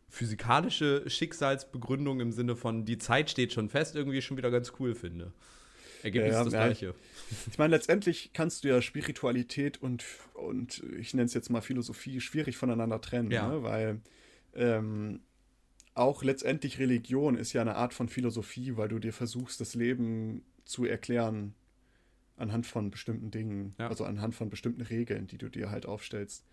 physikalische 0.08 1.08
Schicksalsbegründung 1.08 2.20
im 2.20 2.32
Sinne 2.32 2.56
von 2.56 2.84
die 2.84 2.98
Zeit 2.98 3.30
steht 3.30 3.52
schon 3.52 3.68
fest, 3.68 3.94
irgendwie 3.94 4.22
schon 4.22 4.36
wieder 4.36 4.50
ganz 4.50 4.72
cool 4.78 4.94
finde. 4.94 5.32
Ergebnis 6.02 6.32
ja, 6.32 6.38
ja, 6.38 6.44
das 6.44 6.52
ja. 6.52 6.64
gleiche. 6.64 6.94
Ich 7.50 7.58
meine, 7.58 7.74
letztendlich 7.74 8.30
kannst 8.32 8.64
du 8.64 8.68
ja 8.68 8.80
Spiritualität 8.80 9.82
und, 9.82 10.04
und 10.34 10.82
ich 10.98 11.12
nenne 11.12 11.26
es 11.26 11.34
jetzt 11.34 11.50
mal 11.50 11.60
Philosophie 11.60 12.20
schwierig 12.20 12.56
voneinander 12.56 13.00
trennen, 13.00 13.30
ja. 13.30 13.48
ne? 13.48 13.62
weil 13.62 14.00
ähm, 14.54 15.20
auch 15.94 16.22
letztendlich 16.22 16.78
Religion 16.78 17.36
ist 17.36 17.52
ja 17.52 17.60
eine 17.60 17.74
Art 17.74 17.92
von 17.92 18.08
Philosophie, 18.08 18.76
weil 18.76 18.88
du 18.88 18.98
dir 18.98 19.12
versuchst, 19.12 19.60
das 19.60 19.74
Leben 19.74 20.42
zu 20.64 20.84
erklären 20.84 21.54
anhand 22.36 22.66
von 22.66 22.90
bestimmten 22.90 23.32
Dingen, 23.32 23.74
also 23.78 24.04
anhand 24.04 24.34
von 24.36 24.48
bestimmten 24.48 24.82
Regeln, 24.82 25.26
die 25.26 25.38
du 25.38 25.48
dir 25.48 25.70
halt 25.70 25.86
aufstellst. 25.86 26.44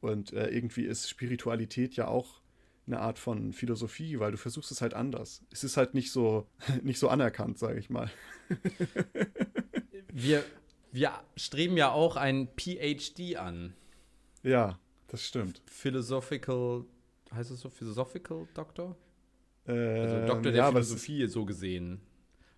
Und 0.00 0.32
äh, 0.32 0.48
irgendwie 0.48 0.84
ist 0.84 1.08
Spiritualität 1.08 1.96
ja 1.96 2.06
auch 2.06 2.41
eine 2.86 3.00
Art 3.00 3.18
von 3.18 3.52
Philosophie, 3.52 4.18
weil 4.18 4.32
du 4.32 4.38
versuchst 4.38 4.70
es 4.70 4.80
halt 4.80 4.94
anders. 4.94 5.42
Es 5.50 5.64
ist 5.64 5.76
halt 5.76 5.94
nicht 5.94 6.10
so, 6.10 6.46
nicht 6.82 6.98
so 6.98 7.08
anerkannt, 7.08 7.58
sage 7.58 7.78
ich 7.78 7.90
mal. 7.90 8.10
wir, 10.12 10.44
wir 10.90 11.12
streben 11.36 11.76
ja 11.76 11.90
auch 11.90 12.16
ein 12.16 12.48
PhD 12.56 13.36
an. 13.36 13.74
Ja, 14.42 14.78
das 15.08 15.24
stimmt. 15.24 15.62
Philosophical, 15.66 16.84
heißt 17.32 17.50
es 17.50 17.60
so, 17.60 17.70
Philosophical 17.70 18.48
Doctor? 18.54 18.96
Äh, 19.66 19.72
also 19.72 20.26
Doktor 20.26 20.50
der 20.50 20.54
ja, 20.54 20.68
Philosophie 20.68 21.26
so 21.26 21.44
gesehen. 21.44 22.00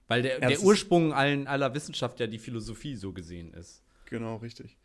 Weil 0.08 0.22
der, 0.22 0.40
der 0.40 0.60
Ursprung 0.60 1.12
allen, 1.12 1.46
aller 1.46 1.74
Wissenschaft 1.74 2.20
ja 2.20 2.26
die 2.26 2.38
Philosophie 2.38 2.94
so 2.94 3.12
gesehen 3.12 3.52
ist. 3.54 3.82
Genau, 4.06 4.36
richtig. 4.36 4.76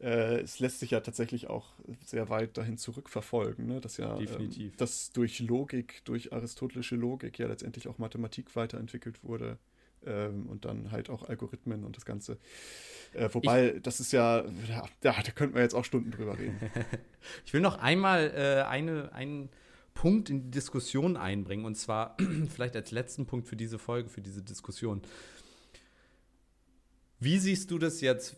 Äh, 0.00 0.40
es 0.40 0.60
lässt 0.60 0.80
sich 0.80 0.90
ja 0.90 1.00
tatsächlich 1.00 1.48
auch 1.48 1.72
sehr 2.04 2.28
weit 2.28 2.58
dahin 2.58 2.76
zurückverfolgen, 2.76 3.66
ne? 3.66 3.80
dass 3.80 3.96
ja 3.96 4.16
Definitiv. 4.16 4.72
Ähm, 4.72 4.76
dass 4.76 5.12
durch 5.12 5.40
Logik, 5.40 6.04
durch 6.04 6.32
aristotelische 6.32 6.96
Logik 6.96 7.38
ja 7.38 7.46
letztendlich 7.46 7.88
auch 7.88 7.98
Mathematik 7.98 8.54
weiterentwickelt 8.56 9.24
wurde 9.24 9.58
ähm, 10.04 10.46
und 10.46 10.66
dann 10.66 10.90
halt 10.90 11.08
auch 11.08 11.28
Algorithmen 11.28 11.84
und 11.84 11.96
das 11.96 12.04
Ganze. 12.04 12.38
Äh, 13.14 13.30
wobei, 13.32 13.74
ich, 13.74 13.82
das 13.82 14.00
ist 14.00 14.12
ja, 14.12 14.44
ja, 14.68 14.84
da 15.00 15.12
könnten 15.34 15.54
wir 15.54 15.62
jetzt 15.62 15.74
auch 15.74 15.84
Stunden 15.84 16.10
drüber 16.10 16.38
reden. 16.38 16.58
ich 17.46 17.52
will 17.54 17.62
noch 17.62 17.78
einmal 17.78 18.32
äh, 18.34 18.68
eine, 18.68 19.12
einen 19.14 19.48
Punkt 19.94 20.28
in 20.28 20.42
die 20.42 20.50
Diskussion 20.50 21.16
einbringen 21.16 21.64
und 21.64 21.76
zwar 21.76 22.16
vielleicht 22.48 22.76
als 22.76 22.90
letzten 22.90 23.24
Punkt 23.24 23.48
für 23.48 23.56
diese 23.56 23.78
Folge, 23.78 24.10
für 24.10 24.20
diese 24.20 24.42
Diskussion. 24.42 25.00
Wie 27.18 27.38
siehst 27.38 27.70
du 27.70 27.78
das 27.78 28.02
jetzt? 28.02 28.36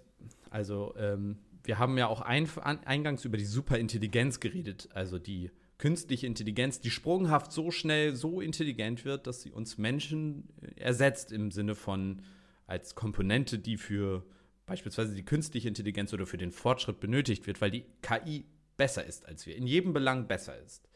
Also, 0.51 0.95
ähm, 0.97 1.39
wir 1.69 1.79
haben 1.79 1.99
ja 1.99 2.07
auch 2.07 2.23
ein, 2.23 2.49
eingangs 2.65 3.27
über 3.27 3.37
die 3.37 3.45
Superintelligenz 3.45 4.41
geredet, 4.41 4.89
also 4.95 5.19
die 5.19 5.51
künstliche 5.77 6.27
Intelligenz, 6.27 6.81
die 6.81 6.91
sprunghaft 6.91 7.53
so 7.53 7.71
schnell 7.71 8.17
so 8.17 8.41
intelligent 8.41 9.05
wird, 9.05 9.27
dass 9.27 9.43
sie 9.43 9.53
uns 9.53 9.77
Menschen 9.77 10.49
äh, 10.63 10.81
ersetzt 10.81 11.31
im 11.31 11.51
Sinne 11.51 11.75
von 11.75 12.23
als 12.67 12.95
Komponente, 12.95 13.59
die 13.59 13.77
für 13.77 14.25
beispielsweise 14.65 15.15
die 15.15 15.25
künstliche 15.25 15.69
Intelligenz 15.69 16.13
oder 16.15 16.27
für 16.27 16.39
den 16.39 16.53
Fortschritt 16.53 17.01
benötigt 17.01 17.47
wird, 17.47 17.61
weil 17.61 17.71
die 17.71 17.85
KI 18.01 18.47
besser 18.79 19.05
ist 19.05 19.27
als 19.27 19.47
wir, 19.47 19.55
in 19.55 19.67
jedem 19.67 19.93
Belang 19.93 20.27
besser 20.27 20.59
ist. 20.59 20.89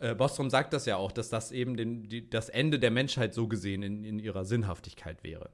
Äh, 0.00 0.14
Bostrom 0.14 0.48
sagt 0.48 0.72
das 0.72 0.86
ja 0.86 0.96
auch, 0.96 1.12
dass 1.12 1.28
das 1.28 1.52
eben 1.52 1.76
den, 1.76 2.08
die, 2.08 2.28
das 2.28 2.48
Ende 2.48 2.78
der 2.78 2.90
Menschheit 2.90 3.34
so 3.34 3.48
gesehen 3.48 3.82
in, 3.82 4.02
in 4.02 4.18
ihrer 4.18 4.46
Sinnhaftigkeit 4.46 5.22
wäre. 5.22 5.50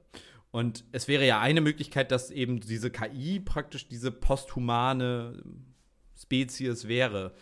Und 0.55 0.85
es 0.93 1.09
wäre 1.09 1.27
ja 1.27 1.41
eine 1.41 1.59
Möglichkeit, 1.59 2.11
dass 2.11 2.31
eben 2.31 2.61
diese 2.61 2.89
KI 2.89 3.41
praktisch 3.41 3.89
diese 3.89 4.09
posthumane 4.09 5.43
Spezies 6.17 6.87
wäre. 6.87 7.33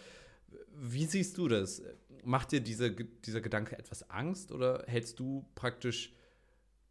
Wie 0.76 1.06
siehst 1.06 1.38
du 1.38 1.48
das? 1.48 1.84
Macht 2.24 2.54
dir 2.54 2.60
diese, 2.60 2.90
dieser 2.90 3.42
Gedanke 3.42 3.78
etwas 3.78 4.10
Angst 4.10 4.52
oder 4.52 4.86
hältst 4.88 5.20
du 5.20 5.46
praktisch, 5.54 6.12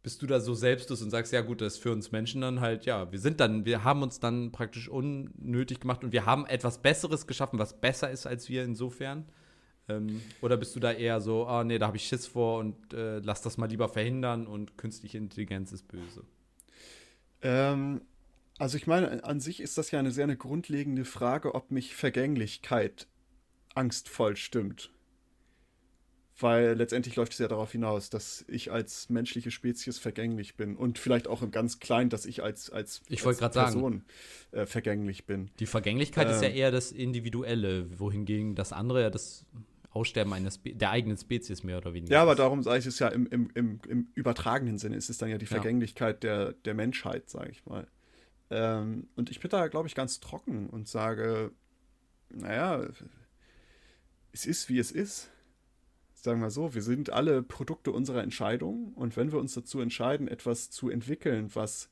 bist 0.01 0.21
du 0.21 0.25
da 0.25 0.39
so 0.39 0.53
selbstlos 0.53 1.01
und 1.01 1.09
sagst, 1.09 1.33
ja 1.33 1.41
gut, 1.41 1.59
das 1.59 1.73
ist 1.73 1.83
für 1.83 1.91
uns 1.91 2.13
Menschen 2.13 2.39
dann 2.39 2.61
halt, 2.61 2.85
ja, 2.85 3.11
wir 3.11 3.19
sind 3.19 3.41
dann, 3.41 3.65
wir 3.65 3.83
haben 3.83 4.01
uns 4.01 4.21
dann 4.21 4.53
praktisch 4.53 4.87
unnötig 4.87 5.81
gemacht 5.81 6.05
und 6.05 6.13
wir 6.13 6.25
haben 6.25 6.45
etwas 6.45 6.81
Besseres 6.81 7.27
geschaffen, 7.27 7.59
was 7.59 7.81
besser 7.81 8.09
ist 8.09 8.27
als 8.27 8.47
wir 8.47 8.63
insofern? 8.63 9.25
Ähm, 9.89 10.21
oder 10.41 10.57
bist 10.57 10.75
du 10.75 10.79
da 10.79 10.91
eher 10.91 11.19
so, 11.19 11.45
ah 11.45 11.61
oh, 11.61 11.63
nee, 11.63 11.77
da 11.77 11.87
habe 11.87 11.97
ich 11.97 12.07
Schiss 12.07 12.25
vor 12.25 12.59
und 12.59 12.93
äh, 12.93 13.19
lass 13.19 13.41
das 13.41 13.57
mal 13.57 13.69
lieber 13.69 13.89
verhindern 13.89 14.47
und 14.47 14.77
künstliche 14.77 15.17
Intelligenz 15.17 15.71
ist 15.73 15.87
böse? 15.87 16.23
Ähm, 17.41 18.01
also 18.57 18.77
ich 18.77 18.87
meine, 18.87 19.23
an 19.23 19.39
sich 19.39 19.59
ist 19.59 19.77
das 19.77 19.91
ja 19.91 19.99
eine 19.99 20.11
sehr 20.11 20.23
eine 20.23 20.37
grundlegende 20.37 21.03
Frage, 21.05 21.53
ob 21.53 21.71
mich 21.71 21.95
Vergänglichkeit 21.95 23.07
angstvoll 23.75 24.37
stimmt. 24.37 24.91
weil 26.39 26.73
letztendlich 26.73 27.15
läuft 27.15 27.33
es 27.33 27.39
ja 27.39 27.47
darauf 27.47 27.71
hinaus, 27.71 28.09
dass 28.09 28.43
ich 28.47 28.71
als 28.71 29.09
menschliche 29.09 29.51
Spezies 29.51 29.99
vergänglich 29.99 30.55
bin 30.55 30.75
und 30.75 30.97
vielleicht 30.97 31.27
auch 31.27 31.41
im 31.41 31.51
ganz 31.51 31.79
Kleinen, 31.79 32.09
dass 32.09 32.25
ich 32.25 32.41
als, 32.41 32.69
als, 32.69 33.01
ich 33.07 33.25
als 33.25 33.37
Person 33.37 34.03
äh, 34.51 34.65
vergänglich 34.65 35.25
bin. 35.25 35.51
Die 35.59 35.67
Vergänglichkeit 35.67 36.27
ähm, 36.27 36.33
ist 36.33 36.41
ja 36.41 36.49
ähm. 36.49 36.55
eher 36.55 36.71
das 36.71 36.91
Individuelle, 36.91 37.99
wohingegen 37.99 38.55
das 38.55 38.73
andere 38.73 39.01
ja 39.01 39.09
das 39.09 39.45
Aussterben 39.93 40.33
eines 40.33 40.59
der 40.63 40.89
eigenen 40.89 41.17
Spezies 41.17 41.63
mehr 41.63 41.77
oder 41.77 41.93
weniger. 41.93 42.13
Ja, 42.13 42.21
aber 42.21 42.35
darum 42.35 42.63
sage 42.63 42.79
ich 42.79 42.85
es 42.85 42.99
ja 42.99 43.07
im, 43.09 43.27
im, 43.27 43.49
im, 43.53 43.79
im 43.87 44.07
übertragenen 44.15 44.77
Sinne, 44.77 44.95
ist 44.95 45.09
es 45.09 45.17
dann 45.17 45.29
ja 45.29 45.37
die 45.37 45.45
Vergänglichkeit 45.45 46.23
ja. 46.23 46.45
der, 46.45 46.53
der 46.53 46.73
Menschheit, 46.73 47.29
sage 47.29 47.51
ich 47.51 47.65
mal. 47.65 47.87
Ähm, 48.49 49.07
und 49.15 49.29
ich 49.29 49.39
bin 49.39 49.49
da, 49.49 49.67
glaube 49.67 49.87
ich, 49.87 49.95
ganz 49.95 50.19
trocken 50.19 50.69
und 50.69 50.87
sage, 50.87 51.51
naja, 52.29 52.87
es 54.31 54.45
ist, 54.45 54.69
wie 54.69 54.79
es 54.79 54.91
ist 54.91 55.29
sagen 56.23 56.41
wir 56.41 56.49
so, 56.49 56.73
wir 56.73 56.81
sind 56.81 57.11
alle 57.11 57.43
Produkte 57.43 57.91
unserer 57.91 58.23
Entscheidung 58.23 58.93
und 58.93 59.17
wenn 59.17 59.31
wir 59.31 59.39
uns 59.39 59.53
dazu 59.53 59.81
entscheiden, 59.81 60.27
etwas 60.27 60.71
zu 60.71 60.89
entwickeln, 60.89 61.53
was 61.53 61.89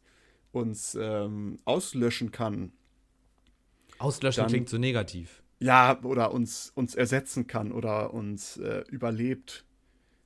uns 0.54 0.98
ähm, 1.00 1.60
auslöschen 1.66 2.32
kann. 2.32 2.72
Auslöschen 4.00 4.44
dann, 4.44 4.50
klingt 4.50 4.70
so 4.70 4.78
negativ. 4.78 5.41
Ja, 5.62 6.00
oder 6.04 6.34
uns, 6.34 6.72
uns 6.74 6.96
ersetzen 6.96 7.46
kann 7.46 7.72
oder 7.72 8.14
uns 8.14 8.58
äh, 8.58 8.84
überlebt 8.90 9.64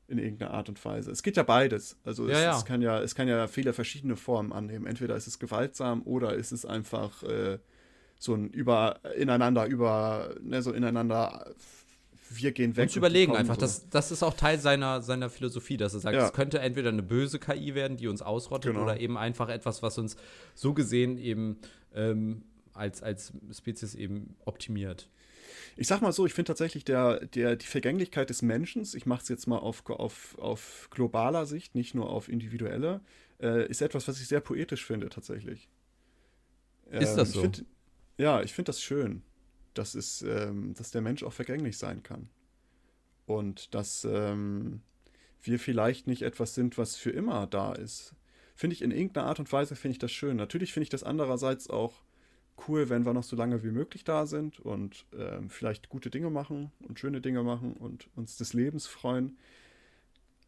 in 0.08 0.18
irgendeiner 0.18 0.54
Art 0.54 0.70
und 0.70 0.84
Weise. 0.86 1.12
Es 1.12 1.24
geht 1.24 1.36
ja 1.36 1.44
beides. 1.44 1.98
Also 2.04 2.28
ja, 2.28 2.36
es, 2.36 2.44
ja. 2.44 2.58
es, 2.58 2.66
kann 2.66 2.82
ja, 2.82 3.02
es 3.02 3.16
kann 3.16 3.28
ja 3.28 3.48
viele 3.48 3.74
verschiedene 3.74 4.16
Formen 4.16 4.54
annehmen. 4.54 4.86
Entweder 4.86 5.16
ist 5.16 5.28
es 5.28 5.40
gewaltsam 5.40 6.04
oder 6.04 6.36
ist 6.36 6.52
es 6.52 6.66
einfach 6.66 7.22
äh, 7.24 7.60
so 8.18 8.34
ein 8.34 8.50
über 8.50 9.00
ineinander 9.18 9.66
über 9.66 10.36
ne, 10.42 10.62
so 10.62 10.72
ineinander 10.72 11.54
wir 12.30 12.52
gehen 12.52 12.76
weg. 12.76 12.86
Uns 12.86 12.96
überlegen 12.96 13.36
einfach, 13.36 13.56
so. 13.56 13.62
das, 13.62 13.90
das 13.90 14.12
ist 14.12 14.24
auch 14.24 14.34
Teil 14.34 14.60
seiner, 14.60 15.02
seiner 15.02 15.30
Philosophie, 15.30 15.78
dass 15.78 15.94
er 15.94 16.00
sagt, 16.00 16.16
ja. 16.16 16.26
es 16.26 16.34
könnte 16.34 16.60
entweder 16.60 16.90
eine 16.90 17.04
böse 17.04 17.40
KI 17.40 17.76
werden, 17.76 17.98
die 17.98 18.08
uns 18.08 18.22
ausrottet, 18.22 18.72
genau. 18.72 18.84
oder 18.84 19.00
eben 19.00 19.18
einfach 19.18 19.50
etwas, 19.50 19.84
was 19.84 19.98
uns 19.98 20.16
so 20.56 20.74
gesehen 20.74 21.18
eben 21.18 21.58
ähm, 21.94 22.44
als, 22.74 23.04
als 23.04 23.32
Spezies 23.52 23.96
eben 23.96 24.36
optimiert. 24.44 25.10
Ich 25.76 25.88
sag 25.88 26.02
mal 26.02 26.14
so, 26.14 26.26
ich 26.26 26.34
finde 26.34 26.48
tatsächlich 26.48 26.86
der, 26.86 27.26
der, 27.26 27.56
die 27.56 27.66
Vergänglichkeit 27.66 28.30
des 28.30 28.42
Menschen, 28.42 28.88
ich 28.94 29.06
mache 29.06 29.24
es 29.24 29.30
jetzt 29.30 29.46
mal 29.46 29.58
auf, 29.58 29.88
auf, 29.90 30.38
auf 30.40 30.88
globaler 30.90 31.46
Sicht, 31.46 31.76
nicht 31.76 31.96
nur 31.96 32.10
auf 32.10 32.30
individueller, 32.30 33.02
äh, 33.42 33.68
ist 33.68 33.82
etwas, 33.82 34.08
was 34.08 34.20
ich 34.22 34.28
sehr 34.28 34.40
poetisch 34.40 34.86
finde 34.86 35.10
tatsächlich. 35.10 35.68
Ist 36.92 37.12
ähm, 37.12 37.18
das 37.18 37.32
so? 37.32 37.40
Ich 37.40 37.42
find, 37.42 37.66
ja, 38.18 38.42
ich 38.42 38.54
finde 38.54 38.70
das 38.70 38.82
schön 38.82 39.24
dass, 39.78 39.96
es, 39.96 40.22
ähm, 40.24 40.74
dass 40.74 40.92
der 40.92 41.02
Mensch 41.02 41.24
auch 41.24 41.34
vergänglich 41.34 41.78
sein 41.78 42.02
kann. 42.02 42.30
Und 43.26 43.74
dass 43.74 44.06
ähm, 44.06 44.82
wir 45.42 45.60
vielleicht 45.60 46.08
nicht 46.08 46.22
etwas 46.22 46.56
sind, 46.56 46.78
was 46.78 46.96
für 46.96 47.12
immer 47.12 47.48
da 47.48 47.74
ist. 47.74 48.16
Finde 48.56 48.74
ich 48.74 48.82
in 48.82 48.92
irgendeiner 48.92 49.28
Art 49.28 49.40
und 49.40 49.52
Weise, 49.52 49.76
finde 49.76 49.94
ich 49.94 50.00
das 50.00 50.12
schön. 50.12 50.38
Natürlich 50.38 50.74
finde 50.74 50.86
ich 50.86 50.90
das 50.90 51.04
andererseits 51.04 51.70
auch 51.70 52.04
cool, 52.68 52.90
wenn 52.90 53.06
wir 53.06 53.14
noch 53.14 53.24
so 53.24 53.36
lange 53.36 53.64
wie 53.64 53.72
möglich 53.72 54.04
da 54.04 54.26
sind 54.26 54.60
und 54.60 55.06
ähm, 55.18 55.50
vielleicht 55.50 55.90
gute 55.90 56.10
Dinge 56.10 56.30
machen 56.30 56.72
und 56.88 57.00
schöne 57.00 57.22
Dinge 57.22 57.44
machen 57.44 57.74
und 57.74 58.10
uns 58.16 58.38
des 58.38 58.54
Lebens 58.54 58.88
freuen. 58.88 59.38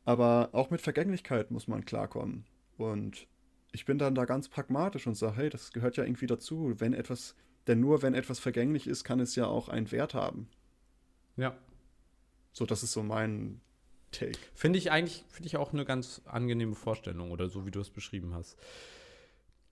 Aber 0.06 0.50
auch 0.54 0.70
mit 0.70 0.82
Vergänglichkeit 0.82 1.52
muss 1.52 1.68
man 1.68 1.84
klarkommen. 1.84 2.46
Und 2.78 3.28
ich 3.72 3.86
bin 3.86 3.98
dann 3.98 4.16
da 4.16 4.26
ganz 4.26 4.48
pragmatisch 4.48 5.06
und 5.06 5.16
sage, 5.16 5.36
hey, 5.36 5.50
das 5.50 5.74
gehört 5.74 5.98
ja 5.98 6.06
irgendwie 6.06 6.28
dazu. 6.28 6.74
Wenn 6.78 6.94
etwas 6.94 7.36
denn 7.68 7.82
nur 7.82 8.02
wenn 8.02 8.14
etwas 8.14 8.40
vergänglich 8.40 8.88
ist, 8.88 9.04
kann 9.04 9.20
es 9.20 9.36
ja 9.36 9.46
auch 9.46 9.70
einen 9.70 9.92
Wert 9.92 10.14
haben. 10.14 10.48
Ja. 11.36 11.56
So, 12.54 12.66
das 12.66 12.82
ist 12.82 12.94
so 12.94 13.04
mein 13.04 13.62
Take. 14.12 14.40
Finde 14.56 14.80
ich 14.80 14.90
eigentlich, 14.90 15.26
finde 15.30 15.48
ich 15.48 15.58
auch 15.58 15.74
eine 15.74 15.86
ganz 15.86 16.22
angenehme 16.26 16.76
Vorstellung 16.76 17.32
oder 17.32 17.50
so, 17.50 17.66
wie 17.66 17.72
du 17.72 17.80
es 17.80 17.90
beschrieben 17.90 18.34
hast. 18.34 18.58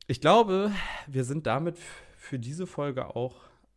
Ich 0.07 0.21
glaube, 0.21 0.71
wir 1.07 1.23
sind 1.23 1.47
damit 1.47 1.77
für 2.25 2.39
diese 2.39 2.67
Folge 2.67 3.15
auch 3.15 3.35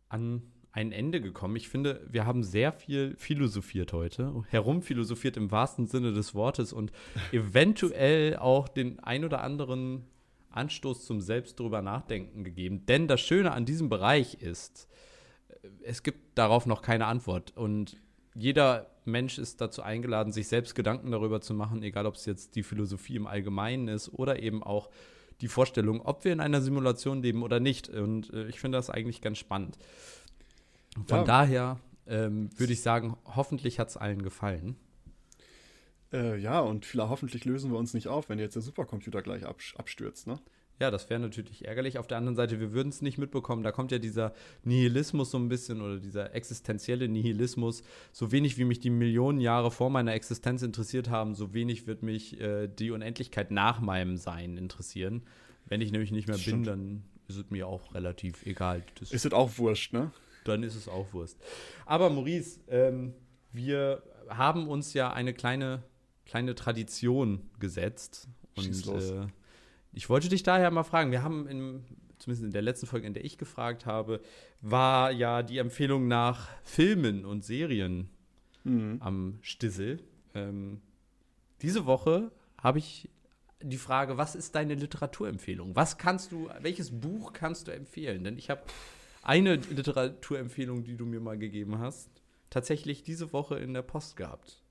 an 0.09 0.41
ein 0.71 0.91
Ende 0.91 1.19
gekommen. 1.19 1.55
Ich 1.55 1.67
finde, 1.67 2.05
wir 2.09 2.25
haben 2.25 2.43
sehr 2.43 2.71
viel 2.71 3.15
philosophiert 3.17 3.91
heute, 3.91 4.43
herumphilosophiert 4.49 5.35
im 5.37 5.51
wahrsten 5.51 5.87
Sinne 5.87 6.13
des 6.13 6.35
Wortes 6.35 6.73
und 6.73 6.91
eventuell 7.31 8.37
auch 8.37 8.67
den 8.67 8.99
ein 8.99 9.25
oder 9.25 9.41
anderen 9.41 10.05
Anstoß 10.51 11.05
zum 11.05 11.21
Selbst 11.21 11.59
drüber 11.59 11.81
nachdenken 11.81 12.43
gegeben. 12.43 12.85
Denn 12.85 13.07
das 13.07 13.21
Schöne 13.21 13.51
an 13.51 13.65
diesem 13.65 13.89
Bereich 13.89 14.35
ist, 14.35 14.87
es 15.83 16.03
gibt 16.03 16.37
darauf 16.37 16.65
noch 16.65 16.81
keine 16.81 17.05
Antwort. 17.05 17.55
Und 17.55 17.97
jeder 18.35 18.89
Mensch 19.05 19.37
ist 19.37 19.61
dazu 19.61 19.81
eingeladen, 19.81 20.31
sich 20.31 20.47
selbst 20.47 20.75
Gedanken 20.75 21.11
darüber 21.11 21.41
zu 21.41 21.53
machen, 21.53 21.83
egal 21.83 22.05
ob 22.05 22.15
es 22.15 22.25
jetzt 22.25 22.55
die 22.55 22.63
Philosophie 22.63 23.15
im 23.15 23.27
Allgemeinen 23.27 23.87
ist 23.87 24.09
oder 24.09 24.41
eben 24.41 24.63
auch 24.63 24.89
die 25.41 25.47
Vorstellung, 25.47 26.01
ob 26.01 26.23
wir 26.23 26.33
in 26.33 26.39
einer 26.39 26.61
Simulation 26.61 27.21
leben 27.21 27.43
oder 27.43 27.59
nicht. 27.59 27.89
Und 27.89 28.33
äh, 28.33 28.47
ich 28.47 28.59
finde 28.59 28.77
das 28.77 28.89
eigentlich 28.89 29.21
ganz 29.21 29.37
spannend. 29.37 29.77
Von 31.07 31.19
ja. 31.19 31.23
daher 31.23 31.79
ähm, 32.07 32.49
würde 32.57 32.73
ich 32.73 32.81
sagen, 32.81 33.15
hoffentlich 33.35 33.79
hat 33.79 33.89
es 33.89 33.97
allen 33.97 34.21
gefallen. 34.21 34.75
Äh, 36.11 36.37
ja, 36.37 36.59
und 36.59 36.85
vielleicht, 36.85 37.09
hoffentlich 37.09 37.45
lösen 37.45 37.71
wir 37.71 37.77
uns 37.77 37.93
nicht 37.93 38.07
auf, 38.07 38.29
wenn 38.29 38.39
jetzt 38.39 38.55
der 38.55 38.63
Supercomputer 38.63 39.21
gleich 39.21 39.45
abstürzt, 39.45 40.27
ne? 40.27 40.39
Ja, 40.79 40.91
das 40.91 41.09
wäre 41.09 41.19
natürlich 41.19 41.65
ärgerlich. 41.65 41.97
Auf 41.97 42.07
der 42.07 42.17
anderen 42.17 42.35
Seite, 42.35 42.59
wir 42.59 42.71
würden 42.71 42.89
es 42.89 43.01
nicht 43.01 43.17
mitbekommen. 43.17 43.63
Da 43.63 43.71
kommt 43.71 43.91
ja 43.91 43.99
dieser 43.99 44.33
Nihilismus 44.63 45.31
so 45.31 45.37
ein 45.37 45.49
bisschen 45.49 45.81
oder 45.81 45.99
dieser 45.99 46.33
existenzielle 46.33 47.09
Nihilismus. 47.09 47.83
So 48.13 48.31
wenig 48.31 48.57
wie 48.57 48.63
mich 48.63 48.79
die 48.79 48.89
Millionen 48.89 49.41
Jahre 49.41 49.71
vor 49.71 49.89
meiner 49.89 50.13
Existenz 50.13 50.61
interessiert 50.61 51.09
haben, 51.09 51.35
so 51.35 51.53
wenig 51.53 51.85
wird 51.85 52.01
mich 52.01 52.39
äh, 52.39 52.67
die 52.67 52.91
Unendlichkeit 52.91 53.51
nach 53.51 53.81
meinem 53.81 54.15
Sein 54.15 54.57
interessieren. 54.57 55.23
Wenn 55.65 55.81
ich 55.81 55.91
nämlich 55.91 56.11
nicht 56.11 56.27
mehr 56.27 56.37
bin, 56.37 56.63
dann 56.63 57.03
ist 57.27 57.37
es 57.37 57.49
mir 57.49 57.67
auch 57.67 57.93
relativ 57.93 58.45
egal. 58.45 58.83
Das 58.99 59.11
ist 59.11 59.25
es 59.25 59.33
auch 59.33 59.57
wurscht, 59.57 59.93
ne? 59.93 60.11
Dann 60.45 60.63
ist 60.63 60.75
es 60.75 60.87
auch 60.87 61.13
wurscht. 61.13 61.35
Aber 61.85 62.09
Maurice, 62.09 62.61
ähm, 62.69 63.13
wir 63.51 64.01
haben 64.29 64.67
uns 64.67 64.93
ja 64.93 65.11
eine 65.11 65.33
kleine 65.33 65.83
kleine 66.29 66.55
Tradition 66.55 67.49
gesetzt. 67.59 68.27
Und 68.55 68.87
äh, 68.87 69.27
ich 69.91 70.09
wollte 70.09 70.29
dich 70.29 70.43
daher 70.43 70.71
mal 70.71 70.83
fragen, 70.83 71.11
wir 71.11 71.23
haben 71.23 71.47
in, 71.47 71.83
zumindest 72.19 72.45
in 72.45 72.51
der 72.51 72.61
letzten 72.61 72.87
Folge, 72.87 73.07
in 73.07 73.13
der 73.13 73.25
ich 73.25 73.37
gefragt 73.37 73.85
habe, 73.85 74.21
war 74.61 75.11
ja 75.11 75.43
die 75.43 75.57
Empfehlung 75.57 76.07
nach 76.07 76.49
Filmen 76.63 77.25
und 77.25 77.43
Serien 77.43 78.09
mhm. 78.63 78.97
am 79.01 79.39
Stissel. 79.41 80.01
Ähm, 80.35 80.81
diese 81.61 81.85
Woche 81.85 82.31
habe 82.57 82.79
ich 82.79 83.09
die 83.61 83.77
Frage, 83.77 84.17
was 84.17 84.35
ist 84.35 84.55
deine 84.55 84.75
Literaturempfehlung? 84.75 85.75
Was 85.75 85.97
kannst 85.97 86.31
du, 86.31 86.49
welches 86.61 86.91
Buch 86.91 87.33
kannst 87.33 87.67
du 87.67 87.71
empfehlen? 87.71 88.23
Denn 88.23 88.37
ich 88.37 88.49
habe 88.49 88.61
eine 89.21 89.55
Literaturempfehlung, 89.55 90.83
die 90.83 90.95
du 90.95 91.05
mir 91.05 91.19
mal 91.19 91.37
gegeben 91.37 91.79
hast, 91.79 92.09
tatsächlich 92.49 93.03
diese 93.03 93.33
Woche 93.33 93.59
in 93.59 93.73
der 93.73 93.81
Post 93.81 94.15
gehabt. 94.15 94.63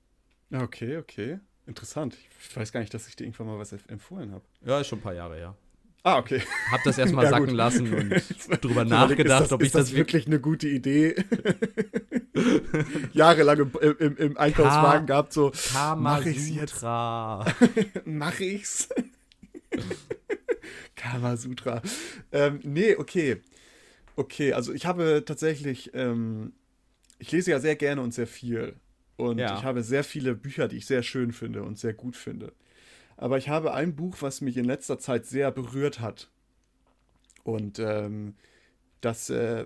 Okay, 0.51 0.97
okay. 0.97 1.39
Interessant. 1.69 2.17
Ich 2.41 2.57
weiß 2.57 2.71
gar 2.71 2.79
nicht, 2.79 2.91
dass 2.95 3.07
ich 3.07 3.15
dir 3.15 3.25
irgendwann 3.25 3.45
mal 3.45 3.59
was 3.59 3.71
empfohlen 3.71 4.31
habe. 4.31 4.43
Ja, 4.65 4.79
ist 4.79 4.87
schon 4.87 4.97
ein 4.97 5.03
paar 5.03 5.13
Jahre, 5.13 5.39
ja. 5.39 5.55
Ah, 6.01 6.17
okay. 6.17 6.41
Hab 6.71 6.83
das 6.83 6.97
erstmal 6.97 7.25
ja, 7.25 7.29
sacken 7.29 7.53
lassen 7.53 7.93
und 7.93 8.61
drüber 8.63 8.85
nachgedacht, 8.85 9.43
das, 9.43 9.51
ob 9.51 9.61
ich 9.61 9.71
das, 9.71 9.89
das 9.89 9.95
wirklich 9.95 10.25
eine 10.25 10.39
gute 10.39 10.67
Idee. 10.67 11.15
Jahrelang 13.13 13.59
im, 13.59 13.97
im, 13.99 14.17
im 14.17 14.37
Einkaufswagen 14.37 15.05
Ka 15.05 15.13
gehabt, 15.13 15.33
so 15.33 15.51
mach 15.95 16.25
ich's 16.25 16.49
jetzt. 16.49 16.81
mach 16.81 18.39
ich's. 18.39 18.89
Kamasutra. 20.95 21.83
Ähm, 22.31 22.61
nee, 22.63 22.95
okay. 22.95 23.43
Okay, 24.15 24.53
also 24.53 24.73
ich 24.73 24.87
habe 24.87 25.21
tatsächlich, 25.23 25.91
ähm, 25.93 26.53
ich 27.19 27.31
lese 27.31 27.51
ja 27.51 27.59
sehr 27.59 27.75
gerne 27.75 28.01
und 28.01 28.11
sehr 28.11 28.25
viel. 28.25 28.75
Und 29.19 29.37
ja. 29.37 29.57
ich 29.57 29.63
habe 29.65 29.83
sehr 29.83 30.05
viele 30.05 30.33
Bücher, 30.33 30.69
die 30.69 30.77
ich 30.77 30.85
sehr 30.85 31.03
schön 31.03 31.33
finde 31.33 31.63
und 31.63 31.77
sehr 31.77 31.93
gut 31.93 32.15
finde. 32.15 32.53
Aber 33.17 33.37
ich 33.37 33.49
habe 33.49 33.73
ein 33.73 33.93
Buch, 33.93 34.15
was 34.21 34.39
mich 34.39 34.55
in 34.55 34.63
letzter 34.63 34.97
Zeit 34.97 35.25
sehr 35.25 35.51
berührt 35.51 35.99
hat. 35.99 36.29
Und 37.43 37.79
ähm, 37.79 38.35
das 39.01 39.29
äh, 39.29 39.65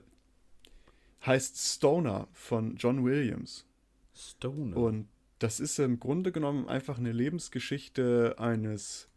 heißt 1.23 1.75
Stoner 1.75 2.27
von 2.33 2.77
John 2.77 3.05
Williams. 3.05 3.67
Stoner. 4.15 4.75
Und 4.75 5.07
das 5.37 5.59
ist 5.59 5.77
im 5.77 5.99
Grunde 5.99 6.31
genommen 6.31 6.67
einfach 6.67 6.97
eine 6.97 7.11
Lebensgeschichte 7.11 8.33
eines 8.39 9.07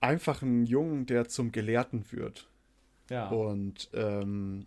einfachen 0.00 0.66
Jungen, 0.66 1.06
der 1.06 1.28
zum 1.28 1.52
Gelehrten 1.52 2.10
wird. 2.10 2.50
Ja. 3.10 3.28
Und 3.28 3.90
ähm, 3.92 4.66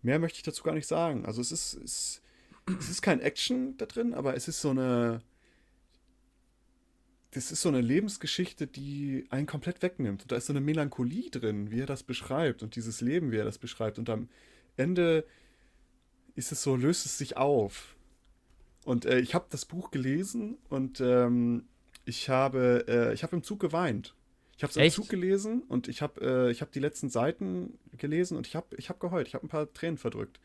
mehr 0.00 0.18
möchte 0.18 0.38
ich 0.38 0.42
dazu 0.42 0.62
gar 0.62 0.72
nicht 0.72 0.86
sagen. 0.86 1.26
Also 1.26 1.42
es 1.42 1.52
ist, 1.52 1.74
ist 1.74 2.22
es 2.78 2.90
ist 2.90 3.02
kein 3.02 3.20
Action 3.20 3.76
da 3.76 3.86
drin, 3.86 4.14
aber 4.14 4.34
es 4.34 4.48
ist 4.48 4.60
so 4.60 4.70
eine. 4.70 5.22
Das 7.32 7.52
ist 7.52 7.60
so 7.60 7.68
eine 7.68 7.82
Lebensgeschichte, 7.82 8.66
die 8.66 9.26
einen 9.28 9.46
komplett 9.46 9.82
wegnimmt. 9.82 10.22
Und 10.22 10.32
da 10.32 10.36
ist 10.36 10.46
so 10.46 10.54
eine 10.54 10.60
Melancholie 10.60 11.30
drin, 11.30 11.70
wie 11.70 11.80
er 11.80 11.86
das 11.86 12.02
beschreibt 12.02 12.62
und 12.62 12.76
dieses 12.76 13.02
Leben, 13.02 13.30
wie 13.30 13.36
er 13.36 13.44
das 13.44 13.58
beschreibt. 13.58 13.98
Und 13.98 14.08
am 14.08 14.30
Ende 14.76 15.26
ist 16.34 16.50
es 16.50 16.62
so, 16.62 16.76
löst 16.76 17.04
es 17.04 17.18
sich 17.18 17.36
auf. 17.36 17.94
Und 18.86 19.04
äh, 19.04 19.18
ich 19.18 19.34
habe 19.34 19.46
das 19.50 19.66
Buch 19.66 19.90
gelesen 19.90 20.56
und 20.70 21.00
ähm, 21.00 21.64
ich 22.06 22.30
habe, 22.30 22.84
äh, 22.88 23.12
ich 23.12 23.22
habe 23.22 23.36
im 23.36 23.42
Zug 23.42 23.60
geweint. 23.60 24.14
Ich 24.56 24.62
habe 24.62 24.70
es 24.70 24.76
im? 24.76 24.90
Zug 24.90 25.08
gelesen 25.10 25.62
und 25.68 25.88
ich 25.88 26.00
habe, 26.00 26.20
äh, 26.20 26.50
ich 26.50 26.62
habe 26.62 26.70
die 26.72 26.80
letzten 26.80 27.10
Seiten 27.10 27.78
gelesen 27.98 28.36
und 28.36 28.46
ich 28.46 28.56
habe, 28.56 28.74
ich 28.76 28.88
habe 28.88 28.98
geheult. 28.98 29.28
Ich 29.28 29.34
habe 29.34 29.44
ein 29.44 29.50
paar 29.50 29.70
Tränen 29.72 29.98
verdrückt. 29.98 30.40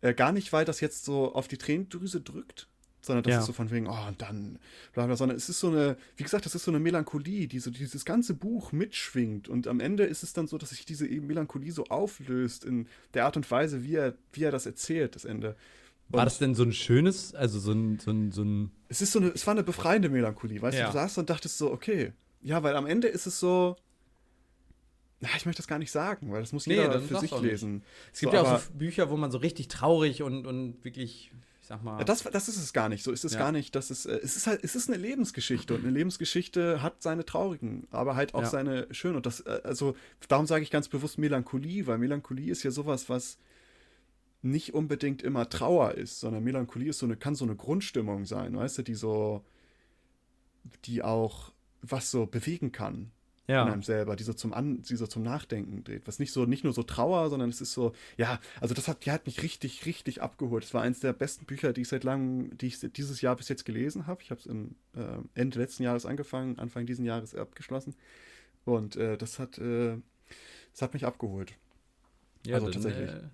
Äh, 0.00 0.14
gar 0.14 0.32
nicht, 0.32 0.52
weil 0.52 0.64
das 0.64 0.80
jetzt 0.80 1.04
so 1.04 1.32
auf 1.34 1.48
die 1.48 1.56
Tränendrüse 1.56 2.20
drückt, 2.20 2.68
sondern 3.00 3.22
das 3.24 3.32
Ja. 3.32 3.40
ist 3.40 3.46
so 3.46 3.52
von 3.52 3.70
wegen, 3.70 3.86
oh, 3.86 4.06
und 4.08 4.20
dann, 4.20 4.58
bla 4.92 5.06
bla, 5.06 5.16
sondern 5.16 5.36
es 5.36 5.48
ist 5.48 5.60
so 5.60 5.68
eine, 5.68 5.96
wie 6.16 6.22
gesagt, 6.22 6.44
das 6.44 6.54
ist 6.54 6.64
so 6.64 6.70
eine 6.70 6.80
Melancholie, 6.80 7.46
die 7.48 7.58
so 7.60 7.70
dieses 7.70 8.04
ganze 8.04 8.34
Buch 8.34 8.72
mitschwingt. 8.72 9.48
Und 9.48 9.66
am 9.68 9.80
Ende 9.80 10.04
ist 10.04 10.22
es 10.22 10.32
dann 10.32 10.46
so, 10.48 10.58
dass 10.58 10.70
sich 10.70 10.84
diese 10.84 11.06
eben 11.06 11.26
Melancholie 11.26 11.72
so 11.72 11.84
auflöst 11.86 12.64
in 12.64 12.88
der 13.14 13.24
Art 13.24 13.36
und 13.36 13.50
Weise, 13.50 13.84
wie 13.84 13.94
er, 13.94 14.14
wie 14.32 14.42
er 14.44 14.50
das 14.50 14.66
erzählt, 14.66 15.14
das 15.14 15.24
Ende. 15.24 15.56
War 16.08 16.20
Und 16.20 16.24
das 16.26 16.38
denn 16.38 16.54
so 16.54 16.62
ein 16.62 16.72
schönes, 16.72 17.34
also 17.34 17.58
so 17.58 17.72
ein, 17.72 17.98
so 17.98 18.10
ein, 18.12 18.30
so 18.32 18.42
ein 18.42 18.70
es 18.88 19.02
ist 19.02 19.12
so 19.12 19.18
eine, 19.18 19.28
es 19.30 19.46
war 19.46 19.52
eine 19.54 19.64
befreiende 19.64 20.08
Melancholie, 20.08 20.60
weißt 20.62 20.78
Ja. 20.78 20.84
du, 20.86 20.92
du 20.92 20.98
saßt 20.98 21.18
und 21.18 21.30
dachtest 21.30 21.58
so, 21.58 21.72
okay, 21.72 22.12
ja, 22.42 22.62
weil 22.62 22.76
am 22.76 22.86
Ende 22.86 23.08
ist 23.08 23.26
es 23.26 23.40
so, 23.40 23.76
na, 25.30 25.36
ich 25.36 25.46
möchte 25.46 25.60
das 25.60 25.66
gar 25.66 25.78
nicht 25.78 25.90
sagen, 25.90 26.30
weil 26.32 26.40
das 26.40 26.52
muss 26.52 26.66
Nee, 26.66 26.74
jeder 26.74 26.88
dann 26.90 27.02
für 27.02 27.16
sich 27.16 27.40
lesen. 27.40 27.82
Es 28.12 28.20
gibt 28.20 28.32
So, 28.32 28.38
ja 28.38 28.42
auch 28.42 28.60
so 28.60 28.72
Bücher, 28.78 29.10
wo 29.10 29.16
man 29.16 29.30
so 29.30 29.38
richtig 29.38 29.68
traurig 29.68 30.22
und, 30.22 30.46
und 30.46 30.84
wirklich, 30.84 31.32
ich 31.60 31.66
sag 31.66 31.82
mal. 31.82 31.98
Ja, 31.98 32.04
das, 32.04 32.22
das 32.22 32.48
ist 32.48 32.56
es 32.58 32.72
gar 32.72 32.88
nicht. 32.88 33.02
So 33.02 33.12
ist 33.12 33.24
es 33.24 33.32
Ja. 33.32 33.38
gar 33.38 33.52
nicht. 33.52 33.74
Das 33.74 33.90
ist, 33.90 34.06
äh, 34.06 34.18
es 34.22 34.36
ist 34.36 34.46
halt, 34.46 34.62
es 34.62 34.76
ist 34.76 34.88
eine 34.88 34.98
Lebensgeschichte 34.98 35.74
und 35.74 35.80
eine 35.80 35.90
Lebensgeschichte 35.90 36.82
hat 36.82 37.02
seine 37.02 37.24
traurigen, 37.24 37.86
aber 37.90 38.14
halt 38.16 38.34
auch 38.34 38.42
Ja. 38.42 38.50
seine 38.50 38.86
schönen. 38.92 39.16
Und 39.16 39.26
das, 39.26 39.40
äh, 39.40 39.60
also 39.64 39.96
darum 40.28 40.46
sage 40.46 40.62
ich 40.62 40.70
ganz 40.70 40.88
bewusst 40.88 41.18
Melancholie, 41.18 41.86
weil 41.86 41.98
Melancholie 41.98 42.50
ist 42.52 42.62
ja 42.62 42.70
sowas, 42.70 43.08
was 43.08 43.38
nicht 44.42 44.74
unbedingt 44.74 45.22
immer 45.22 45.48
Trauer 45.48 45.92
ist, 45.94 46.20
sondern 46.20 46.44
Melancholie 46.44 46.90
ist 46.90 46.98
so 46.98 47.06
eine, 47.06 47.16
kann 47.16 47.34
so 47.34 47.44
eine 47.44 47.56
Grundstimmung 47.56 48.26
sein, 48.26 48.56
weißt 48.56 48.78
du, 48.78 48.82
die 48.82 48.94
so, 48.94 49.44
die 50.84 51.02
auch 51.02 51.52
was 51.82 52.10
so 52.10 52.26
bewegen 52.26 52.72
kann 52.72 53.10
in 53.48 53.54
ja. 53.54 53.64
einem 53.64 53.82
selber, 53.82 54.16
die 54.16 54.24
so 54.24 54.32
zum 54.32 54.52
An, 54.52 54.82
die 54.82 54.96
so 54.96 55.06
zum 55.06 55.22
Nachdenken 55.22 55.84
dreht. 55.84 56.02
Was 56.06 56.18
nicht 56.18 56.32
so, 56.32 56.46
nicht 56.46 56.64
nur 56.64 56.72
so 56.72 56.82
Trauer, 56.82 57.30
sondern 57.30 57.48
es 57.48 57.60
ist 57.60 57.72
so, 57.72 57.92
ja, 58.16 58.40
also 58.60 58.74
das 58.74 58.88
hat, 58.88 59.04
die 59.06 59.12
hat 59.12 59.26
mich 59.26 59.42
richtig, 59.42 59.86
richtig 59.86 60.20
abgeholt. 60.20 60.64
Es 60.64 60.74
war 60.74 60.82
eines 60.82 61.00
der 61.00 61.12
besten 61.12 61.44
Bücher, 61.44 61.72
die 61.72 61.82
ich 61.82 61.88
seit 61.88 62.02
langem, 62.02 62.56
die 62.58 62.66
ich 62.66 62.80
dieses 62.80 63.20
Jahr 63.20 63.36
bis 63.36 63.48
jetzt 63.48 63.64
gelesen 63.64 64.08
habe. 64.08 64.20
Ich 64.22 64.30
habe 64.30 64.40
es 64.40 64.46
im 64.46 64.74
äh, 64.96 65.18
Ende 65.34 65.60
letzten 65.60 65.84
Jahres 65.84 66.06
angefangen, 66.06 66.58
Anfang 66.58 66.86
diesen 66.86 67.04
Jahres 67.04 67.36
abgeschlossen. 67.36 67.94
Und 68.64 68.96
äh, 68.96 69.16
das 69.16 69.38
hat, 69.38 69.58
äh, 69.58 69.96
das 70.72 70.82
hat 70.82 70.94
mich 70.94 71.06
abgeholt. 71.06 71.54
ja 72.44 72.56
also 72.56 72.66
dann, 72.66 72.82
tatsächlich. 72.82 73.10
Äh, 73.10 73.28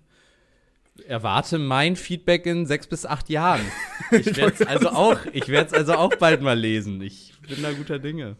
erwarte 1.07 1.57
mein 1.57 1.95
Feedback 1.95 2.45
in 2.45 2.67
sechs 2.67 2.85
bis 2.85 3.05
acht 3.05 3.29
Jahren. 3.29 3.65
Ich 4.11 4.35
werde 4.37 4.53
es 4.53 4.61
also 4.61 4.89
auch, 4.89 5.25
ich 5.31 5.47
werde 5.47 5.67
es 5.67 5.73
also 5.73 5.93
auch 5.93 6.13
bald 6.17 6.41
mal 6.41 6.59
lesen. 6.59 7.01
Ich 7.01 7.33
bin 7.47 7.63
da 7.63 7.71
guter 7.71 7.97
Dinge. 7.97 8.35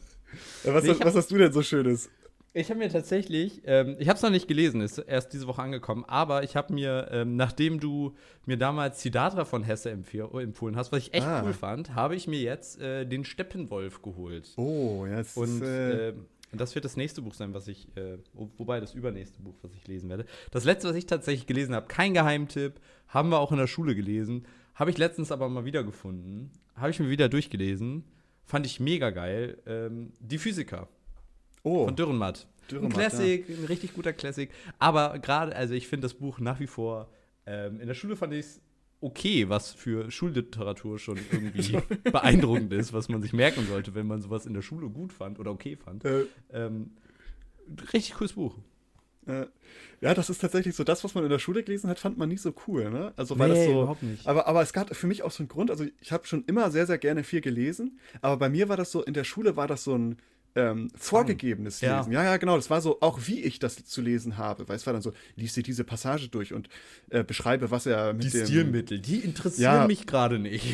Was, 0.64 0.84
Nee, 0.84 0.92
hab- 0.92 1.06
was 1.06 1.16
hast 1.16 1.32
du 1.32 1.38
denn 1.38 1.52
so 1.52 1.62
Schönes? 1.62 2.10
Ich 2.56 2.70
habe 2.70 2.78
mir 2.80 2.90
tatsächlich, 2.90 3.64
ähm, 3.66 3.96
ich 3.98 4.08
habe 4.10 4.18
es 4.18 4.22
noch 4.22 4.30
nicht 4.30 4.48
gelesen, 4.48 4.80
ist 4.82 5.00
erst 5.00 5.34
diese 5.34 5.48
Woche 5.48 5.64
angekommen, 5.64 6.06
aber 6.08 6.44
ich 6.44 6.56
habe 6.56 6.72
mir, 6.72 7.08
ähm, 7.12 7.36
nachdem 7.36 7.80
du 7.80 8.14
mir 8.46 8.58
damals 8.58 9.02
Siddhartha 9.02 9.44
von 9.46 9.64
Hesse 9.64 9.90
empf 9.90 10.14
empfohlen 10.14 10.76
hast, 10.76 10.92
was 10.92 11.00
ich 11.00 11.14
echt 11.16 11.26
Ah. 11.26 11.42
cool 11.44 11.54
fand, 11.54 11.96
habe 11.96 12.16
ich 12.16 12.28
mir 12.28 12.40
jetzt 12.40 12.80
äh, 12.80 13.06
den 13.08 13.26
Steppenwolf 13.26 14.04
geholt. 14.04 14.52
Oh, 14.58 15.06
ja, 15.10 15.20
es 15.22 15.36
Und 15.36 15.62
ist, 15.64 15.68
äh, 15.68 16.10
äh, 16.10 16.14
das 16.52 16.76
wird 16.76 16.86
das 16.86 16.96
nächste 16.96 17.24
Buch 17.24 17.34
sein, 17.34 17.56
was 17.56 17.68
ich, 17.68 17.88
äh, 17.98 18.20
wo- 18.34 18.52
wobei 18.60 18.80
das 18.80 18.94
übernächste 18.94 19.42
Buch, 19.42 19.56
was 19.64 19.74
ich 19.74 19.88
lesen 19.88 20.08
werde. 20.10 20.26
Das 20.52 20.64
letzte, 20.64 20.88
was 20.90 20.96
ich 20.96 21.08
tatsächlich 21.08 21.48
gelesen 21.48 21.74
habe, 21.74 21.88
kein 21.88 22.14
Geheimtipp, 22.14 22.80
haben 23.08 23.30
wir 23.30 23.40
auch 23.40 23.52
in 23.52 23.58
der 23.58 23.66
Schule 23.68 23.96
gelesen, 23.96 24.46
habe 24.76 24.92
ich 24.92 25.00
letztens 25.00 25.32
aber 25.32 25.50
mal 25.50 25.66
wieder 25.66 25.84
gefunden, 25.84 26.52
habe 26.76 26.92
ich 26.92 27.00
mir 27.00 27.10
wieder 27.10 27.30
durchgelesen, 27.30 28.04
fand 28.46 28.66
ich 28.66 28.80
mega 28.80 29.10
geil. 29.10 29.58
Ähm, 29.66 30.14
Die 30.20 30.38
Physiker 30.38 30.88
oh, 31.64 31.86
von 31.86 31.96
Dürrenmatt. 31.96 32.48
Dürrenmatt, 32.70 32.92
ein 32.94 32.98
Classic, 32.98 33.50
ein 33.50 33.66
richtig 33.66 33.94
guter 33.94 34.14
Classic. 34.14 34.50
Aber 34.80 35.20
gerade, 35.20 35.56
also 35.56 35.74
ich 35.74 35.88
finde 35.88 36.06
das 36.06 36.14
Buch 36.14 36.40
nach 36.40 36.60
wie 36.60 36.68
vor, 36.68 37.10
ähm, 37.46 37.80
in 37.80 37.88
der 37.88 37.94
Schule 37.94 38.16
fand 38.16 38.34
ich 38.34 38.40
es 38.46 38.62
okay, 39.02 39.50
was 39.50 39.74
für 39.74 40.10
Schulliteratur 40.10 40.98
schon 40.98 41.20
irgendwie 41.32 41.78
beeindruckend 42.12 42.72
ist, 42.72 42.94
was 42.94 43.10
man 43.10 43.22
sich 43.22 43.34
merken 43.34 43.66
sollte, 43.68 43.96
wenn 43.96 44.08
man 44.08 44.22
sowas 44.22 44.46
in 44.46 44.54
der 44.54 44.62
Schule 44.62 44.90
gut 44.90 45.12
fand 45.12 45.40
oder 45.40 45.52
okay 45.52 45.76
fand. 45.76 46.06
äh, 46.06 46.26
Ähm, 46.54 46.92
richtig 47.92 48.14
cooles 48.14 48.34
Buch. 48.34 48.56
Ja, 50.02 50.14
das 50.14 50.30
ist 50.30 50.40
tatsächlich 50.42 50.76
so, 50.76 50.84
das, 50.84 51.04
was 51.04 51.16
man 51.16 51.24
in 51.24 51.30
der 51.30 51.40
Schule 51.40 51.64
gelesen 51.64 51.90
hat, 51.90 51.98
fand 52.00 52.18
man 52.18 52.28
nie 52.30 52.38
so 52.38 52.54
cool, 52.68 52.90
ne? 52.90 53.14
Also 53.16 53.40
weil 53.40 53.50
das 53.50 53.64
so. 53.66 53.72
überhaupt 53.72 54.04
nicht. 54.04 54.28
Aber, 54.28 54.48
aber 54.48 54.62
es 54.62 54.74
gab 54.74 54.94
für 54.96 55.08
mich 55.08 55.24
auch 55.24 55.32
so 55.32 55.42
einen 55.44 55.48
Grund, 55.48 55.72
also 55.72 55.86
ich 56.02 56.12
habe 56.12 56.28
schon 56.28 56.44
immer 56.46 56.72
sehr, 56.72 56.86
sehr 56.86 56.98
gerne 56.98 57.24
viel 57.24 57.40
gelesen, 57.42 58.00
aber 58.22 58.38
bei 58.38 58.50
mir 58.50 58.68
war 58.70 58.76
das 58.78 58.92
so, 58.92 59.02
in 59.04 59.14
der 59.14 59.24
Schule 59.24 59.56
war 59.56 59.68
das 59.68 59.84
so 59.86 59.96
ein 59.98 60.18
ähm, 60.56 60.92
vorgegebenes 60.96 61.82
Ja. 61.82 61.98
Lesen. 62.00 62.12
Ja, 62.14 62.24
ja, 62.24 62.38
genau. 62.38 62.56
Das 62.58 62.70
war 62.70 62.80
so, 62.80 63.02
auch 63.02 63.22
wie 63.26 63.42
ich 63.42 63.58
das 63.58 63.86
zu 63.86 64.02
lesen 64.02 64.38
habe. 64.38 64.68
Weil 64.70 64.76
es 64.76 64.86
war 64.86 64.94
dann 64.94 65.02
so, 65.02 65.12
lies 65.36 65.54
dir 65.54 65.64
diese 65.64 65.84
Passage 65.84 66.28
durch 66.30 66.54
und 66.54 66.70
äh, 67.10 67.24
beschreibe, 67.24 67.72
was 67.72 67.88
er 67.88 68.14
mit 68.14 68.26
Die 68.26 68.30
dem. 68.30 68.46
Stilmittel, 68.46 69.00
die 69.00 69.18
interessieren 69.18 69.74
Ja. 69.74 69.88
mich 69.88 70.06
gerade 70.06 70.38
nicht. 70.38 70.66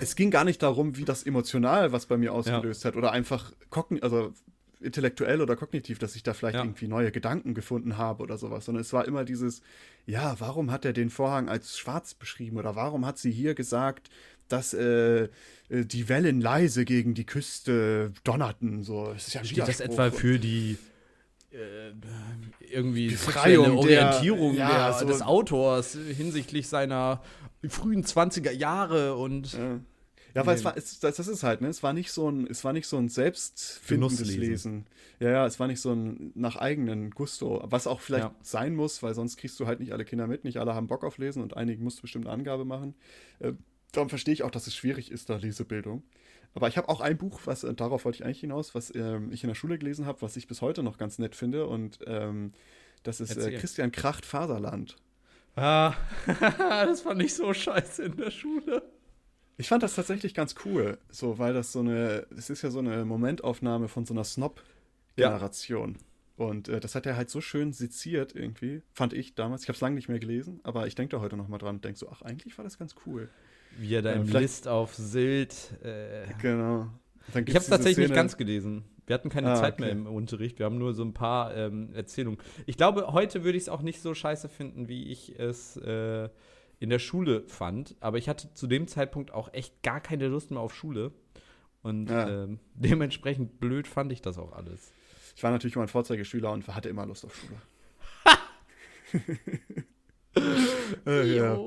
Es 0.00 0.16
ging 0.16 0.32
gar 0.32 0.42
nicht 0.44 0.60
darum, 0.62 0.96
wie 0.96 1.04
das 1.04 1.22
emotional 1.22 1.92
was 1.92 2.06
bei 2.06 2.16
mir 2.16 2.32
ausgelöst 2.32 2.84
hat 2.84 2.96
oder 2.96 3.12
einfach 3.12 3.52
kogni 3.70 4.00
also 4.00 4.32
intellektuell 4.80 5.40
oder 5.40 5.56
kognitiv, 5.56 5.98
dass 5.98 6.14
ich 6.16 6.22
da 6.22 6.34
vielleicht 6.34 6.54
Ja. 6.56 6.62
irgendwie 6.62 6.88
neue 6.88 7.10
Gedanken 7.10 7.54
gefunden 7.54 7.96
habe 7.98 8.22
oder 8.22 8.38
sowas, 8.38 8.64
sondern 8.64 8.82
es 8.82 8.92
war 8.92 9.06
immer 9.06 9.24
dieses, 9.24 9.60
ja, 10.06 10.36
warum 10.38 10.70
hat 10.70 10.84
er 10.84 10.92
den 10.92 11.10
Vorhang 11.10 11.48
als 11.48 11.78
schwarz 11.78 12.14
beschrieben 12.14 12.56
oder 12.58 12.76
warum 12.76 13.04
hat 13.06 13.18
sie 13.18 13.30
hier 13.32 13.54
gesagt, 13.54 14.08
dass 14.48 14.72
äh, 14.74 15.24
äh, 15.24 15.28
die 15.68 16.08
Wellen 16.08 16.40
leise 16.40 16.84
gegen 16.84 17.14
die 17.14 17.26
Küste 17.26 18.12
donnerten, 18.24 18.82
so. 18.82 19.12
Es 19.14 19.28
ist 19.28 19.34
ja 19.34 19.44
Steht 19.44 19.68
das 19.68 19.80
etwa 19.80 20.10
für 20.10 20.38
die 20.38 20.78
äh, 21.50 21.90
irgendwie 22.70 23.08
Befreiung 23.08 23.64
der- 23.66 23.74
Orientierung 23.76 24.54
ja, 24.54 24.90
der, 24.90 24.98
so- 24.98 25.06
des 25.06 25.22
Autors 25.22 25.92
hinsichtlich 26.16 26.68
seiner 26.68 27.22
frühen 27.68 28.04
20er 28.04 28.52
Jahre 28.52 29.16
und 29.16 29.52
Ja. 29.54 29.80
Ja, 30.34 30.46
weil 30.46 30.56
es 30.56 30.64
war, 30.64 30.76
es, 30.76 31.00
das, 31.00 31.18
ist 31.18 31.42
halt, 31.42 31.60
ne? 31.60 31.68
Es 31.68 31.82
war 31.82 31.92
nicht 31.92 32.12
so 32.12 32.30
ein, 32.30 32.46
es 32.46 32.64
war 32.64 32.72
nicht 32.72 32.86
so 32.86 32.96
ein 32.96 33.08
selbstfindendes. 33.08 34.36
Lesen. 34.36 34.86
Ja, 35.20 35.30
ja, 35.30 35.46
es 35.46 35.58
war 35.58 35.66
nicht 35.66 35.80
so 35.80 35.92
ein 35.92 36.32
nach 36.34 36.56
eigenen 36.56 37.10
Gusto, 37.10 37.62
was 37.64 37.86
auch 37.86 38.00
vielleicht 38.00 38.26
Ja. 38.26 38.34
sein 38.42 38.76
muss, 38.76 39.02
weil 39.02 39.14
sonst 39.14 39.36
kriegst 39.36 39.58
du 39.58 39.66
halt 39.66 39.80
nicht 39.80 39.92
alle 39.92 40.04
Kinder 40.04 40.26
mit, 40.26 40.44
nicht 40.44 40.58
alle 40.58 40.74
haben 40.74 40.86
Bock 40.86 41.04
auf 41.04 41.18
Lesen 41.18 41.42
und 41.42 41.56
einigen 41.56 41.82
musst 41.82 41.98
du 41.98 42.02
bestimmt 42.02 42.26
eine 42.26 42.34
Angabe 42.34 42.64
machen. 42.64 42.94
Äh, 43.40 43.52
darum 43.92 44.08
verstehe 44.08 44.34
ich 44.34 44.42
auch, 44.42 44.50
dass 44.50 44.66
es 44.66 44.76
schwierig 44.76 45.10
ist, 45.10 45.30
da 45.30 45.36
Lesebildung. 45.36 46.02
Aber 46.54 46.68
ich 46.68 46.76
habe 46.76 46.88
auch 46.88 47.00
ein 47.00 47.16
Buch, 47.18 47.40
was, 47.44 47.64
äh, 47.64 47.74
darauf 47.74 48.04
wollte 48.04 48.16
ich 48.16 48.24
eigentlich 48.24 48.40
hinaus, 48.40 48.74
was 48.74 48.94
ähm, 48.94 49.32
ich 49.32 49.42
in 49.44 49.48
der 49.48 49.54
Schule 49.54 49.78
gelesen 49.78 50.06
habe, 50.06 50.22
was 50.22 50.36
ich 50.36 50.46
bis 50.46 50.62
heute 50.62 50.82
noch 50.82 50.98
ganz 50.98 51.18
nett 51.18 51.34
finde 51.34 51.66
und 51.66 51.98
ähm, 52.06 52.52
das 53.02 53.20
ist 53.20 53.36
äh. 53.36 53.52
Christian 53.52 53.92
Kracht 53.92 54.26
Faserland. 54.26 54.96
Ah, 55.56 55.94
das 56.40 57.00
fand 57.00 57.22
ich 57.22 57.34
so 57.34 57.52
scheiße 57.52 58.04
in 58.04 58.16
der 58.16 58.30
Schule. 58.30 58.82
Ich 59.60 59.68
fand 59.68 59.82
das 59.82 59.94
tatsächlich 59.96 60.32
ganz 60.34 60.54
cool, 60.64 60.98
so, 61.10 61.38
weil 61.38 61.52
das 61.52 61.72
so 61.72 61.80
eine, 61.80 62.26
es 62.36 62.48
ist 62.48 62.62
ja 62.62 62.70
so 62.70 62.78
eine 62.78 63.04
Momentaufnahme 63.04 63.88
von 63.88 64.06
so 64.06 64.14
einer 64.14 64.24
Snob-Generation. 64.24 65.96
Und 66.36 66.68
äh, 66.68 66.78
das 66.78 66.94
hat 66.94 67.04
er 67.06 67.16
halt 67.16 67.28
so 67.30 67.40
schön 67.40 67.72
seziert 67.72 68.34
irgendwie, 68.36 68.82
fand 68.92 69.12
ich 69.12 69.34
damals. 69.34 69.62
Ich 69.64 69.68
habe 69.68 69.74
es 69.74 69.80
lange 69.80 69.96
nicht 69.96 70.08
mehr 70.08 70.20
gelesen, 70.20 70.60
aber 70.62 70.86
ich 70.86 70.94
denke 70.94 71.16
da 71.16 71.20
heute 71.20 71.36
noch 71.36 71.48
mal 71.48 71.58
dran 71.58 71.76
und 71.76 71.84
denke 71.84 71.98
so, 71.98 72.08
ach, 72.08 72.22
eigentlich 72.22 72.56
war 72.56 72.64
das 72.64 72.78
ganz 72.78 72.94
cool. 73.06 73.28
Wie 73.76 73.92
er 73.94 74.02
da 74.02 74.10
Ja, 74.10 74.16
im 74.16 74.26
vielleicht- 74.26 74.42
List 74.42 74.68
auf 74.68 74.94
Sylt. 74.94 75.72
Äh, 75.82 76.26
Genau. 76.40 76.86
Ich 77.26 77.34
habe 77.34 77.58
es 77.58 77.66
tatsächlich 77.66 77.98
nicht 77.98 78.06
Szene- 78.06 78.14
ganz 78.14 78.36
gelesen. 78.38 78.84
Wir 79.06 79.14
hatten 79.14 79.28
keine 79.28 79.50
Ah, 79.50 79.56
Zeit 79.56 79.80
mehr 79.80 79.88
okay. 79.90 79.98
im 79.98 80.06
Unterricht. 80.06 80.58
Wir 80.58 80.66
haben 80.66 80.78
nur 80.78 80.94
so 80.94 81.02
ein 81.02 81.12
paar 81.12 81.54
ähm, 81.56 81.92
Erzählungen. 81.94 82.38
Ich 82.66 82.76
glaube, 82.76 83.08
heute 83.12 83.42
würde 83.44 83.58
ich 83.58 83.64
es 83.64 83.68
auch 83.68 83.82
nicht 83.82 84.00
so 84.00 84.14
scheiße 84.14 84.48
finden, 84.48 84.88
wie 84.88 85.10
ich 85.10 85.38
es 85.38 85.76
äh, 85.78 86.28
in 86.80 86.90
der 86.90 86.98
Schule 86.98 87.44
fand. 87.48 87.96
Aber 88.00 88.18
ich 88.18 88.28
hatte 88.28 88.52
zu 88.54 88.66
dem 88.66 88.86
Zeitpunkt 88.88 89.32
auch 89.32 89.52
echt 89.52 89.82
gar 89.82 90.00
keine 90.00 90.28
Lust 90.28 90.50
mehr 90.50 90.60
auf 90.60 90.74
Schule. 90.74 91.12
Und 91.82 92.10
Ja. 92.10 92.44
ähm, 92.44 92.58
dementsprechend 92.74 93.60
blöd 93.60 93.86
fand 93.86 94.12
ich 94.12 94.22
das 94.22 94.38
auch 94.38 94.52
alles. 94.52 94.92
Ich 95.36 95.42
war 95.42 95.50
natürlich 95.50 95.76
immer 95.76 95.84
ein 95.84 95.88
Vorzeigeschüler 95.88 96.50
und 96.52 96.66
hatte 96.68 96.88
immer 96.88 97.06
Lust 97.06 97.24
auf 97.24 97.34
Schule. 97.36 97.60
äh, 101.06 101.36
ja, 101.36 101.58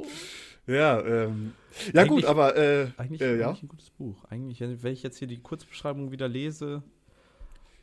ja, 0.68 1.02
ähm, 1.06 1.54
ja 1.94 2.04
gut, 2.06 2.26
aber 2.26 2.56
äh, 2.56 2.88
Eigentlich, 2.98 3.22
äh, 3.22 3.40
ja. 3.40 3.48
eigentlich 3.50 3.64
ein 3.64 3.68
gutes 3.70 3.90
Buch. 3.90 4.24
Eigentlich, 4.30 4.60
wenn 4.62 4.94
ich 4.94 5.04
jetzt 5.04 5.18
hier 5.18 5.28
die 5.28 5.40
Kurzbeschreibung 5.40 6.12
wieder 6.12 6.28
lese. 6.28 6.84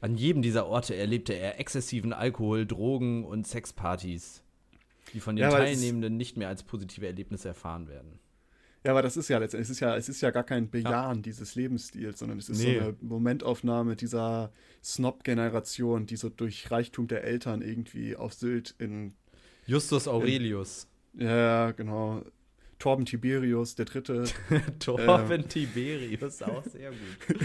An 0.01 0.15
jedem 0.17 0.43
dieser 0.43 0.67
Orte 0.67 0.95
erlebte 0.95 1.33
er 1.33 1.59
exzessiven 1.59 2.13
Alkohol, 2.13 2.67
Drogen 2.67 3.25
und 3.25 3.49
Sexpartys, 3.49 4.45
die 5.15 5.21
von 5.21 5.37
den 5.37 5.43
Ja, 5.43 5.51
Teilnehmenden 5.51 6.17
nicht 6.17 6.37
mehr 6.37 6.49
als 6.49 6.63
positive 6.63 7.07
Erlebnisse 7.07 7.49
erfahren 7.49 7.89
werden. 7.89 8.19
Ja, 8.85 8.93
aber 8.93 9.03
das 9.03 9.17
ist 9.17 9.29
ja 9.29 9.39
letztendlich, 9.39 9.67
es 9.67 9.71
ist 9.71 9.81
ja, 9.81 9.97
es 9.97 10.09
ist 10.09 10.21
ja 10.21 10.31
gar 10.31 10.45
kein 10.45 10.71
Bejahen 10.71 11.23
dieses 11.23 11.57
Lebensstils, 11.57 12.21
sondern 12.21 12.39
es 12.39 12.49
ist 12.49 12.59
Nee. 12.63 12.79
so 12.79 12.85
eine 12.85 12.97
Momentaufnahme 13.01 13.97
dieser 13.97 14.53
Snob-Generation, 14.85 16.07
die 16.07 16.17
so 16.17 16.29
durch 16.29 16.71
Reichtum 16.71 17.09
der 17.09 17.25
Eltern 17.25 17.61
irgendwie 17.63 18.17
auf 18.17 18.35
Sylt 18.35 18.75
in, 18.79 19.15
Justus 19.67 20.07
Aurelius. 20.09 20.87
ja, 21.15 21.73
genau, 21.73 22.23
Torben 22.79 23.05
Tiberius, 23.05 23.75
der 23.75 23.87
dritte. 23.87 24.25
Torben 24.79 25.41
ähm, 25.43 25.49
Tiberius, 25.49 26.41
auch 26.43 26.63
sehr 26.65 26.91
gut. 26.91 27.39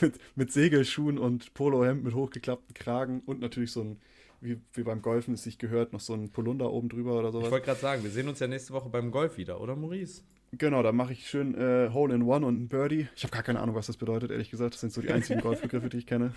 mit, 0.00 0.14
mit 0.34 0.52
Segelschuhen 0.52 1.18
und 1.18 1.52
Polohemd 1.52 2.02
mit 2.02 2.14
hochgeklappten 2.14 2.72
Kragen 2.74 3.20
und 3.26 3.40
natürlich 3.40 3.70
so 3.72 3.82
ein, 3.82 3.98
wie, 4.42 4.60
wie 4.72 4.82
beim 4.82 5.02
Golfen 5.02 5.34
es 5.34 5.44
sich 5.44 5.58
gehört, 5.58 5.92
noch 5.92 6.00
so 6.00 6.14
ein 6.14 6.30
Polunder 6.30 6.70
oben 6.70 6.88
drüber 6.88 7.18
oder 7.18 7.32
sowas. 7.32 7.46
Ich 7.46 7.52
wollte 7.52 7.66
gerade 7.66 7.80
sagen, 7.80 8.02
wir 8.02 8.10
sehen 8.10 8.28
uns 8.28 8.40
ja 8.40 8.48
nächste 8.48 8.72
Woche 8.72 8.88
beim 8.88 9.10
Golf 9.10 9.36
wieder, 9.36 9.60
oder 9.60 9.76
Maurice? 9.76 10.22
Genau, 10.52 10.82
da 10.82 10.92
mache 10.92 11.14
ich 11.14 11.28
schön 11.28 11.54
äh, 11.54 11.90
Hole 11.92 12.14
in 12.14 12.22
One 12.22 12.44
und 12.44 12.60
ein 12.60 12.68
Birdie. 12.68 13.08
Ich 13.16 13.22
habe 13.24 13.32
gar 13.32 13.42
keine 13.42 13.60
Ahnung, 13.60 13.74
was 13.74 13.86
das 13.86 13.96
bedeutet, 13.96 14.30
ehrlich 14.30 14.50
gesagt. 14.50 14.74
Das 14.74 14.80
sind 14.80 14.92
so 14.92 15.00
die 15.00 15.10
einzigen 15.10 15.40
Golfbegriffe, 15.42 15.88
die 15.88 15.98
ich 15.98 16.06
kenne. 16.06 16.34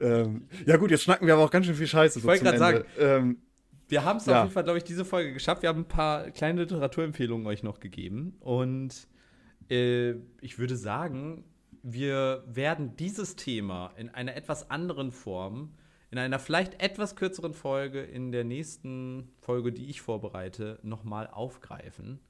ähm, 0.00 0.46
ja, 0.64 0.78
gut, 0.78 0.90
jetzt 0.90 1.02
schnacken 1.02 1.26
wir 1.26 1.34
aber 1.34 1.44
auch 1.44 1.50
ganz 1.50 1.66
schön 1.66 1.74
viel 1.74 1.86
Scheiße. 1.86 2.20
Ich 2.20 2.24
wollte 2.24 2.44
gerade 2.44 2.58
sagen, 2.58 2.84
ähm, 2.98 3.42
wir 3.88 4.04
haben 4.04 4.18
es 4.18 4.26
ja. 4.26 4.38
auf 4.38 4.44
jeden 4.44 4.54
Fall, 4.54 4.64
glaube 4.64 4.78
ich, 4.78 4.84
diese 4.84 5.04
Folge 5.04 5.34
geschafft. 5.34 5.62
Wir 5.62 5.68
haben 5.68 5.80
ein 5.80 5.88
paar 5.88 6.30
kleine 6.30 6.62
Literaturempfehlungen 6.62 7.46
euch 7.46 7.62
noch 7.62 7.80
gegeben. 7.80 8.36
Und 8.40 9.08
äh, 9.68 10.12
ich 10.40 10.58
würde 10.58 10.76
sagen, 10.76 11.44
wir 11.82 12.44
werden 12.46 12.96
dieses 12.96 13.36
Thema 13.36 13.92
in 13.96 14.08
einer 14.08 14.36
etwas 14.36 14.70
anderen 14.70 15.10
Form, 15.10 15.74
in 16.10 16.18
einer 16.18 16.38
vielleicht 16.38 16.82
etwas 16.82 17.14
kürzeren 17.14 17.54
Folge, 17.54 18.02
in 18.02 18.32
der 18.32 18.44
nächsten 18.44 19.30
Folge, 19.40 19.72
die 19.72 19.88
ich 19.88 20.00
vorbereite, 20.00 20.78
nochmal 20.82 21.28
aufgreifen. 21.28 22.20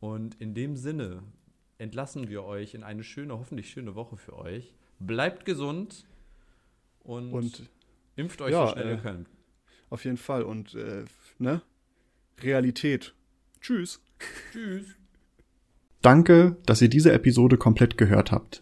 Und 0.00 0.34
in 0.40 0.54
dem 0.54 0.76
Sinne 0.76 1.22
entlassen 1.78 2.28
wir 2.28 2.44
euch 2.44 2.74
in 2.74 2.82
eine 2.82 3.04
schöne, 3.04 3.38
hoffentlich 3.38 3.70
schöne 3.70 3.94
Woche 3.94 4.16
für 4.16 4.36
euch. 4.36 4.74
Bleibt 4.98 5.44
gesund 5.44 6.06
und, 7.00 7.32
und 7.32 7.70
impft 8.16 8.42
euch 8.42 8.52
ja, 8.52 8.66
so 8.66 8.72
schnell 8.74 8.86
äh, 8.86 8.90
ihr 8.92 8.98
könnt. 8.98 9.28
Auf 9.88 10.04
jeden 10.04 10.18
Fall. 10.18 10.42
Und 10.42 10.74
äh, 10.74 11.04
ne? 11.38 11.62
Realität. 12.40 13.14
Tschüss. 13.60 14.02
Tschüss. 14.52 14.86
Danke, 16.02 16.56
dass 16.66 16.82
ihr 16.82 16.88
diese 16.88 17.12
Episode 17.12 17.56
komplett 17.56 17.96
gehört 17.96 18.32
habt. 18.32 18.61